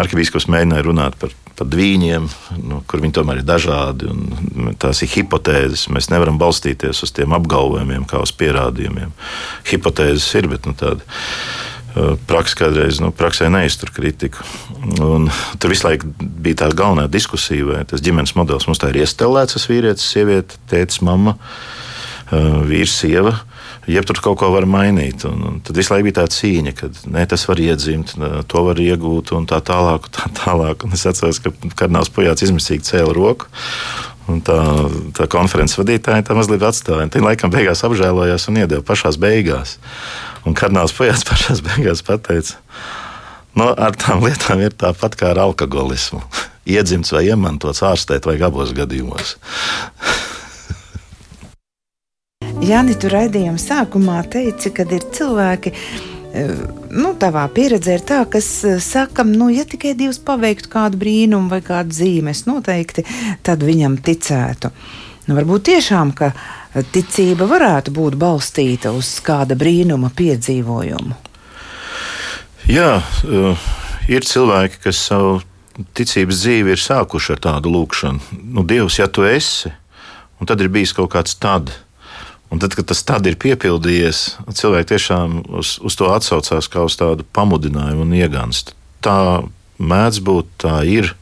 arkibīskaps 0.00 0.48
mēģināja 0.52 0.86
runāt 0.86 1.18
par, 1.20 1.34
par 1.58 1.68
dvīņiem, 1.72 2.26
nu, 2.66 2.80
kur 2.88 3.02
viņi 3.02 3.16
tomēr 3.18 3.42
ir 3.42 3.48
dažādi. 3.48 4.10
Tās 4.82 5.02
ir 5.04 5.12
hipotēzes. 5.14 5.86
Mēs 5.94 6.10
nevaram 6.12 6.40
balstīties 6.40 7.04
uz 7.06 7.14
tiem 7.16 7.36
apgalvojumiem, 7.36 8.06
kā 8.08 8.20
uz 8.24 8.34
pierādījumiem. 8.36 9.14
Hipotēzes 9.70 10.28
ir, 10.40 10.50
bet 10.52 10.68
nu, 10.68 10.76
tāda. 10.78 11.02
Praksa 12.28 12.58
kādreiz 12.60 12.98
nu, 13.00 13.08
praksē 13.16 13.46
neiztur 13.48 13.88
kritiku. 13.96 14.44
Un 15.00 15.30
tur 15.56 15.72
visu 15.72 15.86
laiku 15.86 16.10
bija 16.20 16.58
tā 16.60 16.68
galvenā 16.76 17.06
diskusija, 17.08 17.64
vai 17.70 17.86
tas 17.88 18.04
ģimenes 18.04 18.34
modelis 18.36 18.68
mums 18.68 18.82
tā 18.82 18.90
ir 18.92 19.00
iestelēts, 19.00 19.56
tas 19.56 19.64
vīrietis, 19.70 20.10
sieviete, 20.12 20.60
tēvs. 20.68 21.00
Uh, 21.00 21.32
Uh, 22.26 22.64
vīrs, 22.66 22.90
sieva. 22.90 23.30
Jeb 23.86 24.06
tur 24.08 24.18
kaut 24.22 24.40
ko 24.40 24.50
var 24.50 24.66
mainīt. 24.66 25.22
Un, 25.28 25.42
un 25.46 25.58
tad 25.62 25.78
visu 25.78 25.92
laiku 25.94 26.08
bija 26.08 26.18
tā 26.18 26.26
cīņa, 26.34 26.72
ka 26.74 26.90
ne, 27.14 27.22
tas 27.30 27.46
var 27.46 27.60
iedzimt, 27.62 28.16
to 28.50 28.64
var 28.66 28.80
iegūt 28.82 29.30
un 29.36 29.46
tā 29.46 29.60
tālāk. 29.62 30.08
Un 30.10 30.16
tā 30.16 30.30
tālāk. 30.40 30.82
Un 30.86 30.96
es 30.96 31.06
atceros, 31.06 31.38
ka 31.42 31.54
kardināls 31.78 32.10
pujāts 32.10 32.42
izmisīgi 32.46 32.86
cēla 32.88 33.14
roku. 33.14 33.46
Un 34.26 34.40
tā, 34.42 34.58
tā 35.14 35.28
konferences 35.30 35.78
vadītāja 35.78 36.26
tā 36.26 36.34
mazliet 36.34 36.64
atstāja. 36.66 37.06
Viņa 37.14 37.28
laikam 37.28 37.52
beigās 37.54 37.84
apžēlojās 37.86 38.48
un 38.50 38.58
iedeva 38.64 38.82
pašā 38.86 39.14
beigās. 39.22 39.76
Un 40.46 40.58
kardināls 40.58 40.94
pujāts 40.96 41.26
pašā 41.30 41.60
beigās 41.62 42.02
pateica, 42.06 42.58
no, 43.54 43.68
nu, 43.68 43.70
ar 43.70 43.94
tām 43.94 44.26
lietām 44.26 44.66
ir 44.66 44.74
tāpat 44.74 45.14
kā 45.18 45.30
ar 45.30 45.44
alkoholismu. 45.46 46.24
Iedzimts 46.76 47.14
vai 47.14 47.28
iemantots 47.30 47.84
ārstēt 47.86 48.26
vajag 48.26 48.48
abos 48.50 48.74
gadījumos. 48.74 49.36
Jāni, 52.66 52.96
tu 52.98 53.06
raidījuma 53.06 53.60
sākumā 53.62 54.24
teici, 54.26 54.72
ka 54.74 54.82
ir 54.90 55.04
cilvēki. 55.14 55.70
E, 55.70 56.40
nu, 56.98 57.12
tavā 57.14 57.44
pieredzē 57.54 57.94
ir 57.94 58.02
tā, 58.08 58.24
kas 58.26 58.48
e, 58.66 58.72
saka, 58.82 59.22
nu, 59.22 59.46
ja 59.54 59.62
tikai 59.68 59.92
Dievs 59.94 60.18
paveiktu 60.26 60.72
kādu 60.72 60.98
brīnumu 60.98 61.52
vai 61.52 61.60
kādu 61.62 61.94
zīmi, 61.94 62.34
es 62.34 62.42
noteikti 62.48 63.04
tad 63.46 63.62
viņam 63.62 64.00
ticētu. 64.02 64.72
Nu, 65.28 65.36
varbūt 65.38 65.68
tiešām, 65.70 66.10
ka 66.18 66.32
ticība 66.90 67.46
varētu 67.52 67.94
būt 67.94 68.18
balstīta 68.18 68.90
uz 68.96 69.12
kāda 69.22 69.54
brīnuma 69.54 70.10
piedzīvojumu. 70.18 71.14
Jā, 72.66 72.90
e, 72.98 73.54
ir 74.10 74.26
cilvēki, 74.26 74.82
kas 74.88 75.06
savu 75.06 75.38
ticības 75.94 76.42
dzīvi 76.42 76.74
ir 76.74 76.82
sākuši 76.82 77.36
ar 77.36 77.46
tādu 77.52 77.78
lūkšanu. 77.78 78.42
Nu, 78.42 78.66
Dievs, 78.66 78.98
ja 78.98 79.06
tu 79.06 79.22
esi, 79.22 79.70
un 80.42 80.50
tad 80.50 80.66
ir 80.66 80.74
bijis 80.74 80.98
kaut 80.98 81.14
kāds 81.14 81.38
tāds 81.38 81.85
Un 82.50 82.62
tad, 82.62 82.76
kad 82.78 82.86
tas 82.86 83.02
tad 83.06 83.26
ir 83.26 83.38
piepildījies, 83.42 84.20
cilvēki 84.54 84.92
tiešām 84.92 85.40
uz, 85.58 85.76
uz 85.82 85.96
to 85.98 86.10
atsaucās 86.14 86.68
kā 86.70 86.84
uz 86.86 86.94
tādu 86.98 87.26
pamudinājumu 87.36 88.06
un 88.06 88.14
ieganstu. 88.14 88.76
Tā 89.02 89.42
mēdz 89.82 90.20
būt, 90.24 90.52
tā 90.62 90.78
ir, 90.88 91.12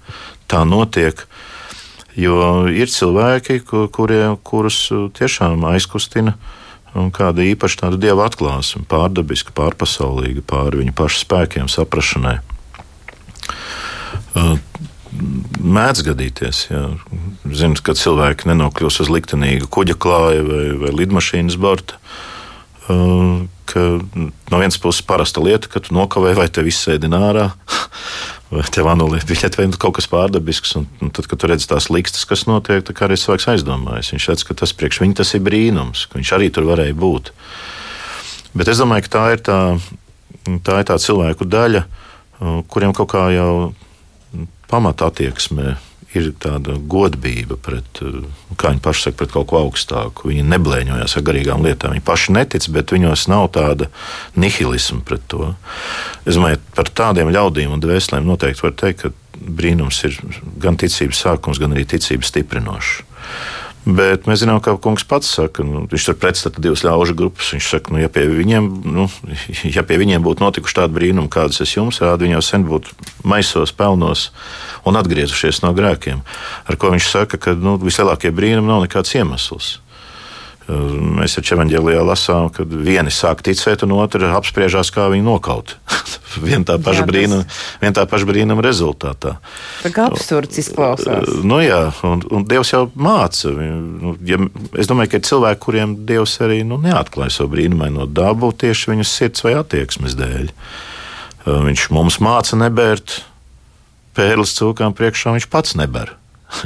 tā 0.51 0.63
notiek. 0.69 1.25
Jo 2.15 2.67
ir 2.71 2.93
cilvēki, 2.93 3.63
kur, 3.67 3.89
kurie, 3.91 4.23
kurus 4.47 4.87
tiešām 5.19 5.65
aizkustina 5.73 6.37
kāda 6.95 7.43
īpaša 7.43 7.81
tāda 7.81 7.99
dieva 7.99 8.29
atklāsme, 8.29 8.85
pārdabiska, 8.87 9.51
pārpasaulīga, 9.57 10.45
pāri 10.47 10.85
viņu 10.85 10.95
pašu 10.95 11.25
spēkiem, 11.25 11.67
saprašanai 11.73 12.39
mēdz 15.61 16.05
gadīties. 16.09 16.67
Jā. 16.71 16.85
Zinu, 17.55 17.79
ka 17.85 17.95
cilvēki 17.99 18.49
nenokļūst 18.51 19.05
uz 19.05 19.11
liktenīga 19.13 19.69
kuģa 19.73 19.97
klāja 20.01 20.45
vai, 20.47 20.65
vai 20.81 20.95
lidmašīnas 21.03 21.59
borta. 21.61 22.01
Uh, 22.85 23.45
ka 23.71 23.81
no 24.53 24.61
vienas 24.61 24.77
puses 24.81 25.05
parasta 25.07 25.41
lieta, 25.41 25.71
ka 25.73 25.81
tu 25.81 25.95
nokavē 25.97 26.35
vai 26.37 26.49
te 26.53 26.65
viss 26.65 26.85
sēdi 26.85 27.09
ārā, 27.09 27.47
vai 28.55 28.65
tev 28.75 28.91
anulē 28.93 29.23
biļeti, 29.25 29.61
vai 29.61 29.69
nu 29.71 29.81
kaut 29.81 29.97
kas 29.99 30.09
pārdabisks. 30.11 30.75
Un, 30.81 30.89
un 31.01 31.13
tad, 31.15 31.29
kad 31.31 31.41
tu 31.41 31.51
redz 31.51 31.67
tās 31.71 31.89
likstas, 31.93 32.27
kas 32.29 32.45
notiek, 32.51 32.85
tad 32.85 33.01
arī 33.07 33.19
cilvēks 33.21 33.49
aizdomājas. 33.55 34.13
Viņš 34.15 34.29
redz, 34.33 34.45
ka 34.47 34.59
tas 34.61 34.77
priekš 34.77 35.01
viņa 35.05 35.21
tas 35.23 35.33
ir 35.37 35.45
brīnums, 35.47 36.07
ka 36.11 36.21
viņš 36.21 36.35
arī 36.37 36.51
tur 36.55 36.69
varēja 36.69 36.97
būt. 36.99 37.33
Bet 38.55 38.71
es 38.71 38.83
domāju, 38.83 39.07
ka 39.09 39.15
tā 39.17 39.25
ir 39.35 39.43
tā, 39.47 39.59
tā, 40.67 40.83
ir 40.83 40.91
tā 40.91 40.99
cilvēku 41.01 41.49
daļa, 41.49 41.87
uh, 41.87 42.61
kuriem 42.71 42.95
kaut 42.95 43.11
kā 43.17 43.27
jau 43.35 43.55
pamata 44.75 45.07
attieksme 45.11 45.77
ir 46.15 46.31
tāda 46.39 46.77
godība 46.79 47.57
pret, 47.59 48.01
kā 48.59 48.71
viņi 48.73 48.83
paši 48.83 49.09
saka, 49.09 49.19
pret 49.21 49.33
kaut 49.35 49.49
ko 49.51 49.61
augstāku. 49.65 50.31
Viņi 50.31 50.45
neblēņojas 50.51 51.17
ar 51.19 51.25
garīgām 51.27 51.65
lietām. 51.67 51.95
Viņi 51.95 52.05
paši 52.07 52.35
netic, 52.37 52.69
bet 52.75 52.95
viņos 52.95 53.27
nav 53.31 53.49
tāda 53.55 53.91
nihilisma 54.39 55.03
pret 55.07 55.27
to. 55.31 55.53
Es 56.23 56.39
domāju, 56.39 56.63
par 56.77 56.91
tādiem 57.03 57.33
ļaudīm 57.35 57.75
un 57.75 57.83
dvēselēm 57.83 58.27
noteikti 58.31 58.67
var 58.67 58.77
teikt, 58.79 59.03
ka 59.05 59.13
brīnums 59.35 60.01
ir 60.07 60.19
gan 60.63 60.79
ticības 60.81 61.25
sākums, 61.27 61.63
gan 61.63 61.75
arī 61.75 61.87
ticības 61.91 62.31
stiprinošs. 62.31 63.03
Bet 63.85 64.25
mēs 64.25 64.41
zinām, 64.41 64.63
ka 64.65 64.79
kungs 64.81 65.05
pats 65.05 65.29
saka, 65.37 65.61
nu, 65.67 65.83
viņš 65.93 66.07
tur 66.09 66.17
pretstata 66.17 66.63
divas 66.65 66.87
ļaužu 66.87 67.17
grupas. 67.19 67.51
Viņš 67.53 67.67
saka, 67.69 67.93
nu, 67.93 68.01
ja 68.01 68.09
pie 68.09 68.25
viņiem, 68.31 68.71
nu, 68.89 69.05
ja 69.77 69.85
pie 69.85 69.99
viņiem 70.01 70.25
būtu 70.25 70.41
notikuši 70.41 70.79
tādi 70.79 70.97
brīnumi, 70.97 71.29
kādas 71.33 71.61
es 71.61 71.75
jums 71.77 72.01
rādu, 72.01 72.25
viņi 72.25 72.39
jau 72.39 72.45
sen 72.49 72.65
būtu 72.69 72.97
maisos, 73.29 73.75
pelnos 73.77 74.31
un 74.89 74.97
atgriezušies 75.01 75.61
no 75.67 75.75
grēkiem. 75.77 76.25
Ar 76.65 76.81
ko 76.81 76.95
viņš 76.97 77.11
saka, 77.13 77.41
ka 77.41 77.57
nu, 77.59 77.77
vislielākie 77.83 78.33
brīnumi 78.33 78.73
nav 78.73 78.87
nekāds 78.87 79.13
iemesls. 79.19 79.75
Mēs 80.65 81.35
ar 81.37 81.45
Čevanģēlijā 81.45 82.03
lasām, 82.09 82.47
ka 82.49 82.65
vieni 82.65 83.11
sāk 83.13 83.43
ticēt, 83.45 83.83
un 83.85 83.93
otrs 83.99 84.33
apspriežās, 84.33 84.89
kā 84.95 85.11
viņu 85.13 85.27
nokaut. 85.27 85.75
Vien 86.47 86.65
tā 86.65 86.79
paša 86.81 87.05
brīnuma, 87.07 87.45
brīnuma 88.31 88.65
rezultātā. 88.65 89.35
Tā 89.83 89.93
kā 89.93 90.07
absurds 90.09 90.63
izklausās. 90.63 91.29
Nu 91.45 91.61
jā, 91.61 91.83
un, 92.09 92.25
un 92.33 92.47
Dievs 92.49 92.73
jau 92.73 92.87
māca. 92.97 93.53
Nu, 93.53 94.15
ja, 94.25 94.41
es 94.81 94.89
domāju, 94.89 95.13
ka 95.13 95.21
ir 95.21 95.29
cilvēki, 95.29 95.63
kuriem 95.67 95.93
Dievs 96.09 96.39
arī 96.45 96.63
nu, 96.67 96.81
neatklāja 96.81 97.37
savu 97.37 97.53
brīnumaino 97.59 98.09
dabu 98.09 98.49
tieši 98.57 98.95
viņu 98.95 99.07
sirds 99.09 99.45
vai 99.45 99.59
attieksmes 99.61 100.17
dēļ. 100.17 100.49
Viņš 101.45 101.91
mums 101.93 102.17
māca 102.25 102.57
nebērt 102.57 103.21
pērles 104.17 104.57
cūkām 104.57 104.97
priekšā, 104.97 105.37
viņš 105.37 105.51
pats 105.53 105.77
neber. 105.77 106.15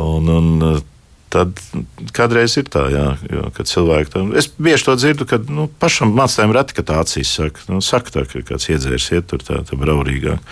un, 0.00 0.32
un, 0.32 0.50
tad 1.32 1.60
kādreiz 2.14 2.56
ir 2.60 2.66
tā, 2.72 2.86
jā, 2.92 3.06
jo, 3.32 3.46
kad 3.56 3.70
cilvēki 3.70 4.12
to 4.12 4.24
es 4.38 4.50
bieži 4.60 4.88
to 4.88 4.96
dzirdu, 5.00 5.26
kad 5.28 5.48
nu, 5.52 5.68
pašam 5.80 6.12
mācījumam 6.16 6.56
reti, 6.58 6.76
ka 6.76 6.84
tā 6.88 6.98
acīs 7.02 7.32
saka, 7.38 7.64
nu, 7.72 7.80
saka 7.84 8.18
tā, 8.18 8.26
ka 8.28 8.44
kāds 8.52 8.68
iedzērs 8.72 9.08
iet 9.16 9.30
tur 9.30 9.44
tā, 9.44 9.62
tā 9.68 9.78
braurīgāk. 9.80 10.42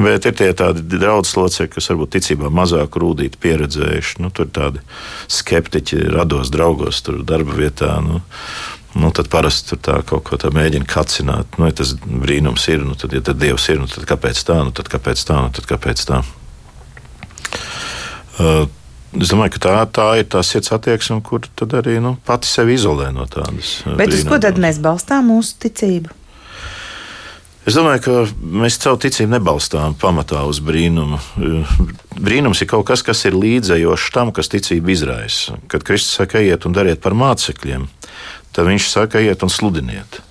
Bet 0.00 0.26
ir 0.26 0.34
tie 0.38 0.50
tādi 0.54 0.84
draugi 0.86 1.34
locekļi, 1.34 1.72
kas 1.74 1.90
varbūt 1.90 2.12
ticībā 2.14 2.50
mazāk 2.54 2.94
rūtīti, 3.02 3.40
pieredzējuši. 3.42 4.20
Nu, 4.22 4.30
tur 4.34 4.46
tādi 4.54 4.82
skeptiķi, 5.30 6.04
rados 6.14 6.52
draugos, 6.54 7.02
tur 7.06 7.24
darba 7.26 7.56
vietā. 7.58 7.96
Nu, 8.04 8.22
Nu, 8.90 9.12
tad 9.14 9.28
parasti 9.30 9.68
tur 9.70 9.78
tā 9.78 9.92
kaut 10.02 10.24
ko 10.26 10.34
tādu 10.34 10.56
mēģina 10.56 10.86
kacināt. 10.90 11.54
Nu, 11.60 11.68
ja 11.68 11.74
tas 11.78 11.92
brīnums 12.02 12.64
ir, 12.72 12.82
nu, 12.82 12.96
tad, 12.98 13.12
ja 13.14 13.22
tad 13.22 13.38
Dievs 13.38 13.68
ir, 13.70 13.78
nu, 13.78 13.86
tad 13.86 14.02
kāpēc 14.10 14.40
tā, 14.48 14.56
nu, 14.66 14.72
tad 14.74 14.90
kāpēc 14.90 15.22
tā, 15.28 15.36
nu, 15.44 15.52
tad 15.54 15.68
kāpēc 15.70 16.02
tā. 16.08 16.18
Uh, 18.40 18.66
Es 19.18 19.32
domāju, 19.32 19.56
ka 19.56 19.62
tā, 19.64 19.74
tā 19.90 20.06
ir 20.20 20.28
tā 20.30 20.42
sirds 20.46 20.70
attieksme, 20.74 21.18
kur 21.26 21.42
arī 21.80 21.98
nu, 22.02 22.14
pati 22.26 22.46
sevi 22.46 22.76
izolē 22.78 23.10
no 23.14 23.26
tādas. 23.26 23.80
Uh, 23.82 23.96
Bet 23.98 24.14
uz 24.14 24.22
ko 24.28 24.38
tad 24.42 24.60
mēs 24.62 24.78
balstām 24.82 25.32
mūsu 25.32 25.56
ticību? 25.64 26.14
Es 27.68 27.76
domāju, 27.76 28.00
ka 28.04 28.12
mēs 28.62 28.78
savu 28.80 29.00
ticību 29.02 29.34
nebalstām 29.34 29.96
pamatā 30.00 30.44
uz 30.48 30.62
brīnumu. 30.64 31.18
Uh, 31.36 31.74
brīnums 32.22 32.62
ir 32.62 32.70
kaut 32.70 32.86
kas, 32.88 33.02
kas 33.06 33.24
ir 33.26 33.36
līdzējošs 33.36 34.12
tam, 34.14 34.30
kas 34.36 34.52
ticību 34.52 34.94
izraisa. 34.94 35.58
Kad 35.70 35.84
Kristus 35.86 36.14
saka, 36.22 36.38
ejiet 36.40 36.68
un 36.70 36.78
dariet 36.78 37.02
par 37.02 37.18
mācekļiem, 37.18 37.88
tad 38.54 38.70
viņš 38.70 38.88
saka, 38.94 39.18
ejiet 39.24 39.42
un 39.42 39.50
sludiniet. 39.50 40.22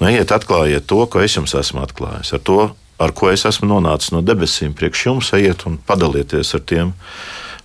Nu, 0.00 0.10
ejiet, 0.10 0.34
atklājiet 0.34 0.84
to, 0.90 0.98
ko 1.08 1.22
es 1.24 1.38
jums 1.38 1.54
esmu 1.56 1.86
atklājis. 1.86 2.34
Ar 2.36 2.42
to, 2.44 2.60
ar 2.98 3.14
ko 3.16 3.30
es 3.30 3.46
esmu 3.48 3.70
nonācis 3.70 4.12
no 4.12 4.20
debesīm, 4.24 4.74
priekš 4.76 5.06
jums 5.08 5.32
ejiet 5.38 5.64
un 5.70 5.78
padalieties 5.78 6.52
ar 6.58 6.66
tiem. 6.68 6.92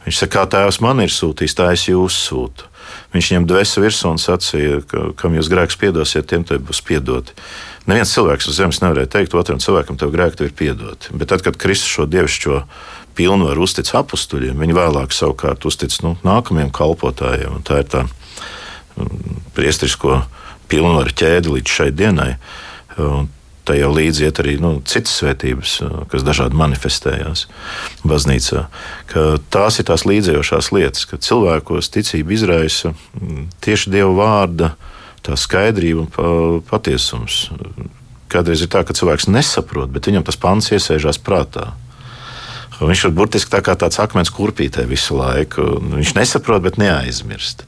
Viņš 0.06 0.20
saka, 0.24 0.34
kā 0.34 0.43
tēvs 0.56 0.82
man 0.82 1.04
ir 1.04 1.14
sūtījis, 1.14 1.58
tā 1.58 1.72
es 1.76 1.88
jūs 1.89 2.18
sūtu. 2.28 2.68
Viņš 3.14 3.28
viņam 3.32 3.47
dvēseli 3.47 3.86
virsū 3.86 4.10
un 4.10 4.20
sacīja, 4.22 4.80
ka, 4.89 5.04
kam 5.20 5.36
jūs 5.38 5.49
grēkus 5.52 5.78
piedosiet, 5.80 6.28
tiem 6.32 6.45
te 6.47 6.58
būs 6.60 6.82
piedoti. 6.88 7.36
Neviens 7.89 8.14
cilvēks 8.14 8.49
uz 8.49 8.58
zemes 8.58 8.82
nevarēja 8.84 9.10
teikt 9.16 9.36
otram 9.38 9.62
cilvēkam, 9.62 9.97
tev 9.99 10.14
grēki 10.14 10.47
ir 10.47 10.56
piedoti. 10.58 11.14
Bet 11.18 11.32
tad, 11.34 11.43
kad 11.45 11.58
Kristus 11.62 11.91
šo 11.91 12.08
dievišķo 12.10 12.62
pilnvaru 13.18 13.66
uztic 13.66 13.89
apstuļiem, 13.97 14.60
viņi 14.62 14.78
vēlāk 14.78 15.16
savukārt 15.16 15.66
uztic 15.68 15.95
nu, 16.06 16.16
nākamajiem 16.26 16.72
kalpotājiem. 16.76 17.60
Tā 17.68 17.82
ir 17.84 17.89
tā 17.91 18.06
mm, 18.06 19.41
priestrisko 19.58 20.22
pilnvaru 20.72 21.14
ķēde 21.22 21.52
līdz 21.58 21.78
šai 21.78 21.89
dienai. 21.95 22.34
Un 23.02 23.28
Tā 23.72 23.78
jau 23.80 23.93
līdzi 23.95 24.26
iet 24.28 24.39
arī 24.41 24.57
nu, 24.59 24.69
citas 24.84 25.13
svētības, 25.22 25.78
kas 26.11 26.26
dažādi 26.28 26.57
manifestējās 26.59 27.45
baznīcā. 28.03 28.65
Tās 29.47 29.78
ir 29.80 29.86
tās 29.88 30.03
līdzējošās 30.03 30.67
lietas, 30.76 31.05
ka 31.07 31.15
cilvēkos 31.15 31.88
ticība 31.93 32.36
izraisa 32.36 32.91
tieši 33.63 33.93
Dieva 33.93 34.11
vārda 34.17 34.74
skaidrība 35.24 36.03
un 36.03 36.59
patiesums. 36.67 37.45
Kādreiz 38.28 38.65
ir 38.65 38.74
tā, 38.76 38.84
ka 38.84 38.91
cilvēks 38.97 39.30
nesaprot, 39.32 39.88
bet 39.95 40.11
viņam 40.11 40.28
tas 40.28 40.36
pants 40.36 40.67
iesēžās 40.76 41.22
prātā. 41.24 41.69
Viņš 42.84 43.07
ir 43.07 43.15
burtiski 43.15 43.55
tā 43.55 43.63
kā 43.63 43.78
tāds 43.80 44.03
akmens 44.03 44.36
kurpītē 44.36 44.84
visu 44.89 45.15
laiku. 45.15 45.80
Viņš 45.95 46.17
nesaprot, 46.19 46.67
bet 46.67 46.82
neaizmirst. 46.82 47.63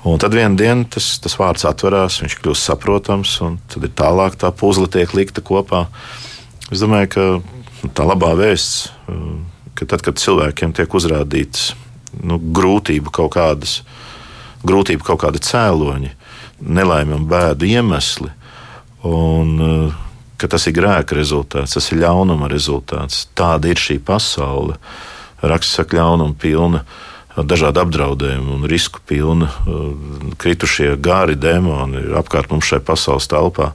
Un 0.00 0.16
tad 0.16 0.32
vienā 0.32 0.56
dienā 0.56 0.86
tas, 0.88 1.18
tas 1.20 1.34
vārds 1.36 1.66
atverās, 1.68 2.22
viņš 2.22 2.38
kļūst 2.40 2.70
saprotams, 2.70 3.34
un 3.44 3.58
tad 3.68 3.84
ir 3.84 3.92
tālāk 3.92 4.38
tā 4.40 4.48
puzle 4.56 4.88
tiek 4.88 5.12
likta 5.12 5.44
kopā. 5.44 5.84
Es 6.72 6.80
domāju, 6.80 7.10
ka 7.12 7.88
tā 7.96 8.06
labā 8.08 8.32
vēsts, 8.38 8.88
ka 9.76 9.88
tad, 9.90 10.04
kad 10.06 10.20
cilvēkiem 10.20 10.72
tiek 10.76 10.96
uzrādīts 10.96 11.74
nu, 12.24 12.40
grūtību 12.40 13.12
kaut 13.12 13.34
kādas, 13.36 13.80
grūtību 14.64 15.04
kaut 15.04 15.20
kādi 15.26 15.42
cēloņi, 15.44 16.14
nelaime 16.64 17.18
un 17.18 17.28
bēdu 17.28 17.68
iemesli, 17.68 18.32
un 19.04 19.52
ka 20.40 20.48
tas 20.48 20.64
ir 20.68 20.76
grēka 20.80 21.16
rezultāts, 21.16 21.76
tas 21.76 21.92
ir 21.92 22.00
ļaunuma 22.00 22.48
rezultāts. 22.48 23.26
Tāda 23.36 23.68
ir 23.68 23.80
šī 23.80 23.98
pasaule. 24.00 24.78
Raksts 25.44 25.76
saka, 25.76 25.98
ļaunuma 26.00 26.36
pilna 26.40 26.84
dažādu 27.46 27.84
apdraudējumu 27.84 28.56
un 28.58 28.68
risku 28.70 29.02
pilna, 29.06 29.50
uh, 29.50 29.90
kritušie 30.40 30.94
gāri 31.00 31.38
demoni 31.38 32.02
apkārt 32.20 32.52
mums 32.52 32.68
šai 32.70 32.82
pasaules 32.84 33.28
telpā. 33.30 33.72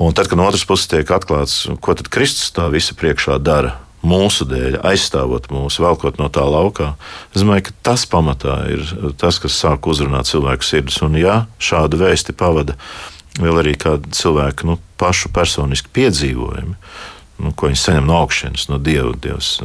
Un 0.00 0.16
tad, 0.16 0.30
kad 0.30 0.40
no 0.40 0.46
otras 0.48 0.64
puses 0.64 0.88
tiek 0.88 1.10
atklāts, 1.12 1.66
ko 1.84 1.94
tad 1.94 2.08
Kristus 2.08 2.54
tā 2.56 2.70
visa 2.72 2.96
priekšā 2.96 3.36
dara, 3.44 3.76
mūsu 4.06 4.46
dēļ, 4.48 4.78
aizstāvot 4.86 5.50
mūs, 5.52 5.76
velkot 5.82 6.18
no 6.20 6.30
tā 6.32 6.44
laukā. 6.48 6.94
Es 7.34 7.44
domāju, 7.44 7.68
ka 7.68 7.76
tas 7.90 8.06
pamatā 8.08 8.56
ir 8.72 8.84
tas, 9.20 9.38
kas 9.42 9.58
sāk 9.60 9.88
uzrunāt 9.90 10.30
cilvēku 10.30 10.66
sirdis. 10.66 11.00
Un, 11.04 11.18
ja 11.20 11.44
šādu 11.60 12.00
vēsti 12.00 12.32
pavada 12.36 12.78
vēl 13.40 13.60
arī 13.62 13.76
kādu 13.80 14.12
cilvēku 14.16 14.70
nu, 14.70 14.78
pašu 15.00 15.30
personisku 15.36 15.92
piedzīvojumu, 15.96 16.76
nu, 17.44 17.52
ko 17.56 17.70
viņi 17.70 17.82
saņem 17.84 18.08
no 18.08 18.22
augšas, 18.24 18.68
no 18.72 18.80
Dieva. 18.80 19.12
Dievs, 19.20 19.58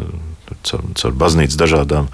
caur, 0.68 0.84
caur 0.98 1.16
baznīcas 1.20 1.60
dažādām 1.60 2.10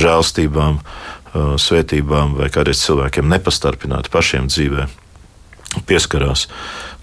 žēlstībām, 0.00 0.80
uh, 0.80 1.54
svētībām, 1.60 2.36
vai 2.40 2.50
kādreiz 2.52 2.82
cilvēkiem 2.84 3.28
nepastarpināti 3.30 4.12
pašiem 4.12 4.50
dzīvē 4.50 4.88
pieskarās, 5.88 6.48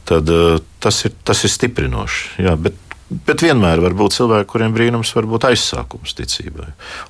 tad 0.07 0.29
uh, 0.33 0.59
tas 0.83 1.03
ir, 1.07 1.15
tas 1.27 1.43
ir 1.47 1.53
stiprinoši. 1.53 2.43
Jā, 2.47 2.55
bet 2.59 2.77
Bet 3.07 3.39
vienmēr 3.39 3.79
var 3.79 3.93
būt 3.95 4.17
cilvēki, 4.17 4.49
kuriem 4.51 4.73
brīnums 4.75 5.13
var 5.15 5.27
būt 5.31 5.45
aizsākums 5.47 6.11
ticībai. 6.17 6.65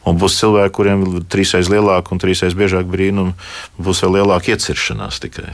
Un 0.05 0.19
būs 0.21 0.35
cilvēki, 0.37 0.73
kuriem 0.77 1.05
trīsreiz 1.25 1.71
lielāka 1.73 2.13
un 2.13 2.21
trīsreiz 2.21 2.53
biežāk 2.57 2.85
brīnumi, 2.91 3.33
būs 3.81 4.03
vēl 4.05 4.19
lielāka 4.19 4.53
ieciršanās 4.53 5.17
tikai 5.23 5.47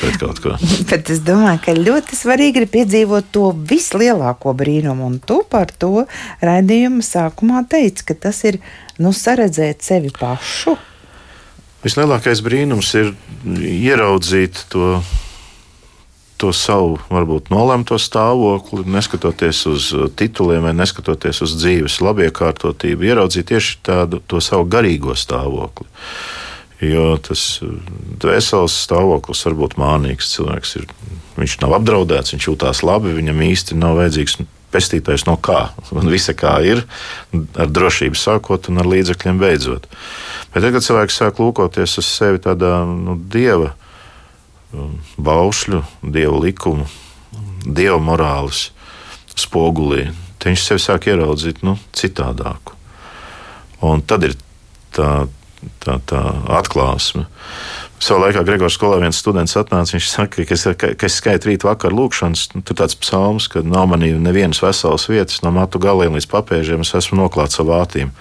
pret 0.00 0.18
kaut 0.18 0.42
ko. 0.42 0.56
Bet 0.90 1.14
es 1.14 1.22
domāju, 1.22 1.62
ka 1.68 1.76
ļoti 1.78 2.18
svarīgi 2.18 2.64
ir 2.64 2.68
piedzīvot 2.74 3.30
to 3.34 3.52
vislielāko 3.54 4.56
brīnumu. 4.58 5.12
Un 5.12 5.20
tu 5.22 5.44
par 5.46 5.70
to 5.70 6.08
raidījuma 6.42 7.06
sākumā 7.06 7.62
teici, 7.70 8.08
ka 8.10 8.18
tas 8.26 8.42
ir 8.50 8.58
nu, 8.98 9.14
saredzēt 9.14 9.86
sevi 9.86 10.10
pašu. 10.18 10.74
Vislielākais 11.86 12.42
brīnums 12.42 12.90
ir 12.98 13.14
ieraudzīt 13.46 14.66
to 14.74 14.96
to 16.44 16.52
savu, 16.52 16.98
varbūt 17.08 17.48
nolemto 17.52 17.96
stāvokli, 18.00 18.84
neskatoties 18.92 19.62
uz 19.70 19.88
uh, 19.96 20.06
tituliem 20.12 20.66
vai 20.68 20.74
neskatoties 20.76 21.40
uz 21.46 21.54
dzīves 21.56 22.02
labiekārtotību, 22.04 23.06
ieraudzīt 23.08 23.48
tieši 23.48 23.78
tādu 23.86 24.20
savu 24.44 24.66
garīgo 24.68 25.16
stāvokli. 25.16 25.88
Jo 26.84 27.14
tas 27.24 27.46
uh, 27.64 27.78
dvēseles 28.20 28.76
stāvoklis 28.84 29.44
var 29.48 29.56
būt 29.62 29.78
mānīgs. 29.80 30.34
Cilvēks 30.34 30.74
ir, 30.82 30.90
viņš 31.38 31.56
nav 31.62 31.78
apdraudēts, 31.78 32.34
viņš 32.34 32.48
jūtas 32.50 32.82
labi, 32.84 33.14
viņam 33.16 33.40
īsti 33.46 33.78
nav 33.80 33.96
vajadzīgs 34.02 34.42
pestītājs 34.74 35.24
no 35.30 35.38
kā. 35.40 35.70
Un 35.96 36.12
visa 36.12 36.36
kā 36.36 36.58
ir, 36.66 36.84
ar 37.56 37.72
drošību 37.72 38.20
sākot 38.20 38.68
un 38.68 38.82
ar 38.82 38.90
līdzekļiem 38.90 39.40
beidzot. 39.40 39.88
Bet 40.52 40.60
tad, 40.60 40.74
kad 40.76 40.84
cilvēks 40.84 41.22
sāk 41.22 41.40
lūkoties 41.40 41.96
uz 42.02 42.10
sevi 42.10 42.42
tādā 42.44 42.82
nu, 42.84 43.16
dieva 43.32 43.72
baušļu, 45.16 45.82
dievu 46.02 46.40
likumu, 46.44 46.86
dievu 47.64 48.00
morāles 48.02 48.68
spogulī. 49.34 50.08
Tad 50.38 50.52
viņš 50.52 50.66
sevi 50.68 50.82
sāk 50.82 51.08
ieraudzīt 51.10 51.62
nu, 51.66 51.76
citādāku. 51.96 52.74
Un 53.84 54.02
tad 54.06 54.26
ir 54.28 54.36
tā, 54.94 55.26
tā, 55.84 55.98
tā 56.08 56.20
atklāsme. 56.58 57.26
Savā 58.04 58.26
laikā 58.26 58.42
Gregors 58.44 58.76
skolā 58.76 58.98
viens 59.00 59.16
students 59.16 59.56
atnāca. 59.56 59.94
Viņš 59.94 60.08
saka, 60.10 60.44
ka 60.44 60.56
es, 60.56 60.64
ka, 60.76 60.90
ka 60.98 61.08
es 61.08 61.16
skaitu 61.20 61.48
rīt 61.48 61.64
vakar 61.64 61.94
lūkšanas. 61.96 62.50
Nu, 62.52 62.60
tur 62.66 62.76
tāds 62.80 62.98
psalms, 63.00 63.48
ka 63.48 63.62
nav 63.64 63.88
manī 63.92 64.12
nevienas 64.20 64.60
veselas 64.60 65.06
vietas, 65.08 65.40
no 65.44 65.54
matu 65.54 65.80
galiem 65.80 66.18
līdz 66.18 66.28
papēžiem. 66.28 66.84
Es 66.84 66.92
esmu 66.98 67.22
noklāts 67.22 67.60
ar 67.62 67.70
vātīm. 67.70 68.12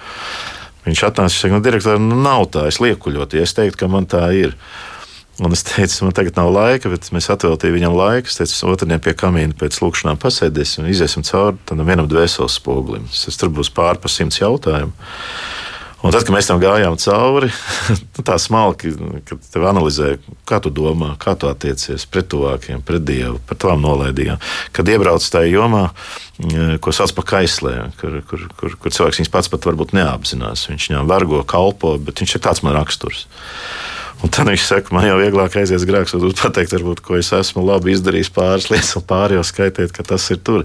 Viņš 0.88 1.04
atnāca 1.10 1.28
un 1.28 1.36
teica, 1.36 1.54
nu, 1.56 1.62
direktor, 1.68 2.00
nu, 2.00 2.20
nav 2.24 2.48
tā, 2.54 2.68
es 2.72 2.80
liekuļoju. 2.84 3.28
Ja 3.36 3.44
es 3.48 3.56
teiktu, 3.58 3.84
ka 3.84 3.92
man 3.92 4.08
tā 4.08 4.24
ir. 4.36 4.56
Un 5.42 5.56
es 5.56 5.64
teicu, 5.66 6.06
man 6.06 6.14
tagad 6.14 6.38
nav 6.38 6.52
laika, 6.54 6.92
bet 6.94 7.08
mēs 7.16 7.32
atvēlējām 7.34 7.74
viņam 7.74 7.96
laiku. 7.98 8.30
Es 8.30 8.38
teicu, 8.38 8.68
otrdien 8.70 9.02
pie 9.02 9.16
kamīna 9.18 9.58
pēc 9.58 9.80
lūkšanām 9.82 10.20
pasēdēsim 10.22 10.84
un 10.84 10.92
iziesim 10.92 11.26
cauri 11.26 11.58
tam 11.66 11.82
vienam 11.88 12.10
dvēseles 12.10 12.60
spoglim. 12.60 13.08
Tas 13.10 13.40
tur 13.42 13.50
būs 13.50 13.74
pāri 13.74 14.02
pa 14.04 14.12
simts 14.14 14.38
jautājumu. 14.44 14.94
Un 16.04 16.12
tad, 16.12 16.26
kad 16.28 16.36
mēs 16.36 16.50
tam 16.50 16.60
gājām 16.60 16.98
cauri, 17.00 17.48
tā 18.28 18.36
smalki, 18.42 18.92
kad 19.26 19.46
tev 19.54 19.66
analizē, 19.70 20.18
kā 20.46 20.60
tu 20.62 20.70
domā, 20.70 21.14
kā 21.18 21.34
tu 21.40 21.48
attiecies 21.48 22.04
pret 22.12 22.28
tuvākiem, 22.30 22.84
pret 22.84 23.06
Dievu, 23.08 23.40
par 23.48 23.58
tām 23.64 23.82
nolaidījām. 23.82 24.42
Kad 24.76 24.92
iebrauc 24.92 25.24
tajā 25.24 25.48
jomā, 25.54 25.86
ko 26.84 26.94
sauc 26.94 27.16
par 27.16 27.30
kaislēm, 27.32 27.96
kur, 28.02 28.20
kur, 28.28 28.46
kur, 28.60 28.76
kur 28.84 28.94
cilvēks 28.94 29.24
viņas 29.24 29.34
pats 29.34 29.50
pat 29.54 29.66
varbūt 29.72 29.96
neapzinās. 29.96 30.68
Viņš 30.70 30.92
viņām 30.92 31.10
vergo, 31.10 31.40
kalpo, 31.48 31.96
bet 32.04 32.20
viņš 32.20 32.36
ir 32.36 32.46
tāds 32.52 32.66
man 32.68 32.76
raksturs. 32.78 33.24
Un 34.24 34.32
tad 34.32 34.48
viņš 34.48 34.66
saka, 34.66 34.94
man 34.96 35.06
jau 35.08 35.18
vieglāk 35.20 35.58
aizies 35.60 35.84
grēks, 35.88 36.16
un 36.16 36.32
pateikt, 36.40 36.76
varbūt, 36.78 37.04
ko 37.04 37.18
es 37.20 37.34
esmu 37.36 37.66
labi 37.68 37.92
izdarījis 37.92 38.32
pāris 38.34 38.70
lietas, 38.72 38.94
un 38.96 39.04
pārējā 39.10 39.44
skaitīt, 39.50 39.92
ka 39.96 40.06
tas 40.14 40.30
ir 40.32 40.40
tur 40.48 40.64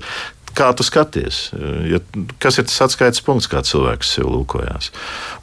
kā 0.59 0.71
tu 0.75 0.87
skaties. 0.87 1.49
Ja, 1.91 2.01
kas 2.43 2.59
ir 2.59 2.67
tas 2.69 2.81
atskaites 2.89 3.23
punkts, 3.25 3.51
kā 3.51 3.63
cilvēks 3.67 4.17
sev 4.17 4.31
lūkojās? 4.33 4.91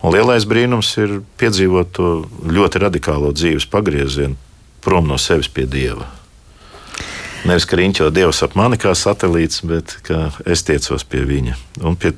Un 0.03 0.15
lielais 0.15 0.47
brīnums 0.49 0.91
ir 1.01 1.19
piedzīvot 1.39 1.93
to 1.95 2.09
ļoti 2.47 2.83
radikālo 2.83 3.31
dzīves 3.35 3.67
pagriezienu 3.71 4.35
prom 4.85 5.07
no 5.09 5.17
sevis 5.21 5.49
pie 5.51 5.65
dieva. 5.69 6.07
Nevis 7.45 7.67
ka 7.69 7.77
riņķo 7.77 8.09
Dievs 8.13 8.41
ap 8.41 8.55
mani 8.57 8.77
kā 8.81 8.91
satelīts, 8.97 9.61
bet 9.69 9.99
ka 10.05 10.31
es 10.49 10.63
tiecos 10.65 11.05
pie 11.05 11.21
viņa. 11.29 11.57
Un, 11.85 11.97
pie, 11.97 12.15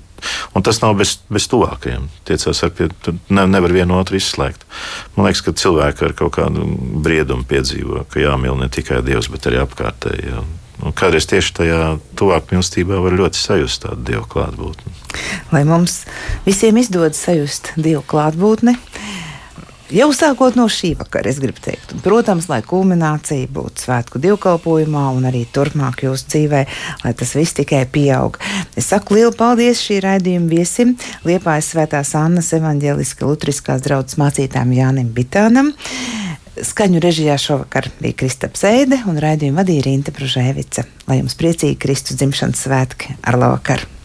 un 0.55 0.65
tas 0.65 0.82
nav 0.84 0.97
bez, 0.99 1.18
bez 1.32 1.47
tuvākajiem. 1.51 2.07
Tiecās 2.28 2.63
ar 2.65 2.72
pie, 2.78 2.89
ne, 3.30 3.47
nevar 3.49 3.74
vienu 3.76 3.97
otru 3.99 4.20
izslēgt. 4.20 4.68
Man 5.15 5.28
liekas, 5.28 5.43
ka 5.45 5.55
cilvēki 5.57 6.07
ar 6.07 6.15
kaut 6.18 6.38
kādu 6.39 6.68
briedumu 7.03 7.47
piedzīvo, 7.47 8.05
ka 8.11 8.24
jāmīl 8.24 8.57
ne 8.59 8.70
tikai 8.72 9.03
Dievs, 9.05 9.32
bet 9.34 9.49
arī 9.49 9.61
apkārtēji. 9.63 10.32
Ja. 10.32 10.45
Un 10.86 10.93
kādreiz 10.93 11.26
tieši 11.26 11.53
tajā 11.57 11.78
tuvāk 12.20 12.51
mīlestībā 12.51 12.99
var 13.01 13.15
ļoti 13.18 13.39
sajust 13.39 13.82
tādu 13.88 14.03
dievu 14.11 14.28
klātbūtni. 14.30 14.93
Lai 15.49 15.63
mums 15.65 16.03
visiem 16.45 16.78
izdodas 16.78 17.24
sajust 17.26 17.72
dievu 17.82 18.03
klātbūtni, 18.05 18.76
jau 19.93 20.09
sākot 20.15 20.57
no 20.57 20.67
šī 20.71 20.93
vakara, 20.99 21.31
es 21.31 21.39
gribu 21.41 21.61
teikt, 21.63 21.93
un, 21.95 22.01
protams, 22.03 22.49
lai 22.51 22.59
kulminācija 22.65 23.49
būtu 23.53 23.85
svētku 23.85 24.21
dievkalpojumā 24.23 25.05
un 25.17 25.27
arī 25.29 25.45
turpmāk 25.53 26.03
jūsu 26.07 26.29
dzīvē, 26.33 26.61
lai 27.03 27.13
tas 27.17 27.33
viss 27.38 27.57
tikai 27.57 27.85
pieaug. 27.91 28.39
Es 28.77 28.91
saku 28.91 29.17
lielu 29.17 29.33
paldies 29.38 29.81
šī 29.83 30.01
raidījuma 30.05 30.51
viesim, 30.51 30.95
Liepājas 31.27 31.73
svētās 31.73 32.13
Annas 32.17 32.53
evaņģēliska 32.57 33.27
lutriskās 33.27 33.83
draudzes 33.85 34.19
mācītājiem 34.21 34.77
Jānim 34.77 35.11
Bitānam. 35.15 35.73
Skaņu 36.57 37.01
režijā 37.03 37.35
šovakar 37.38 37.91
bija 37.99 38.17
Kristaps 38.17 38.65
Eide 38.65 39.03
un 39.09 39.19
raidījumu 39.21 39.61
vadīja 39.61 39.85
Rīta 39.85 40.15
Pružēvica. 40.15 40.88
Lai 41.09 41.19
jums 41.21 41.38
priecīgi 41.38 41.77
Kristus 41.83 42.17
dzimšanas 42.17 42.65
svētki 42.65 43.19
ar 43.21 43.38
labvakaru! 43.38 43.96